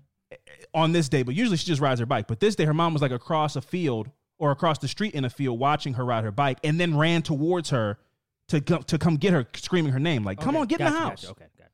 on 0.73 0.91
this 0.91 1.07
day. 1.09 1.23
But 1.23 1.33
usually 1.33 1.57
she 1.57 1.65
just 1.65 1.81
rides 1.81 1.99
her 1.99 2.05
bike. 2.05 2.27
But 2.27 2.39
this 2.39 2.55
day, 2.55 2.65
her 2.65 2.73
mom 2.73 2.93
was 2.93 3.01
like 3.01 3.11
across 3.11 3.55
a 3.55 3.61
field 3.61 4.09
or 4.37 4.51
across 4.51 4.77
the 4.79 4.87
street 4.87 5.15
in 5.15 5.23
a 5.23 5.29
field 5.29 5.57
watching 5.59 5.93
her 5.93 6.03
ride 6.05 6.23
her 6.25 6.31
bike, 6.31 6.59
and 6.63 6.77
then 6.79 6.97
ran 6.97 7.21
towards 7.21 7.69
her 7.69 7.97
to 8.49 8.61
come 8.61 8.83
to 8.83 8.97
come 8.97 9.15
get 9.17 9.33
her, 9.33 9.47
screaming 9.55 9.91
her 9.91 9.99
name, 9.99 10.23
like, 10.23 10.39
"Come 10.39 10.55
Okay, 10.55 10.61
on, 10.61 10.67
get 10.67 10.79
in 10.81 10.85
the 10.85 10.91
gotcha, 10.91 11.03
house!" 11.09 11.21
Gotcha. 11.21 11.31
Okay, 11.31 11.45
gotcha. 11.57 11.69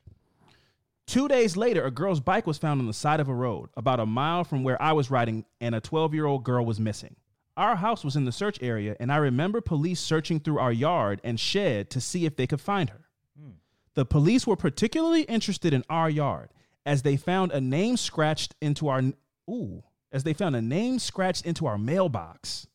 Two 1.08 1.28
days 1.28 1.58
later, 1.58 1.84
a 1.86 1.92
girl's 1.92 2.20
bike 2.22 2.48
was 2.48 2.58
found 2.58 2.80
on 2.80 2.88
the 2.88 2.94
side 2.94 3.20
of 3.20 3.28
a 3.28 3.34
road 3.34 3.70
about 3.76 4.00
a 4.00 4.06
mile 4.06 4.44
from 4.44 4.64
where 4.64 4.82
I 4.82 4.94
was 4.94 5.12
riding, 5.12 5.46
and 5.60 5.76
a 5.76 5.82
12 5.82 6.14
year 6.14 6.26
old 6.26 6.44
girl 6.44 6.66
was 6.66 6.80
missing. 6.80 7.16
Our 7.58 7.76
house 7.76 8.06
was 8.06 8.16
in 8.16 8.24
the 8.24 8.32
search 8.32 8.62
area, 8.64 8.96
and 9.00 9.12
I 9.12 9.18
remember 9.18 9.60
police 9.60 10.00
searching 10.00 10.40
through 10.40 10.60
our 10.60 10.72
yard 10.72 11.20
and 11.24 11.38
shed 11.40 11.90
to 11.92 12.00
see 12.02 12.26
if 12.26 12.38
they 12.38 12.48
could 12.48 12.62
find 12.62 12.90
her. 12.90 13.10
Hmm. 13.38 13.52
The 13.94 14.06
police 14.06 14.48
were 14.48 14.56
particularly 14.56 15.24
interested 15.24 15.74
in 15.74 15.84
our 15.90 16.10
yard 16.10 16.54
as 16.86 17.02
they 17.02 17.18
found 17.18 17.52
a 17.52 17.60
name 17.60 17.98
scratched 17.98 18.56
into 18.62 18.88
our 18.88 19.04
ooh, 19.50 19.84
as 20.14 20.24
they 20.24 20.34
found 20.34 20.56
a 20.56 20.62
name 20.62 20.98
scratched 20.98 21.46
into 21.46 21.66
our 21.66 21.78
mailbox. 21.78 22.68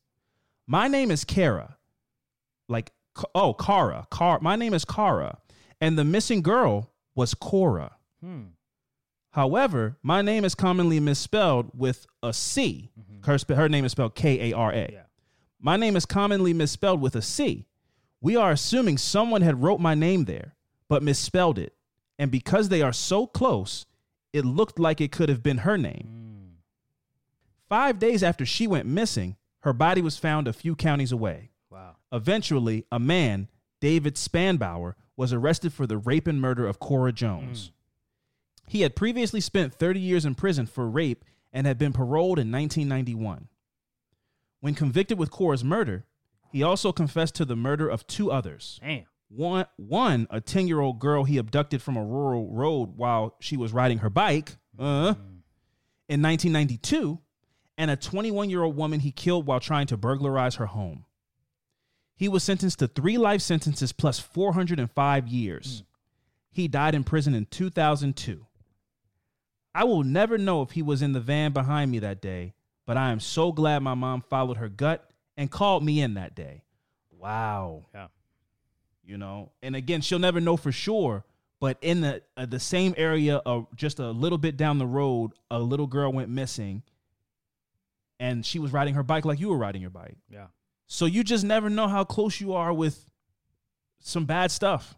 My 0.66 0.88
name 0.88 1.10
is 1.10 1.24
Kara. 1.24 1.78
Like 2.68 2.92
oh, 3.34 3.54
Kara. 3.54 4.06
Car 4.10 4.38
my 4.40 4.56
name 4.56 4.74
is 4.74 4.84
Kara. 4.84 5.38
And 5.80 5.98
the 5.98 6.04
missing 6.04 6.42
girl 6.42 6.92
was 7.14 7.34
Cora. 7.34 7.96
Hmm. 8.22 8.42
However, 9.30 9.98
my 10.02 10.22
name 10.22 10.44
is 10.44 10.54
commonly 10.54 10.98
misspelled 11.00 11.70
with 11.74 12.06
a 12.22 12.32
C. 12.32 12.90
Her, 13.24 13.36
spe- 13.38 13.50
her 13.50 13.68
name 13.68 13.84
is 13.84 13.92
spelled 13.92 14.14
K 14.14 14.50
A 14.50 14.56
R 14.56 14.72
A. 14.72 15.00
My 15.60 15.76
name 15.76 15.96
is 15.96 16.06
commonly 16.06 16.52
misspelled 16.54 17.00
with 17.00 17.16
a 17.16 17.22
C. 17.22 17.66
We 18.20 18.36
are 18.36 18.50
assuming 18.50 18.96
someone 18.98 19.42
had 19.42 19.62
wrote 19.62 19.80
my 19.80 19.94
name 19.94 20.24
there, 20.24 20.54
but 20.88 21.02
misspelled 21.02 21.58
it. 21.58 21.74
And 22.18 22.30
because 22.30 22.70
they 22.70 22.80
are 22.80 22.92
so 22.92 23.26
close, 23.26 23.84
it 24.32 24.46
looked 24.46 24.78
like 24.78 25.00
it 25.00 25.12
could 25.12 25.28
have 25.28 25.42
been 25.42 25.58
her 25.58 25.76
name. 25.76 26.06
Hmm. 26.08 26.54
Five 27.68 27.98
days 27.98 28.22
after 28.22 28.46
she 28.46 28.66
went 28.66 28.86
missing, 28.86 29.36
her 29.60 29.72
body 29.72 30.00
was 30.00 30.16
found 30.16 30.48
a 30.48 30.52
few 30.52 30.74
counties 30.76 31.12
away. 31.12 31.50
Wow. 31.76 31.96
Eventually, 32.10 32.86
a 32.90 32.98
man, 32.98 33.48
David 33.82 34.14
Spanbauer, 34.14 34.94
was 35.14 35.34
arrested 35.34 35.74
for 35.74 35.86
the 35.86 35.98
rape 35.98 36.26
and 36.26 36.40
murder 36.40 36.66
of 36.66 36.78
Cora 36.78 37.12
Jones. 37.12 37.70
He 38.66 38.80
had 38.80 38.96
previously 38.96 39.42
spent 39.42 39.74
30 39.74 40.00
years 40.00 40.24
in 40.24 40.34
prison 40.34 40.64
for 40.64 40.88
rape 40.88 41.22
and 41.52 41.66
had 41.66 41.76
been 41.76 41.92
paroled 41.92 42.38
in 42.38 42.50
1991. 42.50 43.48
When 44.60 44.74
convicted 44.74 45.18
with 45.18 45.30
Cora's 45.30 45.62
murder, 45.62 46.06
he 46.50 46.62
also 46.62 46.92
confessed 46.92 47.34
to 47.34 47.44
the 47.44 47.56
murder 47.56 47.88
of 47.88 48.06
two 48.06 48.32
others. 48.32 48.80
Damn. 48.82 49.04
One, 49.28 49.66
one 49.76 50.26
a 50.30 50.40
10 50.40 50.68
year 50.68 50.80
old 50.80 50.98
girl 50.98 51.24
he 51.24 51.36
abducted 51.36 51.82
from 51.82 51.96
a 51.96 52.04
rural 52.04 52.50
road 52.50 52.96
while 52.96 53.36
she 53.40 53.56
was 53.58 53.72
riding 53.72 53.98
her 53.98 54.08
bike 54.08 54.56
uh, 54.78 55.14
in 56.08 56.22
1992, 56.22 57.18
and 57.76 57.90
a 57.90 57.96
21 57.96 58.48
year 58.48 58.62
old 58.62 58.76
woman 58.76 59.00
he 59.00 59.10
killed 59.10 59.46
while 59.46 59.60
trying 59.60 59.86
to 59.88 59.96
burglarize 59.96 60.54
her 60.54 60.66
home. 60.66 61.05
He 62.16 62.28
was 62.28 62.42
sentenced 62.42 62.78
to 62.78 62.88
three 62.88 63.18
life 63.18 63.42
sentences 63.42 63.92
plus 63.92 64.18
405 64.18 65.28
years. 65.28 65.84
He 66.50 66.66
died 66.66 66.94
in 66.94 67.04
prison 67.04 67.34
in 67.34 67.44
2002. 67.46 68.46
I 69.74 69.84
will 69.84 70.02
never 70.02 70.38
know 70.38 70.62
if 70.62 70.70
he 70.70 70.80
was 70.80 71.02
in 71.02 71.12
the 71.12 71.20
van 71.20 71.52
behind 71.52 71.90
me 71.90 71.98
that 71.98 72.22
day, 72.22 72.54
but 72.86 72.96
I 72.96 73.10
am 73.10 73.20
so 73.20 73.52
glad 73.52 73.82
my 73.82 73.92
mom 73.92 74.22
followed 74.22 74.56
her 74.56 74.70
gut 74.70 75.08
and 75.36 75.50
called 75.50 75.84
me 75.84 76.00
in 76.00 76.14
that 76.14 76.34
day. 76.34 76.62
Wow. 77.10 77.84
Yeah. 77.94 78.06
you 79.04 79.18
know. 79.18 79.50
And 79.62 79.76
again, 79.76 80.00
she'll 80.00 80.18
never 80.18 80.40
know 80.40 80.56
for 80.56 80.72
sure, 80.72 81.24
but 81.60 81.76
in 81.82 82.00
the 82.00 82.22
uh, 82.38 82.46
the 82.46 82.60
same 82.60 82.94
area, 82.96 83.42
uh, 83.44 83.62
just 83.74 83.98
a 83.98 84.10
little 84.10 84.38
bit 84.38 84.56
down 84.56 84.78
the 84.78 84.86
road, 84.86 85.32
a 85.50 85.58
little 85.58 85.86
girl 85.86 86.10
went 86.12 86.30
missing, 86.30 86.82
and 88.18 88.44
she 88.46 88.58
was 88.58 88.72
riding 88.72 88.94
her 88.94 89.02
bike 89.02 89.24
like 89.26 89.40
you 89.40 89.48
were 89.48 89.58
riding 89.58 89.82
your 89.82 89.90
bike. 89.90 90.16
Yeah. 90.30 90.46
So 90.86 91.06
you 91.06 91.24
just 91.24 91.44
never 91.44 91.68
know 91.68 91.88
how 91.88 92.04
close 92.04 92.40
you 92.40 92.52
are 92.52 92.72
with 92.72 93.08
some 94.00 94.24
bad 94.24 94.50
stuff. 94.50 94.96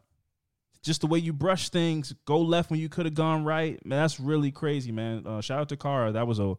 Just 0.82 1.00
the 1.00 1.06
way 1.06 1.18
you 1.18 1.32
brush 1.32 1.70
things, 1.70 2.14
go 2.24 2.40
left 2.40 2.70
when 2.70 2.78
you 2.78 2.88
could 2.88 3.04
have 3.06 3.14
gone 3.14 3.44
right. 3.44 3.84
Man, 3.84 3.98
that's 4.00 4.20
really 4.20 4.50
crazy, 4.52 4.92
man. 4.92 5.26
Uh, 5.26 5.40
shout 5.40 5.60
out 5.60 5.68
to 5.70 5.76
Kara. 5.76 6.12
That 6.12 6.26
was 6.26 6.38
a 6.38 6.54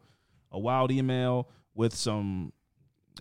a 0.52 0.58
wild 0.60 0.92
email 0.92 1.48
with 1.76 1.96
some 1.96 2.52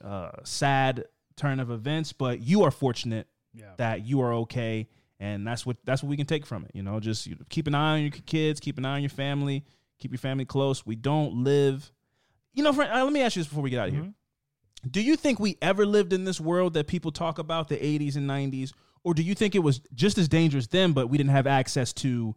uh, 0.03 0.31
sad 0.44 1.05
turn 1.37 1.61
of 1.61 1.71
events, 1.71 2.12
but 2.12 2.40
you 2.40 2.62
are 2.62 2.71
fortunate 2.71 3.27
Yeah. 3.53 3.73
that 3.77 4.07
you 4.07 4.23
are 4.23 4.33
okay, 4.35 4.88
and 5.21 5.47
that's 5.47 5.66
what 5.66 5.77
that's 5.85 6.03
what 6.03 6.09
we 6.09 6.16
can 6.16 6.27
take 6.27 6.47
from 6.47 6.64
it. 6.64 6.71
You 6.75 6.83
know, 6.83 6.99
just 7.01 7.27
you 7.27 7.37
keep 7.51 7.66
an 7.66 7.75
eye 7.75 7.97
on 7.97 8.01
your 8.03 8.11
kids, 8.11 8.61
keep 8.61 8.79
an 8.79 8.85
eye 8.87 8.94
on 8.97 9.03
your 9.03 9.11
family, 9.11 9.64
keep 9.99 10.11
your 10.11 10.18
family 10.18 10.47
close. 10.47 10.85
We 10.87 10.97
don't 10.97 11.44
live. 11.44 11.92
You 12.55 12.64
know, 12.64 12.73
friend, 12.73 12.90
uh, 12.92 13.05
let 13.05 13.12
me 13.12 13.21
ask 13.21 13.37
you 13.37 13.40
this 13.42 13.49
before 13.49 13.62
we 13.62 13.71
get 13.71 13.81
out 13.81 13.88
of 13.88 13.94
here. 13.94 14.12
Do 14.88 15.01
you 15.01 15.17
think 15.17 15.41
we 15.41 15.57
ever 15.61 15.85
lived 15.85 16.12
in 16.12 16.25
this 16.25 16.41
world 16.41 16.75
that 16.75 16.87
people 16.87 17.11
talk 17.11 17.38
about 17.38 17.69
the 17.69 17.77
80s 17.77 18.17
and 18.17 18.29
90s, 18.29 18.73
or 19.03 19.14
do 19.14 19.23
you 19.23 19.35
think 19.35 19.55
it 19.55 19.61
was 19.61 19.81
just 19.95 20.19
as 20.19 20.29
dangerous 20.29 20.67
then, 20.67 20.93
but 20.93 21.09
we 21.09 21.19
didn't 21.19 21.31
have 21.31 21.47
access 21.47 21.93
to 21.95 22.35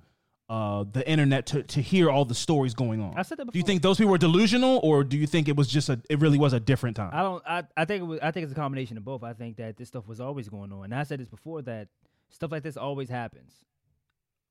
uh, 0.50 0.84
the 0.92 1.08
internet 1.10 1.46
to, 1.48 1.64
to 1.64 1.82
hear 1.82 2.10
all 2.10 2.26
the 2.26 2.36
stories 2.36 2.74
going 2.74 3.02
on? 3.02 3.14
I 3.18 3.22
said 3.22 3.38
that 3.38 3.46
before. 3.46 3.54
Do 3.54 3.60
you 3.60 3.66
think 3.66 3.82
those 3.82 3.98
people 3.98 4.12
were 4.12 4.18
delusional, 4.18 4.80
or 4.84 5.04
do 5.04 5.18
you 5.18 5.28
think 5.28 5.48
it 5.48 5.56
was 5.56 5.68
just 5.68 5.90
a 5.90 6.02
it 6.10 6.20
really 6.20 6.38
was 6.38 6.54
a 6.54 6.60
different 6.60 6.98
time? 6.98 7.12
I 7.14 7.22
don't. 7.22 7.44
I, 7.46 7.64
I 7.78 7.86
think 7.86 8.02
it 8.02 8.06
was. 8.06 8.20
I 8.22 8.32
think 8.32 8.46
it's 8.46 8.54
a 8.54 8.56
combination 8.56 8.98
of 8.98 9.06
both. 9.06 9.24
I 9.24 9.34
think 9.34 9.58
that 9.58 9.78
this 9.78 9.88
stuff 9.88 10.08
was 10.08 10.20
always 10.20 10.50
going 10.50 10.72
on, 10.72 10.86
and 10.86 10.96
I 10.96 11.04
said 11.04 11.20
this 11.20 11.30
before 11.30 11.62
that 11.64 11.90
stuff 12.30 12.52
like 12.52 12.64
this 12.64 12.78
always 12.78 13.10
happens. 13.10 13.54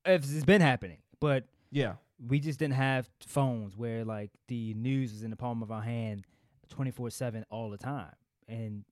If 0.04 0.24
it's 0.24 0.44
been 0.44 0.62
happening, 0.62 0.98
but 1.20 1.44
yeah, 1.70 1.94
we 2.26 2.40
just 2.40 2.58
didn't 2.58 2.74
have 2.74 3.08
phones 3.26 3.76
where 3.76 4.04
like 4.04 4.30
the 4.48 4.74
news 4.74 5.12
was 5.12 5.22
in 5.22 5.30
the 5.30 5.36
palm 5.36 5.62
of 5.62 5.70
our 5.70 5.82
hand, 5.82 6.24
twenty 6.70 6.90
four 6.90 7.10
seven 7.10 7.44
all 7.50 7.68
the 7.70 7.76
time, 7.78 8.12
and 8.48 8.84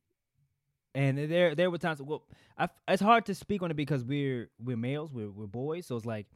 and 0.94 1.16
there 1.30 1.54
there 1.54 1.70
were 1.70 1.78
times. 1.78 2.02
Well, 2.02 2.24
I, 2.58 2.68
it's 2.88 3.02
hard 3.02 3.26
to 3.26 3.34
speak 3.34 3.62
on 3.62 3.70
it 3.70 3.74
because 3.76 4.04
we're 4.04 4.50
we're 4.62 4.76
males, 4.76 5.12
we're 5.12 5.30
we're 5.30 5.46
boys, 5.46 5.86
so 5.86 5.96
it's 5.96 6.06
like 6.06 6.26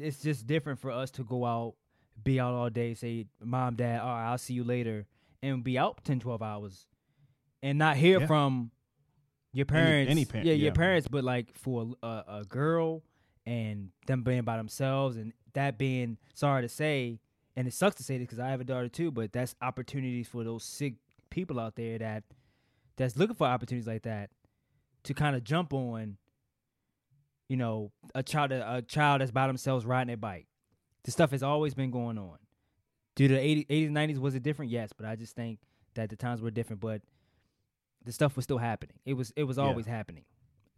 it's 0.00 0.20
just 0.22 0.46
different 0.46 0.78
for 0.80 0.90
us 0.90 1.10
to 1.12 1.24
go 1.24 1.44
out, 1.44 1.74
be 2.22 2.38
out 2.40 2.52
all 2.54 2.68
day, 2.70 2.94
say 2.94 3.26
mom, 3.42 3.76
dad, 3.76 4.00
all 4.00 4.08
right, 4.08 4.30
I'll 4.30 4.38
see 4.38 4.54
you 4.54 4.64
later, 4.64 5.06
and 5.42 5.62
be 5.62 5.78
out 5.78 6.04
10, 6.04 6.18
12 6.20 6.42
hours, 6.42 6.86
and 7.62 7.78
not 7.78 7.96
hear 7.96 8.20
Yeah. 8.20 8.26
from 8.26 8.72
your 9.52 9.66
parents. 9.66 10.10
any 10.10 10.24
parent, 10.24 10.46
yeah, 10.48 10.52
yeah. 10.54 10.64
your 10.64 10.72
parents, 10.72 11.06
but 11.08 11.22
like 11.22 11.56
for 11.56 11.94
a, 12.02 12.24
a 12.26 12.44
girl 12.48 13.04
and 13.46 13.90
them 14.08 14.22
being 14.24 14.42
by 14.42 14.56
themselves 14.56 15.16
and 15.16 15.32
that 15.52 15.78
being 15.78 16.18
sorry 16.34 16.62
to 16.62 16.68
say, 16.68 17.20
and 17.56 17.66
it 17.68 17.74
sucks 17.74 17.96
to 17.96 18.02
say 18.02 18.18
this 18.18 18.24
because 18.26 18.38
I 18.40 18.48
have 18.50 18.60
a 18.60 18.64
daughter 18.64 18.88
too, 18.88 19.10
but 19.10 19.32
that's 19.32 19.54
opportunities 19.62 20.28
for 20.28 20.44
those 20.44 20.64
sick 20.64 20.94
people 21.30 21.58
out 21.60 21.76
there 21.76 21.98
that 21.98 22.24
that's 22.96 23.16
looking 23.16 23.34
for 23.36 23.46
opportunities 23.46 23.86
like 23.86 24.02
that 24.02 24.30
to 25.04 25.14
kind 25.14 25.34
of 25.36 25.44
jump 25.44 25.72
on. 25.72 26.16
You 27.48 27.58
know, 27.58 27.92
a 28.14 28.22
child 28.22 28.52
a 28.52 28.82
child 28.82 29.20
that's 29.20 29.30
by 29.30 29.46
themselves 29.46 29.84
riding 29.84 30.06
their 30.08 30.16
bike. 30.16 30.46
This 31.04 31.12
stuff 31.14 31.30
has 31.32 31.42
always 31.42 31.74
been 31.74 31.90
going 31.90 32.16
on. 32.16 32.38
Do 33.16 33.28
the 33.28 33.34
80s, 33.34 33.66
80s 33.68 33.90
90s 33.90 34.18
was 34.18 34.34
it 34.34 34.42
different? 34.42 34.70
Yes, 34.70 34.90
but 34.96 35.06
I 35.06 35.14
just 35.14 35.36
think 35.36 35.58
that 35.94 36.08
the 36.08 36.16
times 36.16 36.40
were 36.40 36.50
different, 36.50 36.80
but 36.80 37.02
the 38.04 38.12
stuff 38.12 38.34
was 38.34 38.44
still 38.44 38.58
happening. 38.58 38.96
It 39.04 39.12
was 39.12 39.32
it 39.36 39.44
was 39.44 39.58
Yeah. 39.58 39.64
always 39.64 39.86
happening. 39.86 40.24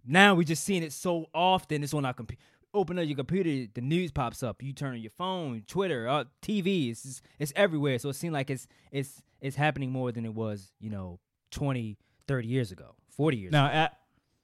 Now 0.04 0.34
we're 0.34 0.42
just 0.42 0.64
seeing 0.64 0.82
it 0.82 0.92
so 0.92 1.26
often. 1.32 1.82
It's 1.84 1.94
on 1.94 2.04
our 2.04 2.12
computer. 2.12 2.42
Open 2.76 2.98
up 2.98 3.06
your 3.06 3.16
computer, 3.16 3.70
the 3.74 3.80
news 3.80 4.12
pops 4.12 4.42
up. 4.42 4.62
You 4.62 4.72
turn 4.72 4.92
on 4.94 5.00
your 5.00 5.10
phone, 5.10 5.62
Twitter, 5.66 6.06
uh, 6.08 6.24
TV. 6.42 6.90
It's 6.90 7.02
just, 7.02 7.22
it's 7.38 7.52
everywhere. 7.56 7.98
So 7.98 8.08
it 8.10 8.14
seems 8.16 8.32
like 8.34 8.50
it's 8.50 8.66
it's 8.92 9.22
it's 9.40 9.56
happening 9.56 9.90
more 9.90 10.12
than 10.12 10.24
it 10.26 10.34
was, 10.34 10.72
you 10.78 10.90
know, 10.90 11.18
20, 11.52 11.96
30 12.28 12.46
years 12.48 12.72
ago, 12.72 12.94
40 13.16 13.36
years 13.36 13.52
Now, 13.52 13.66
ago. 13.66 13.74
at, 13.74 13.98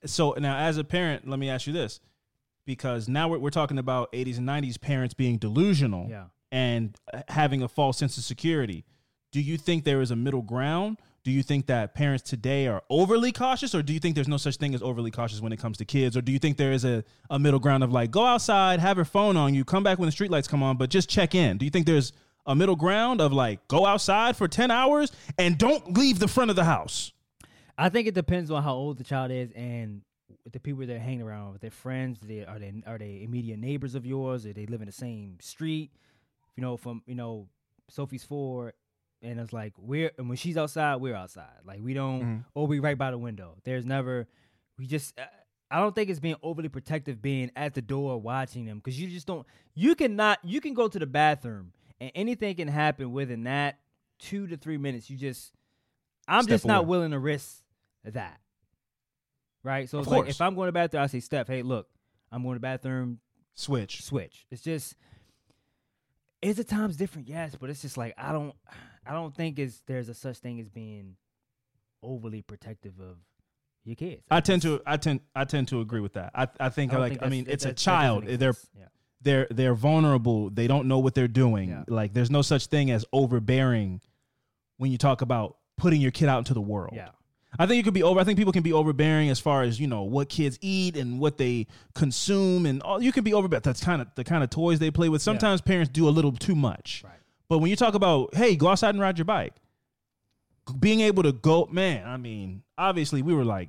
so 0.06 0.34
now 0.38 0.56
as 0.56 0.78
a 0.78 0.84
parent, 0.84 1.28
let 1.28 1.38
me 1.38 1.48
ask 1.50 1.66
you 1.66 1.72
this, 1.72 2.00
because 2.66 3.08
now 3.08 3.28
we're, 3.28 3.38
we're 3.38 3.50
talking 3.50 3.78
about 3.78 4.10
80s 4.12 4.38
and 4.38 4.48
90s 4.48 4.80
parents 4.80 5.14
being 5.14 5.36
delusional 5.38 6.08
Yeah. 6.10 6.24
and 6.50 6.96
uh, 7.12 7.22
having 7.28 7.62
a 7.62 7.68
false 7.68 7.98
sense 7.98 8.16
of 8.18 8.24
security. 8.24 8.84
Do 9.30 9.40
you 9.40 9.56
think 9.58 9.84
there 9.84 10.00
is 10.00 10.10
a 10.10 10.16
middle 10.16 10.42
ground? 10.42 10.98
Do 11.24 11.30
you 11.30 11.44
think 11.44 11.66
that 11.66 11.94
parents 11.94 12.28
today 12.28 12.66
are 12.66 12.82
overly 12.90 13.30
cautious, 13.30 13.74
or 13.74 13.82
do 13.82 13.92
you 13.92 14.00
think 14.00 14.16
there's 14.16 14.28
no 14.28 14.38
such 14.38 14.56
thing 14.56 14.74
as 14.74 14.82
overly 14.82 15.12
cautious 15.12 15.40
when 15.40 15.52
it 15.52 15.58
comes 15.58 15.78
to 15.78 15.84
kids, 15.84 16.16
or 16.16 16.20
do 16.20 16.32
you 16.32 16.40
think 16.40 16.56
there 16.56 16.72
is 16.72 16.84
a, 16.84 17.04
a 17.30 17.38
middle 17.38 17.60
ground 17.60 17.84
of 17.84 17.92
like 17.92 18.10
go 18.10 18.24
outside, 18.24 18.80
have 18.80 18.96
your 18.96 19.04
phone 19.04 19.36
on 19.36 19.54
you, 19.54 19.64
come 19.64 19.84
back 19.84 19.98
when 19.98 20.08
the 20.08 20.14
streetlights 20.14 20.48
come 20.48 20.62
on, 20.62 20.76
but 20.76 20.90
just 20.90 21.08
check 21.08 21.34
in? 21.34 21.58
Do 21.58 21.64
you 21.64 21.70
think 21.70 21.86
there's 21.86 22.12
a 22.44 22.56
middle 22.56 22.74
ground 22.74 23.20
of 23.20 23.32
like 23.32 23.66
go 23.68 23.86
outside 23.86 24.36
for 24.36 24.48
10 24.48 24.72
hours 24.72 25.12
and 25.38 25.56
don't 25.56 25.96
leave 25.96 26.18
the 26.18 26.26
front 26.26 26.50
of 26.50 26.56
the 26.56 26.64
house? 26.64 27.12
I 27.78 27.88
think 27.88 28.08
it 28.08 28.14
depends 28.14 28.50
on 28.50 28.62
how 28.62 28.74
old 28.74 28.98
the 28.98 29.04
child 29.04 29.30
is 29.30 29.52
and 29.52 30.02
the 30.50 30.58
people 30.58 30.84
they're 30.86 30.98
hanging 30.98 31.22
around 31.22 31.52
with. 31.52 31.62
Their 31.62 31.70
friends, 31.70 32.18
they, 32.20 32.44
are 32.44 32.58
they 32.58 32.72
are 32.86 32.98
they 32.98 33.22
immediate 33.22 33.58
neighbors 33.58 33.94
of 33.94 34.04
yours? 34.04 34.44
Or 34.44 34.52
they 34.52 34.66
live 34.66 34.80
in 34.82 34.86
the 34.86 34.92
same 34.92 35.38
street? 35.40 35.92
You 36.56 36.62
know, 36.62 36.76
from 36.76 37.02
you 37.06 37.14
know, 37.14 37.48
Sophie's 37.88 38.24
four, 38.24 38.74
and 39.22 39.38
it's 39.40 39.52
like 39.52 39.72
we're 39.78 40.10
and 40.18 40.28
when 40.28 40.36
she's 40.36 40.56
outside, 40.56 40.96
we're 40.96 41.14
outside. 41.14 41.60
Like 41.64 41.80
we 41.82 41.94
don't, 41.94 42.22
Mhm. 42.22 42.44
or 42.54 42.66
we 42.66 42.78
right 42.80 42.98
by 42.98 43.10
the 43.10 43.18
window. 43.18 43.56
There's 43.64 43.84
never, 43.86 44.26
we 44.78 44.86
just. 44.86 45.18
Uh, 45.18 45.24
I 45.70 45.78
don't 45.80 45.94
think 45.94 46.10
it's 46.10 46.20
being 46.20 46.36
overly 46.42 46.68
protective, 46.68 47.22
being 47.22 47.50
at 47.56 47.72
the 47.72 47.80
door 47.80 48.20
watching 48.20 48.66
them, 48.66 48.76
because 48.78 49.00
you 49.00 49.08
just 49.08 49.26
don't. 49.26 49.46
You 49.74 49.94
cannot. 49.94 50.38
You 50.44 50.60
can 50.60 50.74
go 50.74 50.86
to 50.88 50.98
the 50.98 51.06
bathroom, 51.06 51.72
and 52.00 52.10
anything 52.14 52.54
can 52.56 52.68
happen 52.68 53.10
within 53.12 53.44
that 53.44 53.78
two 54.18 54.46
to 54.48 54.56
three 54.58 54.76
minutes. 54.76 55.08
You 55.08 55.16
just. 55.16 55.52
I'm 56.28 56.42
Step 56.42 56.54
just 56.56 56.66
not 56.66 56.86
willing 56.86 57.12
to 57.12 57.18
risk 57.18 57.62
that. 58.04 58.38
Right? 59.64 59.88
So 59.88 59.98
it's 60.00 60.08
like 60.08 60.28
if 60.28 60.40
I'm 60.40 60.54
going 60.54 60.66
to 60.66 60.72
the 60.72 60.72
bathroom, 60.72 61.02
I 61.02 61.06
say, 61.06 61.20
Steph, 61.20 61.46
hey, 61.48 61.62
look, 61.62 61.88
I'm 62.30 62.42
going 62.42 62.54
to 62.54 62.58
the 62.58 62.60
bathroom, 62.62 63.20
Switch. 63.54 64.02
switch. 64.02 64.44
It's 64.50 64.62
just 64.62 64.94
is 66.40 66.56
the 66.56 66.64
times 66.64 66.96
different? 66.96 67.28
Yes, 67.28 67.54
but 67.58 67.70
it's 67.70 67.82
just 67.82 67.96
like 67.96 68.14
I 68.18 68.32
don't 68.32 68.54
I 69.06 69.12
don't 69.12 69.34
think 69.34 69.58
it's 69.58 69.82
there's 69.86 70.08
a 70.08 70.14
such 70.14 70.38
thing 70.38 70.60
as 70.60 70.68
being 70.68 71.16
overly 72.02 72.42
protective 72.42 72.94
of 73.00 73.16
your 73.84 73.96
kids. 73.96 74.22
I 74.30 74.40
tend 74.40 74.62
to 74.62 74.80
I 74.86 74.96
tend 74.96 75.20
I 75.34 75.44
tend 75.44 75.68
to 75.68 75.80
agree 75.80 76.00
with 76.00 76.14
that. 76.14 76.30
I 76.34 76.48
I 76.60 76.68
think 76.68 76.92
don't 76.92 77.00
like 77.00 77.12
think 77.12 77.22
I 77.22 77.28
mean 77.28 77.46
it's 77.48 77.64
a 77.64 77.68
that- 77.68 77.76
that 77.76 77.84
doesn't 77.84 77.92
child. 77.92 78.24
They're 78.26 78.54
yeah. 78.78 78.84
they're 79.20 79.46
they're 79.50 79.74
vulnerable. 79.74 80.50
They 80.50 80.66
don't 80.66 80.86
know 80.88 80.98
what 80.98 81.14
they're 81.14 81.28
doing. 81.28 81.70
Yeah. 81.70 81.84
Like 81.88 82.12
there's 82.12 82.30
no 82.30 82.42
such 82.42 82.66
thing 82.66 82.90
as 82.90 83.04
overbearing 83.12 84.00
when 84.76 84.90
you 84.92 84.98
talk 84.98 85.22
about 85.22 85.56
putting 85.76 86.00
your 86.00 86.10
kid 86.10 86.28
out 86.28 86.38
into 86.38 86.54
the 86.54 86.60
world. 86.60 86.94
Yeah. 86.94 87.08
I 87.58 87.66
think 87.66 87.76
you 87.76 87.82
could 87.82 87.92
be 87.92 88.02
over. 88.02 88.18
I 88.18 88.24
think 88.24 88.38
people 88.38 88.52
can 88.52 88.62
be 88.62 88.72
overbearing 88.72 89.28
as 89.28 89.38
far 89.38 89.62
as 89.62 89.78
you 89.78 89.86
know 89.86 90.04
what 90.04 90.30
kids 90.30 90.58
eat 90.62 90.96
and 90.96 91.20
what 91.20 91.36
they 91.36 91.66
consume, 91.94 92.64
and 92.64 92.82
all. 92.82 93.02
You 93.02 93.12
can 93.12 93.24
be 93.24 93.34
overbearing. 93.34 93.60
That's 93.62 93.84
kind 93.84 94.00
of 94.00 94.08
the 94.14 94.24
kind 94.24 94.42
of 94.42 94.48
toys 94.48 94.78
they 94.78 94.90
play 94.90 95.10
with. 95.10 95.20
Sometimes 95.20 95.60
parents 95.60 95.90
do 95.92 96.08
a 96.08 96.10
little 96.10 96.32
too 96.32 96.54
much. 96.54 97.02
Right. 97.04 97.12
But 97.52 97.58
when 97.58 97.68
you 97.68 97.76
talk 97.76 97.92
about, 97.92 98.34
hey, 98.34 98.56
go 98.56 98.68
outside 98.68 98.94
and 98.94 99.00
ride 99.00 99.18
your 99.18 99.26
bike, 99.26 99.52
being 100.80 101.00
able 101.00 101.22
to 101.24 101.32
go, 101.32 101.68
man, 101.70 102.06
I 102.06 102.16
mean, 102.16 102.62
obviously 102.78 103.20
we 103.20 103.34
were 103.34 103.44
like 103.44 103.68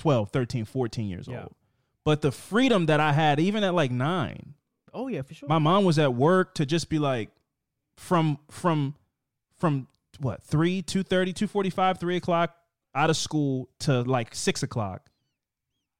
12, 0.00 0.30
13, 0.30 0.64
14 0.64 1.06
years 1.06 1.28
Yeah. 1.28 1.42
old. 1.42 1.54
But 2.04 2.20
the 2.20 2.32
freedom 2.32 2.86
that 2.86 2.98
I 2.98 3.12
had, 3.12 3.38
even 3.38 3.62
at 3.62 3.74
like 3.74 3.92
nine, 3.92 4.54
Oh 4.92 5.06
yeah, 5.06 5.22
for 5.22 5.34
sure. 5.34 5.48
my 5.48 5.58
mom 5.60 5.84
was 5.84 6.00
at 6.00 6.14
work 6.14 6.56
to 6.56 6.66
just 6.66 6.88
be 6.88 6.98
like, 6.98 7.30
from, 7.96 8.40
from, 8.50 8.96
from 9.56 9.86
what, 10.18 10.42
3, 10.42 10.82
2.30, 10.82 11.32
2.45, 11.32 12.00
3 12.00 12.16
o'clock 12.16 12.56
out 12.96 13.08
of 13.08 13.16
school 13.16 13.68
to 13.78 14.02
like 14.02 14.34
6 14.34 14.64
o'clock. 14.64 15.08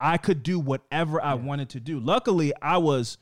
I 0.01 0.17
could 0.17 0.43
do 0.43 0.59
whatever 0.59 1.23
I 1.23 1.35
wanted 1.35 1.69
to 1.69 1.79
do. 1.79 2.01
Luckily, 2.01 2.53
I 2.61 2.79
was 2.79 3.17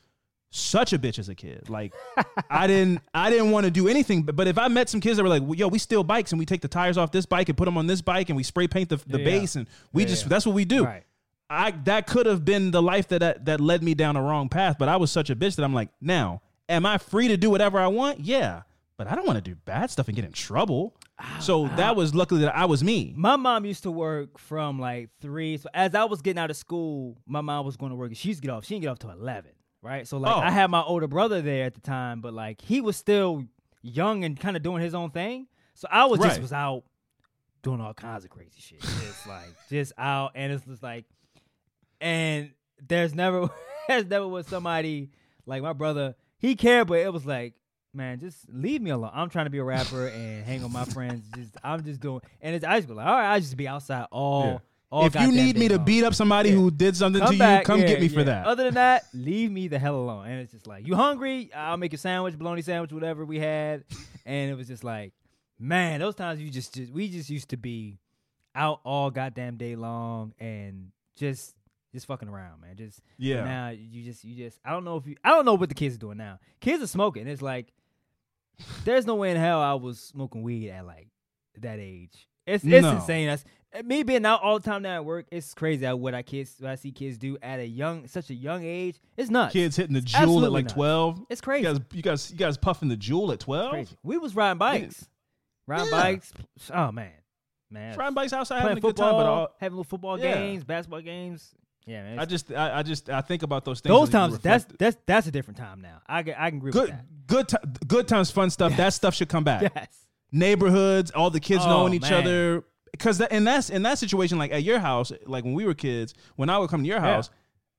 such 0.51 0.93
a 0.93 0.99
bitch 0.99 1.19
as 1.19 1.29
a 1.29 1.35
kid. 1.35 1.69
Like 1.69 1.93
I 2.49 2.67
didn't 2.67 3.01
I 3.13 3.29
didn't 3.29 3.51
want 3.51 3.65
to 3.65 3.71
do 3.71 3.87
anything. 3.87 4.23
But, 4.23 4.35
but 4.35 4.47
if 4.47 4.57
I 4.57 4.67
met 4.67 4.89
some 4.89 4.99
kids 5.01 5.17
that 5.17 5.23
were 5.23 5.29
like, 5.29 5.43
well, 5.43 5.55
yo, 5.55 5.67
we 5.67 5.79
steal 5.79 6.03
bikes 6.03 6.31
and 6.31 6.39
we 6.39 6.45
take 6.45 6.61
the 6.61 6.67
tires 6.67 6.97
off 6.97 7.11
this 7.11 7.25
bike 7.25 7.49
and 7.49 7.57
put 7.57 7.65
them 7.65 7.77
on 7.77 7.87
this 7.87 8.01
bike 8.01 8.29
and 8.29 8.37
we 8.37 8.43
spray 8.43 8.67
paint 8.67 8.89
the, 8.89 8.97
the 9.07 9.19
Yeah. 9.19 9.25
base 9.25 9.55
and 9.55 9.67
we 9.93 10.03
Yeah, 10.03 10.09
just 10.09 10.23
yeah. 10.23 10.29
that's 10.29 10.45
what 10.45 10.55
we 10.55 10.65
do. 10.65 10.85
Right. 10.85 11.03
I 11.49 11.71
that 11.85 12.07
could 12.07 12.25
have 12.25 12.45
been 12.45 12.71
the 12.71 12.81
life 12.81 13.07
that, 13.09 13.19
that 13.19 13.45
that 13.45 13.59
led 13.61 13.83
me 13.83 13.93
down 13.93 14.15
a 14.15 14.21
wrong 14.21 14.49
path. 14.49 14.77
But 14.79 14.89
I 14.89 14.97
was 14.97 15.11
such 15.11 15.29
a 15.29 15.35
bitch 15.35 15.55
that 15.55 15.63
I'm 15.63 15.73
like, 15.73 15.89
now, 16.01 16.41
am 16.67 16.85
I 16.85 16.97
free 16.97 17.27
to 17.27 17.37
do 17.37 17.49
whatever 17.49 17.79
I 17.79 17.87
want? 17.87 18.19
Yeah. 18.19 18.61
But 18.97 19.07
I 19.09 19.15
don't 19.15 19.25
want 19.25 19.37
to 19.37 19.41
do 19.41 19.55
bad 19.55 19.89
stuff 19.89 20.07
and 20.09 20.15
get 20.15 20.25
in 20.25 20.33
trouble. 20.33 20.93
Ah, 21.17 21.37
so 21.39 21.65
ah. 21.67 21.75
that 21.77 21.95
was 21.95 22.13
luckily 22.13 22.41
that 22.41 22.53
I 22.55 22.65
was 22.65 22.83
me. 22.83 23.13
My 23.15 23.37
mom 23.37 23.63
used 23.65 23.83
to 23.83 23.91
work 23.91 24.37
from 24.37 24.77
like 24.77 25.09
three. 25.21 25.55
So 25.57 25.69
as 25.73 25.95
I 25.95 26.03
was 26.03 26.21
getting 26.21 26.37
out 26.39 26.49
of 26.49 26.57
school, 26.57 27.17
my 27.25 27.39
mom 27.39 27.65
was 27.65 27.77
going 27.77 27.91
to 27.91 27.95
work. 27.95 28.11
She 28.13 28.27
used 28.27 28.41
to 28.41 28.47
get 28.47 28.53
off. 28.53 28.65
She 28.65 28.73
didn't 28.75 28.83
get 28.83 28.89
off 28.89 28.99
till 28.99 29.11
eleven, 29.11 29.51
right? 29.81 30.07
So 30.07 30.17
like 30.17 30.35
Oh. 30.35 30.39
I 30.39 30.51
had 30.51 30.69
my 30.69 30.81
older 30.81 31.07
brother 31.07 31.41
there 31.41 31.65
at 31.65 31.73
the 31.73 31.81
time, 31.81 32.21
but 32.21 32.33
like 32.33 32.61
he 32.61 32.81
was 32.81 32.97
still 32.97 33.45
young 33.81 34.23
and 34.23 34.39
kind 34.39 34.55
of 34.57 34.63
doing 34.63 34.81
his 34.81 34.93
own 34.93 35.11
thing. 35.11 35.47
So 35.75 35.87
I 35.91 36.05
was 36.05 36.19
just 36.19 36.41
was 36.41 36.53
out 36.53 36.83
doing 37.61 37.81
all 37.81 37.93
kinds 37.93 38.23
of 38.25 38.29
crazy 38.29 38.59
shit. 38.59 38.81
Just 38.81 39.27
like 39.27 39.53
just 39.69 39.93
out, 39.97 40.31
and 40.35 40.51
it's 40.51 40.65
just 40.65 40.83
like 40.83 41.05
and 42.01 42.51
there's 42.87 43.13
never 43.13 43.49
there's 43.87 44.05
never 44.05 44.27
was 44.27 44.47
somebody 44.47 45.11
like 45.45 45.61
my 45.61 45.73
brother. 45.73 46.15
He 46.37 46.55
cared, 46.55 46.87
but 46.87 46.99
it 46.99 47.11
was 47.11 47.25
like, 47.25 47.53
man, 47.93 48.19
just 48.19 48.47
leave 48.49 48.81
me 48.81 48.91
alone. 48.91 49.11
I'm 49.13 49.29
trying 49.29 49.45
to 49.45 49.49
be 49.49 49.57
a 49.57 49.63
rapper 49.63 50.07
and 50.07 50.45
hang 50.45 50.63
with 50.63 50.71
my 50.71 50.85
friends. 50.85 51.25
Just 51.35 51.57
I'm 51.63 51.83
just 51.83 51.99
doing, 51.99 52.21
and 52.41 52.55
it's 52.55 52.63
I 52.63 52.77
just 52.77 52.87
be 52.87 52.93
Like, 52.93 53.07
all 53.07 53.13
right, 53.13 53.33
I 53.33 53.39
just 53.39 53.57
be 53.57 53.67
outside 53.67 54.05
all. 54.11 54.45
Yeah. 54.45 54.57
All 54.91 55.05
if 55.05 55.15
you 55.15 55.31
need 55.31 55.57
me 55.57 55.67
to 55.67 55.75
long. 55.77 55.85
beat 55.85 56.03
up 56.03 56.13
somebody 56.15 56.49
Yeah. 56.49 56.55
who 56.55 56.71
did 56.71 56.95
something 56.95 57.21
Come 57.21 57.33
to 57.33 57.37
back, 57.39 57.61
you, 57.61 57.65
come 57.65 57.79
yeah, 57.81 57.87
get 57.87 57.99
me 58.01 58.07
yeah. 58.07 58.13
for 58.17 58.23
that. 58.23 58.45
Other 58.47 58.63
than 58.65 58.73
that, 58.75 59.05
leave 59.13 59.51
me 59.51 59.67
the 59.67 59.77
hell 59.79 59.95
alone. 59.95 60.25
And 60.27 60.39
it's 60.41 60.51
just 60.51 60.65
like, 60.67 60.87
you 60.87 60.95
hungry? 60.95 61.51
I'll 61.53 61.77
make 61.77 61.93
a 61.93 61.97
sandwich, 61.97 62.37
bologna 62.37 62.61
sandwich, 62.61 62.91
whatever 62.91 63.23
we 63.25 63.39
had. 63.39 63.83
and 64.25 64.49
it 64.51 64.55
was 64.55 64.67
just 64.67 64.83
like, 64.83 65.13
man, 65.59 65.99
those 65.99 66.15
times 66.15 66.41
you 66.41 66.49
just, 66.49 66.73
just 66.73 66.91
we 66.91 67.07
just 67.09 67.29
used 67.29 67.49
to 67.49 67.57
be 67.57 67.99
out 68.55 68.79
all 68.83 69.11
goddamn 69.11 69.57
day 69.57 69.75
long 69.75 70.33
and 70.39 70.91
just 71.15 71.55
just 71.93 72.05
fucking 72.07 72.29
around, 72.29 72.61
man. 72.61 72.75
Just 72.75 72.99
Yeah. 73.17 73.43
Now 73.43 73.69
you 73.69 74.03
just 74.03 74.23
you 74.23 74.35
just 74.35 74.59
I 74.65 74.71
don't 74.71 74.83
know 74.85 74.97
if 74.97 75.05
you 75.07 75.15
I 75.23 75.29
don't 75.29 75.45
know 75.45 75.53
what 75.55 75.69
the 75.69 75.75
kids 75.75 75.95
are 75.95 75.99
doing 75.99 76.17
now. 76.17 76.39
Kids 76.59 76.81
are 76.83 76.87
smoking. 76.87 77.27
It's 77.27 77.41
like 77.41 77.71
there's 78.85 79.05
no 79.05 79.15
way 79.15 79.31
in 79.31 79.37
hell 79.37 79.61
I 79.61 79.73
was 79.75 79.99
smoking 79.99 80.41
weed 80.43 80.69
at 80.69 80.85
like 80.85 81.07
that 81.59 81.79
age. 81.79 82.27
It's 82.49 82.63
it's 82.63 82.81
No. 82.83 82.91
insane. 82.95 83.27
That's 83.27 83.43
eh, 83.73 83.81
me 83.83 84.03
being 84.03 84.25
out 84.25 84.41
all 84.41 84.59
the 84.59 84.65
time 84.69 84.81
now 84.81 84.95
at 84.95 85.05
work. 85.05 85.27
It's 85.31 85.53
crazy 85.53 85.85
at 85.85 85.97
what 85.99 86.13
I 86.13 86.21
kids 86.21 86.55
what 86.59 86.71
I 86.71 86.75
see 86.75 86.91
kids 86.91 87.17
do 87.17 87.37
at 87.41 87.59
a 87.59 87.65
young 87.65 88.07
such 88.07 88.29
a 88.29 88.33
young 88.33 88.63
age. 88.63 88.97
It's 89.17 89.29
nuts. 89.29 89.53
Kids 89.53 89.75
hitting 89.75 89.93
the 89.93 90.01
Juul 90.01 90.43
at 90.45 90.51
like 90.51 90.65
nuts. 90.65 90.73
twelve. 90.73 91.21
It's 91.29 91.39
You 91.39 91.43
crazy. 91.45 91.63
guys, 91.63 91.79
you 91.93 92.01
guys, 92.01 92.31
you 92.31 92.37
guys 92.37 92.57
puffing 92.57 92.89
the 92.89 92.97
Juul 92.97 93.31
at 93.33 93.39
twelve. 93.39 93.95
We 94.03 94.17
was 94.17 94.35
riding 94.35 94.57
bikes, 94.57 95.07
riding 95.67 95.85
Yeah. 95.91 96.01
bikes. 96.01 96.33
Oh 96.73 96.91
man, 96.91 97.11
man. 97.69 97.97
Riding 97.97 98.15
bikes 98.15 98.33
outside 98.33 98.61
having 98.61 98.77
a 98.77 98.81
good 98.81 98.89
football, 98.89 99.09
time, 99.11 99.17
but 99.19 99.25
all, 99.27 99.47
having 99.59 99.75
little 99.77 99.83
football 99.89 100.19
Yeah. 100.19 100.33
games, 100.35 100.63
basketball 100.63 101.01
games. 101.01 101.53
Yeah, 101.85 102.03
man. 102.03 102.19
I 102.19 102.25
just, 102.25 102.51
I, 102.51 102.79
I 102.79 102.83
just, 102.83 103.09
I 103.09 103.21
think 103.21 103.41
about 103.41 103.65
those 103.65 103.79
things. 103.79 103.89
those 103.95 104.09
times 104.09 104.37
that's 104.39 104.65
that's 104.77 104.95
that's 105.07 105.25
a 105.27 105.31
different 105.31 105.57
time 105.57 105.81
now. 105.81 106.01
I 106.07 106.21
can 106.23 106.35
I 106.37 106.49
can 106.49 106.57
agree 106.59 106.67
with 106.69 106.75
good, 106.75 106.89
that. 106.89 107.05
good, 107.27 107.47
ti- 107.47 107.85
good 107.87 108.07
times, 108.07 108.29
fun 108.29 108.49
stuff. 108.51 108.73
That 108.77 108.93
stuff 108.93 109.15
should 109.15 109.29
come 109.29 109.43
back. 109.43 109.61
Yes. 109.75 109.87
Neighborhoods, 110.31 111.11
all 111.11 111.29
the 111.29 111.39
kids 111.39 111.63
Oh, 111.65 111.69
knowing 111.69 111.93
each 111.93 112.03
man. 112.03 112.13
other. 112.13 112.63
Because 112.91 113.19
that, 113.19 113.31
in 113.31 113.43
that's 113.43 113.69
in 113.69 113.83
that 113.83 113.97
situation, 113.99 114.37
like 114.37 114.51
at 114.51 114.63
your 114.63 114.79
house, 114.79 115.11
like 115.25 115.43
when 115.43 115.53
we 115.53 115.65
were 115.65 115.73
kids, 115.73 116.13
when 116.35 116.49
I 116.49 116.57
would 116.57 116.69
come 116.69 116.81
to 116.81 116.87
your 116.87 116.97
Yeah. 116.97 117.13
house, 117.15 117.29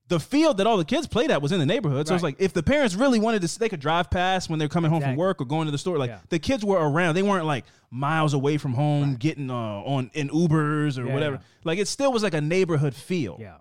the 0.09 0.19
field 0.21 0.57
that 0.59 0.67
all 0.67 0.77
the 0.77 0.85
kids 0.85 1.07
played 1.07 1.31
at 1.31 1.41
was 1.43 1.53
in 1.53 1.61
the 1.61 1.67
neighborhood. 1.67 2.09
So 2.09 2.15
it's 2.15 2.23
like 2.25 2.37
if 2.41 2.53
the 2.53 2.63
parents 2.65 2.95
really 2.97 3.21
wanted 3.21 3.43
to, 3.43 3.59
they 3.59 3.69
could 3.69 3.79
drive 3.81 4.11
past 4.11 4.51
when 4.51 4.59
they're 4.59 4.69
coming 4.69 4.91
home 4.91 5.03
from 5.03 5.15
work 5.17 5.41
or 5.41 5.45
going 5.45 5.67
to 5.67 5.71
the 5.73 5.79
store. 5.79 5.99
Like 5.99 6.11
Yeah. 6.11 6.19
the 6.31 6.39
kids 6.41 6.65
were 6.65 6.79
around. 6.79 7.15
They 7.15 7.23
weren't 7.23 7.45
like 7.47 7.65
miles 7.91 8.35
away 8.35 8.57
from 8.57 8.75
home, 8.75 9.15
getting 9.17 9.51
uh, 9.51 9.55
on 9.55 10.11
in 10.15 10.29
Ubers 10.31 10.99
or 10.99 11.07
Yeah, 11.07 11.15
whatever. 11.15 11.37
yeah. 11.37 11.43
Like 11.65 11.79
it 11.79 11.87
still 11.87 12.13
was 12.13 12.23
like 12.23 12.35
a 12.35 12.41
neighborhood 12.41 12.95
feel. 12.95 13.37
Yeah. 13.41 13.57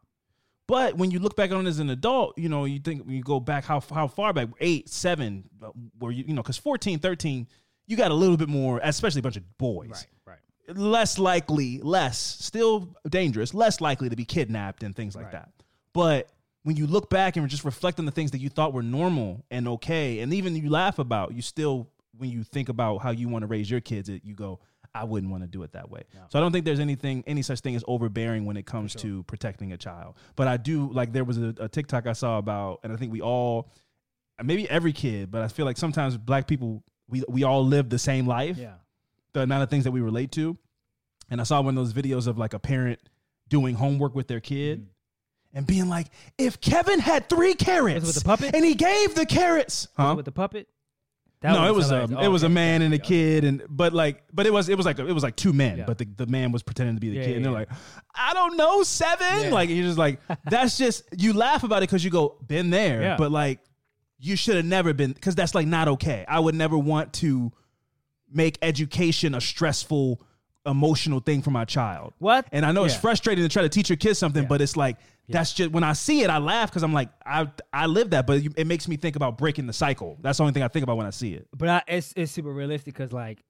But 0.68 0.98
when 0.98 1.10
you 1.12 1.18
look 1.20 1.36
back 1.36 1.52
on 1.52 1.66
it 1.66 1.70
as 1.70 1.80
an 1.80 1.90
adult, 1.90 2.38
you 2.38 2.48
know, 2.48 2.66
you 2.66 2.80
think 2.80 3.06
when 3.06 3.16
you 3.16 3.24
go 3.24 3.40
back 3.40 3.66
how 3.66 3.80
how 3.94 4.08
far 4.08 4.34
back, 4.34 4.50
eight, 4.60 4.88
seven, 4.90 5.50
uh, 5.64 5.68
where 5.98 6.12
you, 6.12 6.24
you 6.28 6.34
know, 6.34 6.42
because 6.44 6.58
14, 6.58 7.00
13, 7.00 7.48
you 7.90 7.98
got 7.98 8.12
a 8.12 8.14
little 8.14 8.38
bit 8.38 8.48
more, 8.48 8.80
especially 8.84 9.20
a 9.20 9.24
bunch 9.24 9.36
of 9.36 9.58
boys. 9.58 9.90
Right. 10.26 10.38
Right. 10.68 10.78
Less 10.78 11.18
likely, 11.18 11.80
less, 11.80 12.18
still 12.20 12.96
dangerous, 13.10 13.54
less 13.54 13.82
likely 13.82 14.08
to 14.10 14.16
be 14.16 14.24
kidnapped 14.26 14.84
and 14.84 14.96
things 14.96 15.16
like 15.16 15.26
Right. 15.26 15.32
that. 15.34 15.50
But 15.92 16.30
when 16.64 16.76
you 16.78 16.86
look 16.86 17.10
back 17.10 17.36
and 17.36 17.50
just 17.50 17.66
reflect 17.66 17.98
on 17.98 18.06
the 18.06 18.12
things 18.12 18.32
that 18.32 18.38
you 18.40 18.50
thought 18.50 18.74
were 18.74 18.84
normal 18.84 19.44
and 19.50 19.68
okay, 19.68 20.20
and 20.20 20.32
even 20.34 20.56
you 20.56 20.70
laugh 20.70 21.00
about, 21.00 21.34
you 21.34 21.42
still, 21.42 21.90
when 22.18 22.30
you 22.30 22.44
think 22.44 22.70
about 22.70 23.00
how 23.00 23.10
you 23.10 23.28
want 23.28 23.42
to 23.42 23.48
raise 23.48 23.72
your 23.72 23.80
kids, 23.82 24.08
it, 24.08 24.24
you 24.24 24.36
go, 24.36 24.60
I 24.94 25.04
wouldn't 25.06 25.32
want 25.32 25.42
to 25.44 25.48
do 25.48 25.64
it 25.64 25.72
that 25.72 25.90
way. 25.90 26.04
So 26.30 26.38
I 26.38 26.42
don't 26.42 26.52
think 26.52 26.66
there's 26.66 26.80
anything, 26.80 27.24
any 27.26 27.42
such 27.42 27.62
thing 27.62 27.76
as 27.76 27.84
overbearing 27.88 28.46
when 28.46 28.58
it 28.58 28.66
comes 28.68 28.94
to 28.96 29.24
protecting 29.24 29.72
a 29.72 29.78
child. 29.78 30.16
But 30.36 30.48
I 30.48 30.58
do 30.58 30.92
like 30.92 31.14
there 31.14 31.24
was 31.24 31.38
a, 31.40 31.56
a 31.60 31.70
TikTok 31.70 32.06
I 32.06 32.14
saw 32.14 32.38
about, 32.38 32.82
and 32.84 32.94
I 32.94 32.96
think 32.96 33.12
we 33.12 33.22
all, 33.22 33.72
maybe 34.44 34.70
every 34.70 34.94
kid, 34.94 35.32
but 35.32 35.42
I 35.42 35.48
feel 35.48 35.66
like 35.66 35.78
sometimes 35.78 36.18
black 36.18 36.48
people 36.48 36.84
we 37.10 37.24
we 37.28 37.44
all 37.44 37.66
live 37.66 37.90
the 37.90 38.00
same 38.00 38.26
life. 38.28 38.58
Yeah. 38.58 38.74
The 39.34 39.42
amount 39.42 39.64
of 39.64 39.70
things 39.70 39.84
that 39.84 39.92
we 39.92 40.02
relate 40.02 40.32
to. 40.34 40.58
And 41.30 41.40
I 41.40 41.44
saw 41.44 41.62
one 41.62 41.78
of 41.78 41.84
those 41.86 41.94
videos 41.94 42.28
of 42.28 42.38
like 42.38 42.54
a 42.54 42.60
parent 42.60 43.00
doing 43.50 43.76
homework 43.76 44.16
with 44.16 44.28
their 44.28 44.40
kid. 44.40 44.82
Mm. 44.82 44.86
And 45.54 45.68
being 45.68 45.90
like, 45.90 46.08
if 46.38 46.62
Kevin 46.62 47.00
had 47.00 47.28
three 47.30 47.56
carrots 47.56 48.06
with 48.06 48.16
the 48.16 48.22
puppet? 48.24 48.54
and 48.56 48.64
he 48.64 48.76
gave 48.76 49.16
the 49.16 49.26
carrots, 49.26 49.88
huh? 49.98 50.14
With 50.16 50.26
the 50.26 50.32
puppet. 50.32 50.68
no, 51.44 51.68
it 51.68 51.74
was 51.74 51.90
a 51.92 52.08
Oh, 52.16 52.22
it 52.22 52.28
was 52.28 52.44
a 52.44 52.50
man 52.50 52.82
and 52.84 52.94
a 52.94 53.00
kid, 53.00 53.44
and 53.46 53.64
but 53.70 53.94
like, 53.94 54.24
but 54.34 54.46
it 54.46 54.54
was 54.54 54.70
it 54.70 54.76
was 54.78 54.86
like 54.86 55.00
it 55.00 55.12
was 55.12 55.24
like 55.24 55.36
two 55.36 55.54
men, 55.54 55.80
Yeah. 55.80 55.86
but 55.86 55.98
the, 55.98 56.06
the 56.18 56.28
man 56.28 56.52
was 56.52 56.62
pretending 56.64 56.96
to 56.96 57.00
be 57.00 57.10
the 57.10 57.16
Yeah, 57.18 57.26
kid, 57.26 57.36
and 57.38 57.46
they're 57.46 57.52
like, 57.52 57.70
I 58.14 58.34
don't 58.34 58.58
know, 58.58 58.84
seven, 58.84 59.44
Yeah. 59.46 59.50
like 59.52 59.70
you're 59.70 59.86
just 59.86 59.98
like 59.98 60.20
that's 60.46 60.78
just 60.78 61.04
you 61.18 61.34
laugh 61.34 61.64
about 61.64 61.78
it 61.78 61.90
because 61.90 62.04
you 62.04 62.12
go 62.12 62.36
been 62.46 62.70
there, 62.70 63.02
Yeah. 63.02 63.18
but 63.18 63.32
like 63.32 63.60
you 64.20 64.36
should 64.36 64.56
have 64.58 64.66
never 64.66 64.94
been 64.94 65.14
because 65.14 65.36
that's 65.36 65.56
like 65.56 65.68
not 65.68 65.88
okay. 65.88 66.26
I 66.28 66.40
would 66.40 66.56
never 66.56 66.78
want 66.78 67.14
to 67.14 67.52
make 68.32 68.58
education 68.62 69.34
a 69.34 69.42
stressful 69.42 70.22
emotional 70.66 71.20
thing 71.20 71.42
for 71.42 71.52
my 71.52 71.66
child. 71.66 72.14
What? 72.20 72.46
And 72.52 72.66
I 72.66 72.72
know 72.72 72.84
it's 72.84 72.96
frustrating 72.96 73.44
to 73.44 73.50
try 73.50 73.62
to 73.64 73.70
teach 73.70 73.90
your 73.90 73.98
kids 73.98 74.20
something, 74.20 74.46
but 74.46 74.62
it's 74.62 74.76
like 74.78 74.98
that's 75.30 75.54
just 75.54 75.72
when 75.72 75.84
I 75.84 75.94
see 75.94 76.22
it, 76.24 76.30
I 76.30 76.38
laugh 76.40 76.70
because 76.70 76.84
I'm 76.84 76.94
like 76.94 77.10
I 77.26 77.48
I 77.72 77.86
live 77.86 78.10
that, 78.12 78.28
but 78.28 78.42
it 78.58 78.68
makes 78.68 78.88
me 78.88 78.98
think 78.98 79.16
about 79.16 79.38
breaking 79.38 79.68
the 79.68 79.74
cycle. 79.74 80.18
That's 80.22 80.38
the 80.38 80.44
only 80.44 80.54
thing 80.54 80.64
I 80.64 80.68
think 80.68 80.84
about 80.84 80.98
when 80.98 81.06
I 81.08 81.12
see 81.12 81.34
it. 81.34 81.48
But 81.56 81.70
I, 81.70 81.84
it's 81.88 82.14
it's 82.18 82.32
super 82.32 82.52
realistic 82.52 82.94
because 82.94 83.14
like 83.14 83.44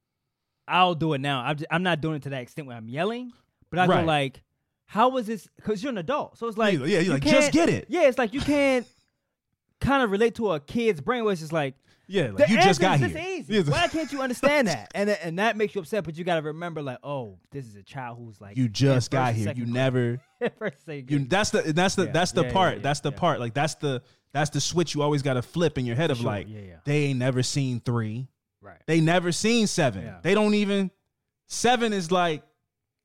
I'll 0.67 0.93
do 0.95 1.13
it 1.13 1.19
now. 1.21 1.41
I'm 1.41 1.55
just, 1.57 1.67
I'm 1.71 1.81
not 1.83 1.99
doing 1.99 2.17
it 2.17 2.23
to 2.23 2.29
that 2.29 2.41
extent 2.43 2.67
where 2.67 2.77
I'm 2.77 2.89
yelling, 2.89 3.31
but 3.71 3.79
I 3.79 3.87
Right. 3.87 4.01
go 4.01 4.05
like, 4.05 4.43
how 4.85 5.09
was 5.09 5.25
this? 5.25 5.47
Because 5.55 5.81
you're 5.81 5.91
an 5.91 5.97
adult, 5.97 6.37
so 6.37 6.47
it's 6.47 6.57
like 6.57 6.77
Yeah, 6.77 6.85
yeah, 6.85 6.87
you're 6.99 7.01
you 7.03 7.09
like, 7.13 7.23
just 7.23 7.51
get 7.51 7.69
it. 7.69 7.85
Yeah, 7.89 8.03
it's 8.07 8.17
like 8.19 8.33
you 8.33 8.41
can't 8.41 8.85
kind 9.79 10.03
of 10.03 10.11
relate 10.11 10.35
to 10.35 10.51
a 10.51 10.59
kid's 10.59 11.01
brain 11.01 11.23
where 11.23 11.31
it's 11.33 11.41
just 11.41 11.53
like. 11.53 11.75
Yeah, 12.11 12.31
like 12.33 12.49
you 12.49 12.55
just 12.59 12.81
got 12.81 12.97
here. 12.97 13.07
this 13.09 13.49
easy. 13.51 13.69
Why 13.69 13.87
can't 13.87 14.11
you 14.11 14.23
understand 14.23 14.67
that? 14.69 14.89
And 14.95 15.11
and 15.11 15.37
that 15.37 15.55
makes 15.55 15.75
you 15.75 15.81
upset. 15.81 16.03
But 16.05 16.17
you 16.17 16.23
got 16.23 16.37
to 16.37 16.41
remember, 16.41 16.81
like, 16.81 16.97
oh, 17.03 17.37
this 17.51 17.67
is 17.67 17.75
a 17.75 17.83
child 17.83 18.17
who's 18.17 18.41
like 18.41 18.57
you 18.57 18.67
just 18.67 19.11
got 19.11 19.35
here. 19.35 19.53
You 19.55 19.67
never. 19.67 20.19
You 20.87 21.25
that's 21.25 21.51
the 21.51 21.61
that's 21.73 21.93
the 21.95 22.05
Yeah, 22.05 22.11
that's 22.11 22.31
the 22.31 22.45
yeah, 22.45 22.51
part. 22.51 22.75
yeah, 22.77 22.81
that's 22.81 23.01
the 23.01 23.11
part. 23.11 23.39
Like 23.39 23.53
that's 23.53 23.75
the 23.75 24.01
that's 24.33 24.49
the 24.49 24.59
switch 24.61 24.95
you 24.95 25.03
always 25.03 25.21
got 25.21 25.33
to 25.35 25.41
flip 25.43 25.77
in 25.77 25.85
your 25.85 25.95
head 25.95 26.09
of 26.09 26.17
sure, 26.17 26.25
like 26.25 26.47
they 26.85 27.03
ain't 27.05 27.19
never 27.19 27.43
seen 27.43 27.79
three. 27.81 28.27
right. 28.61 28.81
They 28.87 29.01
never 29.01 29.31
seen 29.31 29.67
seven. 29.67 30.11
They 30.23 30.33
don't 30.33 30.53
even 30.55 30.89
seven 31.45 31.93
is 31.93 32.11
like 32.11 32.41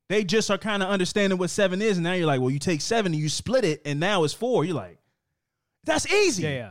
they 0.09 0.23
just 0.25 0.51
are 0.51 0.59
kind 0.59 0.83
of 0.83 0.89
understanding 0.89 1.39
what 1.39 1.51
seven 1.51 1.83
is, 1.83 1.97
and 1.97 2.05
now 2.05 2.13
you're 2.13 2.27
like, 2.27 2.41
well, 2.41 2.51
you 2.51 2.59
take 2.59 2.81
seven 2.81 3.13
and 3.13 3.21
you 3.21 3.29
split 3.29 3.65
it, 3.65 3.83
and 3.85 3.99
now 4.01 4.25
it's 4.25 4.35
four. 4.35 4.65
You're 4.65 4.77
like, 4.77 4.99
that's 5.85 6.11
easy. 6.13 6.43
Yeah, 6.45 6.49
yeah. 6.51 6.71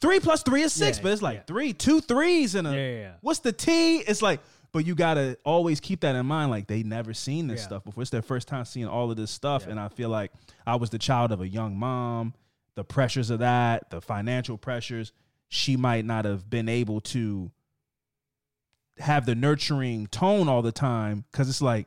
Three 0.00 0.20
plus 0.20 0.42
three 0.42 0.62
is 0.62 0.72
six, 0.72 0.98
Yeah, 0.98 1.02
but 1.02 1.12
it's 1.12 1.22
like 1.22 1.36
yeah. 1.38 1.42
three, 1.46 1.72
two 1.72 2.00
threes 2.00 2.54
and 2.54 2.66
a 2.66 2.70
Yeah, 2.70 2.76
yeah, 2.76 2.96
yeah. 3.00 3.12
what's 3.20 3.40
the 3.40 3.52
T? 3.52 3.98
It's 3.98 4.22
like, 4.22 4.40
but 4.70 4.86
you 4.86 4.94
gotta 4.94 5.36
always 5.44 5.80
keep 5.80 6.00
that 6.00 6.14
in 6.14 6.26
mind. 6.26 6.50
Like 6.50 6.66
they 6.68 6.82
never 6.82 7.14
seen 7.14 7.48
this 7.48 7.60
Yeah. 7.60 7.66
stuff 7.66 7.84
before. 7.84 8.02
It's 8.02 8.10
their 8.10 8.22
first 8.22 8.46
time 8.48 8.64
seeing 8.64 8.86
all 8.86 9.10
of 9.10 9.16
this 9.16 9.30
stuff, 9.30 9.66
and 9.66 9.80
I 9.80 9.88
feel 9.88 10.08
like 10.08 10.30
I 10.66 10.76
was 10.76 10.90
the 10.90 10.98
child 10.98 11.32
of 11.32 11.40
a 11.40 11.48
young 11.48 11.76
mom. 11.76 12.34
The 12.76 12.84
pressures 12.84 13.30
of 13.30 13.40
that, 13.40 13.90
the 13.90 14.00
financial 14.00 14.56
pressures, 14.56 15.12
she 15.48 15.76
might 15.76 16.04
not 16.04 16.24
have 16.26 16.48
been 16.48 16.68
able 16.68 17.00
to 17.00 17.50
have 18.98 19.26
the 19.26 19.34
nurturing 19.34 20.06
tone 20.08 20.48
all 20.48 20.62
the 20.62 20.72
time 20.72 21.24
because 21.30 21.48
it's 21.48 21.62
like 21.62 21.86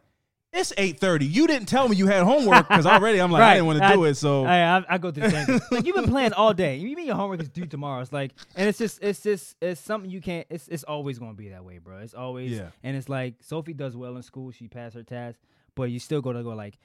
it's 0.53 0.73
eight 0.77 0.99
thirty. 0.99 1.25
You 1.25 1.47
didn't 1.47 1.67
tell 1.67 1.87
me 1.87 1.95
you 1.95 2.07
had 2.07 2.23
homework 2.23 2.67
because 2.67 2.85
already 2.87 3.19
I'm 3.19 3.31
like 3.31 3.41
I 3.41 3.53
didn't 3.53 3.67
want 3.67 3.81
to 3.81 3.87
do 3.93 4.03
it. 4.05 4.15
So 4.15 4.45
I, 4.45 4.77
I, 4.79 4.85
I 4.89 4.97
go 4.97 5.09
through 5.11 5.23
the 5.23 5.29
same. 5.31 5.45
thing. 5.45 5.61
like 5.71 5.85
you've 5.85 5.95
been 5.95 6.09
playing 6.09 6.33
all 6.33 6.53
day. 6.53 6.75
You 6.77 6.95
mean 6.95 7.05
your 7.05 7.15
homework 7.15 7.41
is 7.41 7.49
due 7.49 7.65
tomorrow? 7.65 8.01
It's 8.01 8.11
like, 8.11 8.31
and 8.55 8.67
it's 8.67 8.77
just, 8.77 9.01
it's 9.01 9.21
just, 9.21 9.55
it's 9.61 9.79
something 9.79 10.11
you 10.11 10.19
can't. 10.21 10.45
It's, 10.49 10.67
it's 10.67 10.83
always 10.83 11.19
gonna 11.19 11.33
be 11.33 11.49
that 11.49 11.63
way, 11.63 11.77
bro. 11.77 11.99
It's 11.99 12.13
always, 12.13 12.51
Yeah. 12.51 12.67
And 12.83 12.97
it's 12.97 13.07
like 13.07 13.35
Sophie 13.41 13.73
does 13.73 13.95
well 13.95 14.15
in 14.17 14.23
school. 14.23 14.51
She 14.51 14.67
passed 14.67 14.95
her 14.95 15.03
test, 15.03 15.39
but 15.75 15.83
you 15.83 15.99
still 15.99 16.21
gotta 16.21 16.43
go 16.43 16.49
like 16.49 16.77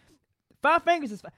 five 0.63 0.83
fingers 0.85 1.11
is 1.11 1.21
fi- 1.21 1.31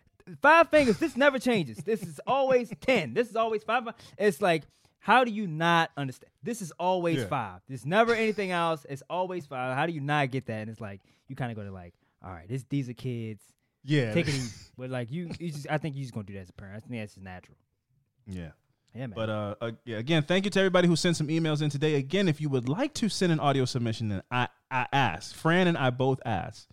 five 0.43 0.68
fingers. 0.68 0.99
This 0.99 1.16
never 1.16 1.39
changes. 1.39 1.79
This 1.79 2.03
is 2.03 2.20
always 2.26 2.70
ten. 2.81 3.14
This 3.14 3.31
is 3.31 3.37
always 3.37 3.62
five. 3.62 3.89
It's 4.18 4.41
like. 4.43 4.64
How 5.01 5.22
do 5.22 5.31
you 5.31 5.47
not 5.47 5.91
understand? 5.97 6.33
This 6.43 6.61
is 6.61 6.72
always 6.72 7.18
Yeah. 7.18 7.26
five. 7.29 7.61
There's 7.68 7.87
never 7.87 8.14
anything 8.14 8.51
else. 8.51 8.85
It's 8.91 9.03
always 9.09 9.47
five. 9.47 9.76
How 9.76 9.87
do 9.87 9.93
you 9.93 10.01
not 10.01 10.33
get 10.33 10.47
that? 10.47 10.61
And 10.62 10.68
it's 10.68 10.81
like 10.81 11.01
you 11.29 11.37
kind 11.37 11.53
of 11.53 11.57
go 11.57 11.62
to 11.62 11.70
like, 11.70 11.95
all 12.24 12.30
right, 12.32 12.48
this 12.48 12.64
these 12.68 12.88
are 12.88 12.94
kids 12.94 13.42
yeah, 13.84 14.12
take 14.12 14.28
it 14.28 14.34
easy. 14.34 14.54
But 14.78 14.90
like 14.90 15.10
you, 15.10 15.30
you 15.40 15.50
just, 15.50 15.66
I 15.70 15.78
think 15.78 15.96
you 15.96 16.02
just 16.02 16.14
gonna 16.14 16.26
do 16.26 16.34
that 16.34 16.40
as 16.40 16.50
a 16.50 16.52
parent. 16.52 16.76
I 16.76 16.80
think 16.80 17.00
that's 17.00 17.14
just 17.14 17.24
natural. 17.24 17.56
yeah. 18.26 18.50
Yeah, 18.94 19.06
man. 19.06 19.12
But 19.14 19.28
uh, 19.30 19.54
uh, 19.60 19.70
yeah, 19.84 19.98
again, 19.98 20.22
thank 20.22 20.44
you 20.46 20.50
to 20.50 20.58
everybody 20.58 20.88
who 20.88 20.96
sent 20.96 21.14
some 21.16 21.28
emails 21.28 21.60
in 21.62 21.68
today. 21.68 21.96
Again, 21.96 22.26
if 22.26 22.40
you 22.40 22.48
would 22.48 22.68
like 22.70 22.94
to 22.94 23.08
send 23.10 23.30
an 23.30 23.38
audio 23.38 23.64
submission, 23.66 24.08
then 24.08 24.22
I 24.30 24.48
I 24.70 24.86
ask 24.92 25.34
Fran 25.34 25.66
and 25.68 25.76
I 25.76 25.90
both 25.90 26.20
ask, 26.24 26.66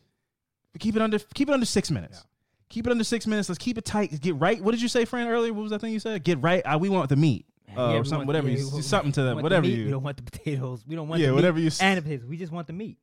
but 0.71 0.81
keep 0.81 0.95
it 0.95 1.01
under 1.01 1.19
keep 1.19 1.49
it 1.49 1.53
under 1.53 1.65
six 1.65 1.91
minutes. 1.91 2.23
Keep 2.69 2.87
it 2.87 2.91
under 2.91 3.03
six 3.03 3.27
minutes. 3.27 3.49
Let's 3.49 3.59
keep 3.59 3.77
it 3.77 3.85
tight. 3.85 4.19
Get 4.21 4.35
right. 4.37 4.61
What 4.63 4.71
did 4.71 4.81
you 4.81 4.87
say, 4.87 5.03
Fran? 5.05 5.27
Earlier, 5.27 5.53
what 5.53 5.63
was 5.63 5.71
that 5.71 5.79
thing 5.81 5.91
you 5.93 5.99
said? 5.99 6.23
Get 6.23 6.41
right. 6.41 6.61
Uh, 6.65 6.77
we 6.79 6.89
want 6.89 7.09
the 7.09 7.15
meat 7.17 7.45
uh, 7.69 7.73
Yeah, 7.73 7.81
or 7.81 7.93
want- 7.95 8.07
something. 8.07 8.27
Whatever. 8.27 8.49
yeah, 8.49 8.57
you, 8.59 8.69
we 8.75 8.81
something 8.81 9.11
to 9.11 9.21
we 9.21 9.25
that. 9.27 9.35
the 9.35 9.43
Whatever 9.43 9.67
meat, 9.67 9.77
you. 9.77 9.85
We 9.85 9.91
don't 9.91 10.03
want 10.03 10.17
the 10.17 10.23
potatoes. 10.23 10.83
We 10.87 10.95
don't 10.95 11.07
want 11.09 11.21
Yeah, 11.21 11.27
the 11.27 11.35
whatever 11.35 11.59
you 11.59 11.69
and 11.81 11.97
the 11.97 12.01
potatoes. 12.01 12.25
We 12.25 12.37
just 12.37 12.51
want 12.53 12.67
the 12.67 12.73
meat. 12.73 12.97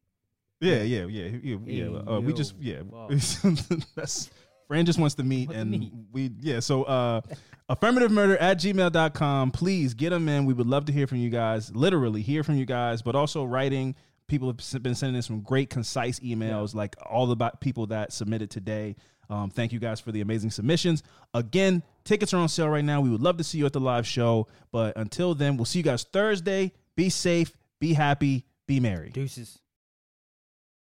Yeah, 0.63 0.83
yeah, 0.83 1.07
yeah, 1.07 1.39
yeah. 1.43 1.57
yeah 1.67 1.89
Hey, 1.89 2.05
uh, 2.07 2.21
we 2.21 2.33
just 2.33 2.55
yeah. 2.61 2.83
wow. 2.83 3.09
That's 3.97 4.31
Fran 4.69 4.87
just 4.87 4.99
wants 4.99 5.17
to 5.17 5.23
meet, 5.25 5.51
to 5.51 5.57
and 5.57 5.71
meet. 5.71 5.93
we 6.13 6.31
yeah. 6.41 6.61
So 6.61 6.85
uh, 6.85 7.21
affirmative 7.69 8.11
murder 8.13 8.37
at 8.39 8.59
gmail.com. 8.59 9.51
Please 9.51 9.95
get 9.95 10.11
them 10.11 10.29
in. 10.29 10.47
We 10.47 10.55
would 10.55 10.69
love 10.69 10.85
to 10.87 10.93
hear 10.93 11.07
from 11.07 11.19
you 11.19 11.31
guys. 11.31 11.75
Literally 11.75 12.23
hear 12.23 12.45
from 12.45 12.57
you 12.57 12.65
guys, 12.65 13.03
but 13.03 13.15
also 13.15 13.45
writing. 13.45 13.95
People 14.29 14.49
have 14.49 14.61
s- 14.61 14.79
been 14.79 14.95
sending 14.95 15.19
us 15.19 15.27
some 15.27 15.41
great, 15.41 15.69
concise 15.69 16.21
emails, 16.21 16.75
like 16.75 16.97
all 17.05 17.27
the 17.27 17.51
people 17.61 17.89
that 17.89 18.13
submitted 18.13 18.51
today. 18.51 18.97
Um, 19.29 19.51
thank 19.51 19.73
you 19.73 19.79
guys 19.79 20.01
for 20.01 20.13
the 20.13 20.21
amazing 20.21 20.51
submissions. 20.51 21.03
Again, 21.35 21.83
tickets 22.05 22.33
are 22.33 22.39
on 22.39 22.49
sale 22.49 22.69
right 22.69 22.85
now. 22.85 23.01
We 23.01 23.11
would 23.11 23.21
love 23.23 23.37
to 23.39 23.45
see 23.45 23.59
you 23.59 23.67
at 23.67 23.73
the 23.73 23.81
live 23.81 24.07
show. 24.07 24.47
But 24.71 24.97
until 24.97 25.35
then, 25.35 25.57
we'll 25.57 25.65
see 25.65 25.81
you 25.81 25.85
guys 25.85 26.05
Thursday. 26.05 26.73
Be 26.97 27.09
safe, 27.11 27.53
be 27.81 27.95
happy, 27.95 28.47
be 28.67 28.81
merry. 28.81 29.11
Deuces. 29.11 29.59